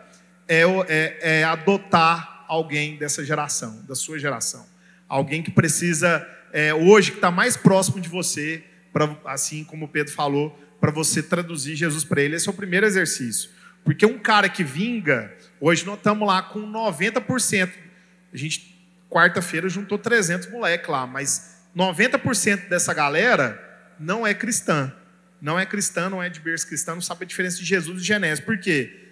[0.49, 4.65] é, é, é adotar alguém dessa geração, da sua geração.
[5.07, 9.87] Alguém que precisa, é, hoje, que está mais próximo de você, pra, assim como o
[9.87, 12.35] Pedro falou, para você traduzir Jesus para ele.
[12.35, 13.51] Esse é o primeiro exercício.
[13.83, 15.31] Porque um cara que vinga,
[15.61, 17.69] hoje nós estamos lá com 90%.
[18.33, 18.75] A gente,
[19.09, 23.59] quarta-feira, juntou 300 moleques lá, mas 90% dessa galera
[23.99, 24.91] não é cristã.
[25.41, 28.05] Não é cristã, não é de berço cristã, não sabe a diferença de Jesus e
[28.05, 28.43] Genésio.
[28.43, 29.08] Por quê?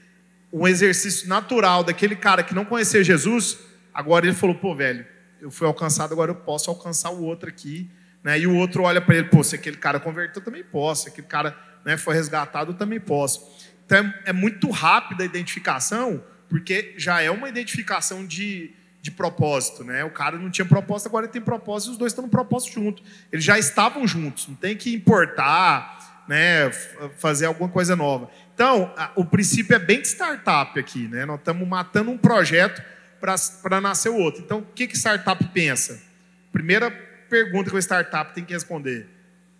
[0.51, 3.59] Um exercício natural daquele cara que não conhecia Jesus,
[3.93, 5.05] agora ele falou: pô, velho,
[5.41, 7.89] eu fui alcançado, agora eu posso alcançar o outro aqui.
[8.23, 8.39] Né?
[8.39, 11.03] E o outro olha para ele: pô, se aquele cara converteu, eu também posso.
[11.03, 13.47] Se aquele cara né, foi resgatado, também posso.
[13.85, 19.83] Então é muito rápida a identificação, porque já é uma identificação de, de propósito.
[19.83, 20.03] Né?
[20.03, 22.73] O cara não tinha propósito, agora ele tem propósito, e os dois estão no propósito
[22.73, 23.01] junto.
[23.31, 26.69] Eles já estavam juntos, não tem que importar, né,
[27.17, 28.29] fazer alguma coisa nova.
[28.57, 31.27] Então, o princípio é bem de startup aqui, né?
[31.27, 32.81] Nós estamos matando um projeto
[33.21, 34.41] para nascer o outro.
[34.41, 36.01] Então, o que, que startup pensa?
[36.51, 36.89] Primeira
[37.29, 39.07] pergunta que o startup tem que responder: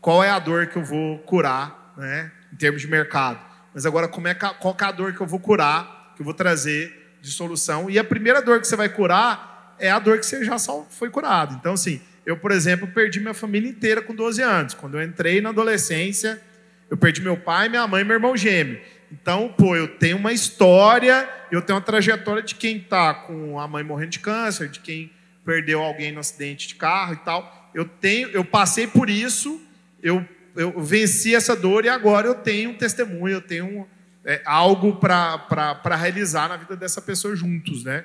[0.02, 3.40] qual é a dor que eu vou curar, né, em termos de mercado.
[3.72, 6.34] Mas agora, como é, qual é a dor que eu vou curar, que eu vou
[6.34, 7.92] trazer de solução?
[7.92, 10.58] E a primeira dor que você vai curar é a dor que você já
[10.90, 11.54] foi curado.
[11.54, 14.74] Então, assim, eu, por exemplo, perdi minha família inteira com 12 anos.
[14.74, 16.42] Quando eu entrei na adolescência,
[16.90, 18.80] eu perdi meu pai, minha mãe e meu irmão gêmeo.
[19.12, 23.68] Então, pô, eu tenho uma história, eu tenho uma trajetória de quem está com a
[23.68, 25.12] mãe morrendo de câncer, de quem
[25.46, 27.72] perdeu alguém no acidente de carro e tal.
[27.74, 29.62] Eu tenho, eu passei por isso,
[30.02, 33.88] eu, eu venci essa dor e agora eu tenho um testemunho, eu tenho
[34.26, 38.04] é, algo para realizar na vida dessa pessoa juntos, né?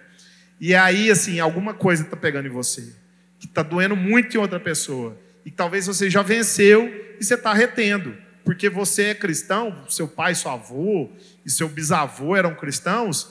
[0.60, 2.94] E aí, assim, alguma coisa está pegando em você,
[3.40, 6.86] que está doendo muito em outra pessoa, e talvez você já venceu
[7.18, 11.10] e você está retendo porque você é cristão, seu pai, seu avô
[11.44, 13.28] e seu bisavô eram cristãos,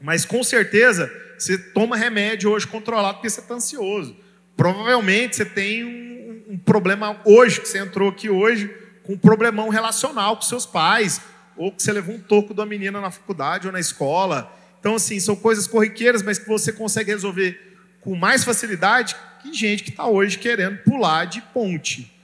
[0.00, 4.16] mas com certeza você toma remédio hoje controlado porque você está ansioso.
[4.56, 9.68] Provavelmente você tem um, um, problema hoje, que você entrou aqui hoje, com um problemão
[9.68, 11.20] relacional com seus pais,
[11.56, 14.52] ou que você levou um toco da menina na faculdade ou na escola.
[14.80, 17.60] Então, assim, são coisas corriqueiras, mas que você consegue resolver
[18.00, 22.15] com mais facilidade que gente que está hoje querendo pular de ponte.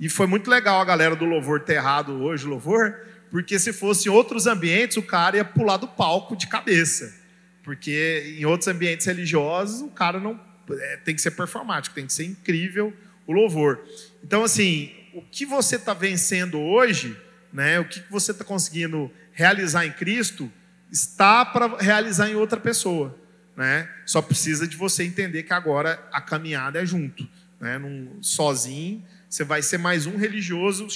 [0.00, 2.98] E foi muito legal a galera do louvor ter errado hoje, louvor,
[3.30, 7.14] porque se fosse em outros ambientes, o cara ia pular do palco de cabeça.
[7.62, 10.40] Porque em outros ambientes religiosos, o cara não
[10.70, 12.94] é, tem que ser performático, tem que ser incrível
[13.26, 13.84] o louvor.
[14.24, 17.14] Então, assim, o que você está vencendo hoje,
[17.52, 20.50] né, o que você está conseguindo realizar em Cristo,
[20.90, 23.16] está para realizar em outra pessoa.
[23.54, 23.86] Né?
[24.06, 27.28] Só precisa de você entender que agora a caminhada é junto.
[27.60, 27.76] Né?
[27.76, 30.88] Num, sozinho você vai ser mais um religioso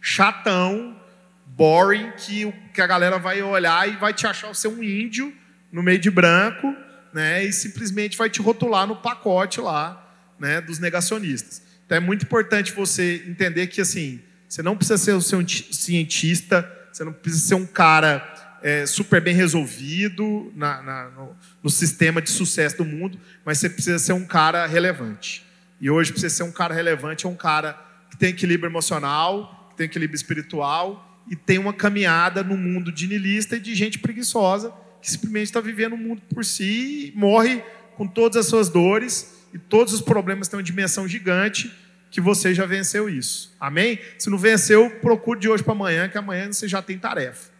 [0.00, 0.96] chatão,
[1.44, 5.34] boring, que, que a galera vai olhar e vai te achar ser um índio
[5.72, 6.72] no meio de branco,
[7.12, 7.44] né?
[7.44, 10.60] E simplesmente vai te rotular no pacote lá, né?
[10.60, 11.62] Dos negacionistas.
[11.84, 17.02] Então é muito importante você entender que assim, você não precisa ser um cientista, você
[17.02, 22.30] não precisa ser um cara é, super bem resolvido na, na, no, no sistema de
[22.30, 25.43] sucesso do mundo, mas você precisa ser um cara relevante.
[25.80, 27.78] E hoje, para você ser um cara relevante, é um cara
[28.10, 33.06] que tem equilíbrio emocional, que tem equilíbrio espiritual e tem uma caminhada no mundo de
[33.06, 34.72] nilista e de gente preguiçosa
[35.04, 37.62] que simplesmente está vivendo o mundo por si e morre
[37.94, 41.70] com todas as suas dores e todos os problemas têm uma dimensão gigante
[42.10, 43.54] que você já venceu isso.
[43.60, 43.98] Amém?
[44.18, 47.50] Se não venceu, procure de hoje para amanhã, que amanhã você já tem tarefa.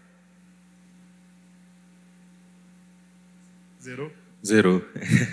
[3.82, 4.10] Zerou?
[4.46, 4.84] Zerou.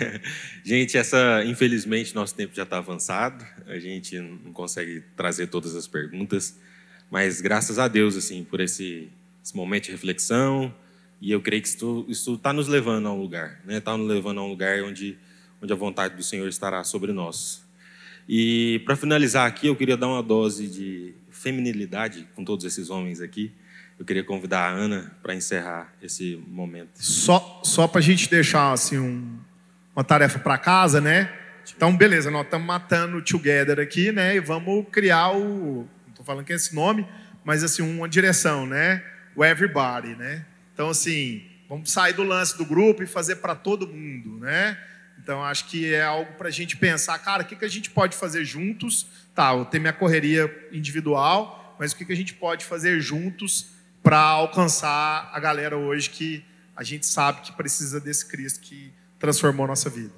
[0.64, 3.44] gente, essa, infelizmente, nosso tempo já está avançado.
[3.66, 6.58] A gente não consegue trazer todas as perguntas,
[7.10, 9.10] mas graças a Deus, assim, por esse,
[9.44, 10.74] esse momento de reflexão.
[11.20, 13.78] E eu creio que isso está nos levando a um lugar, né?
[13.78, 15.18] Está nos levando a um lugar onde,
[15.62, 17.62] onde a vontade do Senhor estará sobre nós.
[18.26, 23.20] E para finalizar aqui, eu queria dar uma dose de feminilidade com todos esses homens
[23.20, 23.52] aqui.
[23.98, 26.90] Eu queria convidar a Ana para encerrar esse momento.
[26.94, 29.38] Só, só para a gente deixar assim, um,
[29.94, 31.32] uma tarefa para casa, né?
[31.76, 34.34] Então, beleza, nós estamos matando o Together aqui, né?
[34.34, 35.88] E vamos criar o.
[36.04, 37.06] Não estou falando que é esse nome,
[37.44, 39.04] mas assim, uma direção, né?
[39.36, 40.44] O Everybody, né?
[40.74, 44.76] Então, assim, vamos sair do lance do grupo e fazer para todo mundo, né?
[45.22, 47.90] Então, acho que é algo para a gente pensar, cara, o que, que a gente
[47.90, 49.06] pode fazer juntos?
[49.34, 53.70] Tá, eu tenho minha correria individual, mas o que, que a gente pode fazer juntos
[54.02, 56.44] para alcançar a galera hoje que
[56.76, 60.12] a gente sabe que precisa desse Cristo que transformou a nossa vida.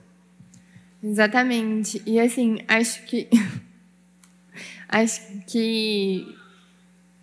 [1.03, 2.03] Exatamente.
[2.07, 3.29] E assim, acho que
[4.89, 6.35] acho que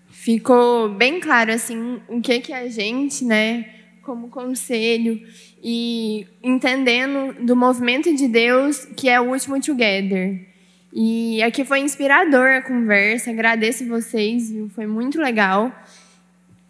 [0.10, 3.74] ficou bem claro assim o que que a gente, né,
[4.04, 5.20] como conselho
[5.64, 10.48] e entendendo do movimento de Deus que é o último together.
[10.94, 14.70] E aqui foi inspirador a conversa, agradeço vocês, viu?
[14.70, 15.74] Foi muito legal.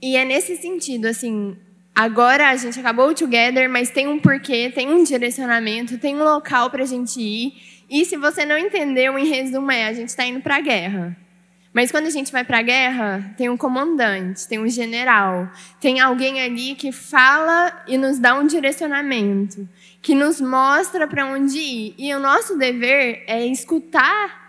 [0.02, 1.56] E é nesse sentido, assim,
[1.94, 6.24] agora a gente acabou o Together, mas tem um porquê, tem um direcionamento, tem um
[6.24, 7.54] local para a gente ir.
[7.90, 11.16] E se você não entendeu, em resumo é, a gente está indo para a guerra.
[11.74, 15.50] Mas quando a gente vai para a guerra, tem um comandante, tem um general,
[15.80, 19.70] tem alguém ali que fala e nos dá um direcionamento,
[20.02, 21.96] que nos mostra para onde ir.
[21.98, 24.42] E o nosso dever é escutar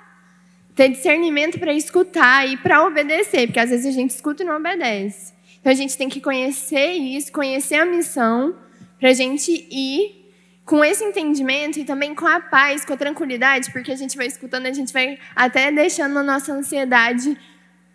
[0.74, 4.57] ter discernimento para escutar e para obedecer, porque às vezes a gente escuta e não
[4.57, 5.33] obedece.
[5.62, 8.55] Então a gente tem que conhecer isso, conhecer a missão,
[8.98, 10.28] para a gente ir
[10.64, 14.26] com esse entendimento e também com a paz, com a tranquilidade, porque a gente vai
[14.26, 17.39] escutando, a gente vai até deixando a nossa ansiedade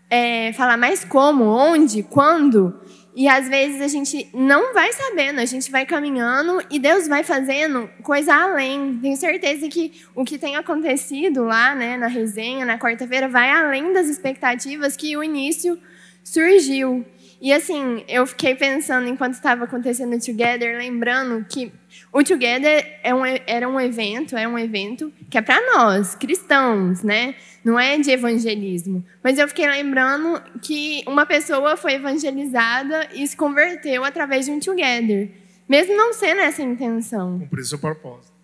[0.09, 2.79] é, falar mais como, onde, quando.
[3.13, 7.23] E às vezes a gente não vai sabendo, a gente vai caminhando e Deus vai
[7.23, 8.99] fazendo coisa além.
[9.01, 13.91] Tenho certeza que o que tem acontecido lá, né, na resenha, na quarta-feira, vai além
[13.91, 15.77] das expectativas que o início
[16.23, 17.05] surgiu.
[17.39, 21.71] E assim, eu fiquei pensando enquanto estava acontecendo o Together, lembrando que
[22.11, 27.03] o Together é um, era um evento, é um evento que é para nós, cristãos,
[27.03, 27.35] né?
[27.63, 29.05] Não é de evangelismo.
[29.23, 34.59] Mas eu fiquei lembrando que uma pessoa foi evangelizada e se converteu através de um
[34.59, 35.29] Together,
[35.69, 37.39] mesmo não sendo essa a intenção.
[37.39, 38.35] Cumprir seu propósito.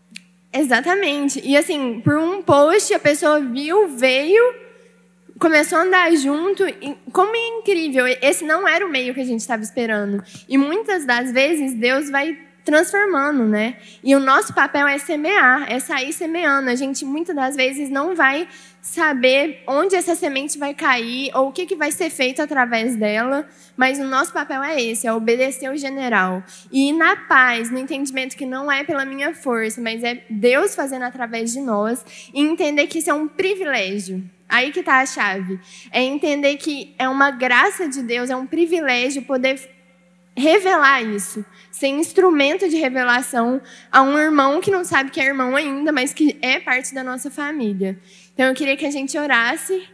[0.51, 1.41] Exatamente.
[1.43, 4.62] E assim, por um post, a pessoa viu, veio
[5.39, 6.63] começou a andar junto.
[7.11, 8.05] Como é incrível!
[8.21, 10.23] Esse não era o meio que a gente estava esperando.
[10.47, 13.75] E muitas das vezes Deus vai transformando, né?
[14.03, 16.69] E o nosso papel é semear, é sair semeando.
[16.69, 18.47] A gente muitas das vezes não vai
[18.81, 23.47] saber onde essa semente vai cair ou o que, que vai ser feito através dela,
[23.77, 26.43] mas o nosso papel é esse, é obedecer o general.
[26.71, 30.75] E ir na paz, no entendimento que não é pela minha força, mas é Deus
[30.75, 32.03] fazendo através de nós,
[32.33, 34.23] e entender que isso é um privilégio.
[34.53, 35.59] Aí que está a chave.
[35.91, 39.59] É entender que é uma graça de Deus, é um privilégio poder
[40.37, 43.59] revelar isso, ser instrumento de revelação
[43.91, 47.03] a um irmão que não sabe que é irmão ainda, mas que é parte da
[47.03, 47.99] nossa família.
[48.35, 49.87] Então eu queria que a gente orasse.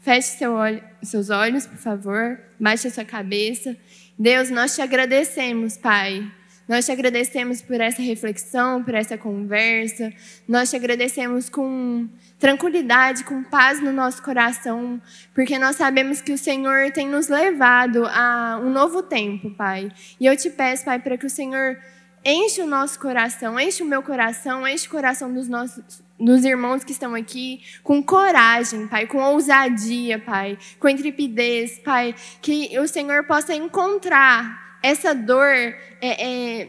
[0.00, 2.38] Feche seu olho, seus olhos, por favor.
[2.60, 3.76] Baixe a sua cabeça.
[4.16, 6.30] Deus, nós te agradecemos, Pai
[6.68, 10.12] nós te agradecemos por essa reflexão, por essa conversa.
[10.48, 12.08] Nós te agradecemos com
[12.38, 15.00] tranquilidade, com paz no nosso coração,
[15.34, 19.90] porque nós sabemos que o Senhor tem nos levado a um novo tempo, Pai.
[20.18, 21.78] E eu te peço, Pai, para que o Senhor
[22.24, 26.84] enche o nosso coração, enche o meu coração, enche o coração dos nossos dos irmãos
[26.84, 33.24] que estão aqui, com coragem, Pai, com ousadia, Pai, com intrepidez, Pai, que o Senhor
[33.24, 36.68] possa encontrar essa dor é, é,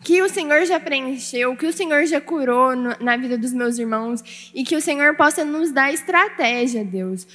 [0.00, 3.78] que o Senhor já preencheu, que o Senhor já curou no, na vida dos meus
[3.78, 7.26] irmãos e que o Senhor possa nos dar estratégia, Deus.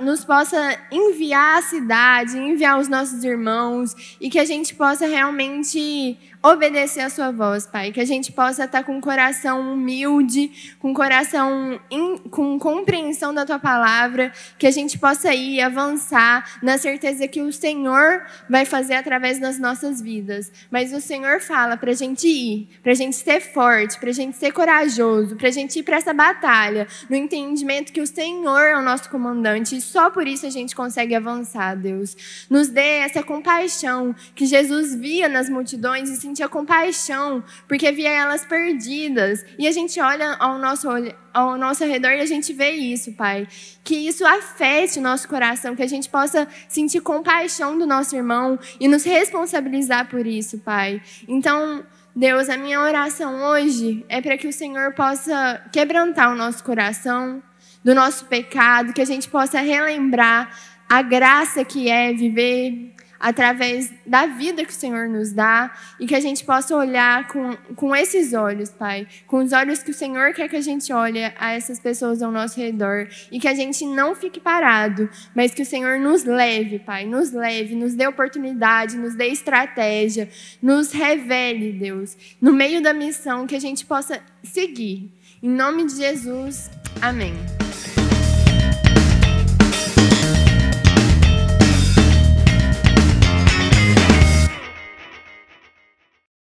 [0.00, 6.16] Nos possa enviar a cidade, enviar os nossos irmãos e que a gente possa realmente
[6.44, 7.90] obedecer a sua voz, Pai.
[7.90, 13.32] Que a gente possa estar com um coração humilde, com um coração in, com compreensão
[13.32, 18.66] da tua palavra, que a gente possa ir avançar na certeza que o Senhor vai
[18.66, 20.52] fazer através das nossas vidas.
[20.70, 24.12] Mas o Senhor fala para a gente ir, para a gente ser forte, para a
[24.12, 28.60] gente ser corajoso, para a gente ir para essa batalha, no entendimento que o Senhor
[28.60, 32.46] é o nosso comandante e só por isso a gente consegue avançar, Deus.
[32.50, 38.44] Nos dê essa compaixão que Jesus via nas multidões e sentia compaixão, porque via elas
[38.44, 39.44] perdidas.
[39.56, 40.88] E a gente olha ao nosso,
[41.32, 43.46] ao nosso redor e a gente vê isso, Pai.
[43.84, 48.58] Que isso afete o nosso coração, que a gente possa sentir compaixão do nosso irmão
[48.80, 51.00] e nos responsabilizar por isso, Pai.
[51.28, 51.86] Então,
[52.16, 57.40] Deus, a minha oração hoje é para que o Senhor possa quebrantar o nosso coração
[57.84, 60.50] do nosso pecado, que a gente possa relembrar
[60.88, 62.93] a graça que é viver
[63.24, 67.56] através da vida que o Senhor nos dá e que a gente possa olhar com,
[67.74, 71.24] com esses olhos, Pai, com os olhos que o Senhor quer que a gente olhe
[71.38, 75.62] a essas pessoas ao nosso redor e que a gente não fique parado, mas que
[75.62, 80.28] o Senhor nos leve, Pai, nos leve, nos dê oportunidade, nos dê estratégia,
[80.60, 85.10] nos revele, Deus, no meio da missão que a gente possa seguir.
[85.42, 86.70] Em nome de Jesus,
[87.00, 87.32] amém.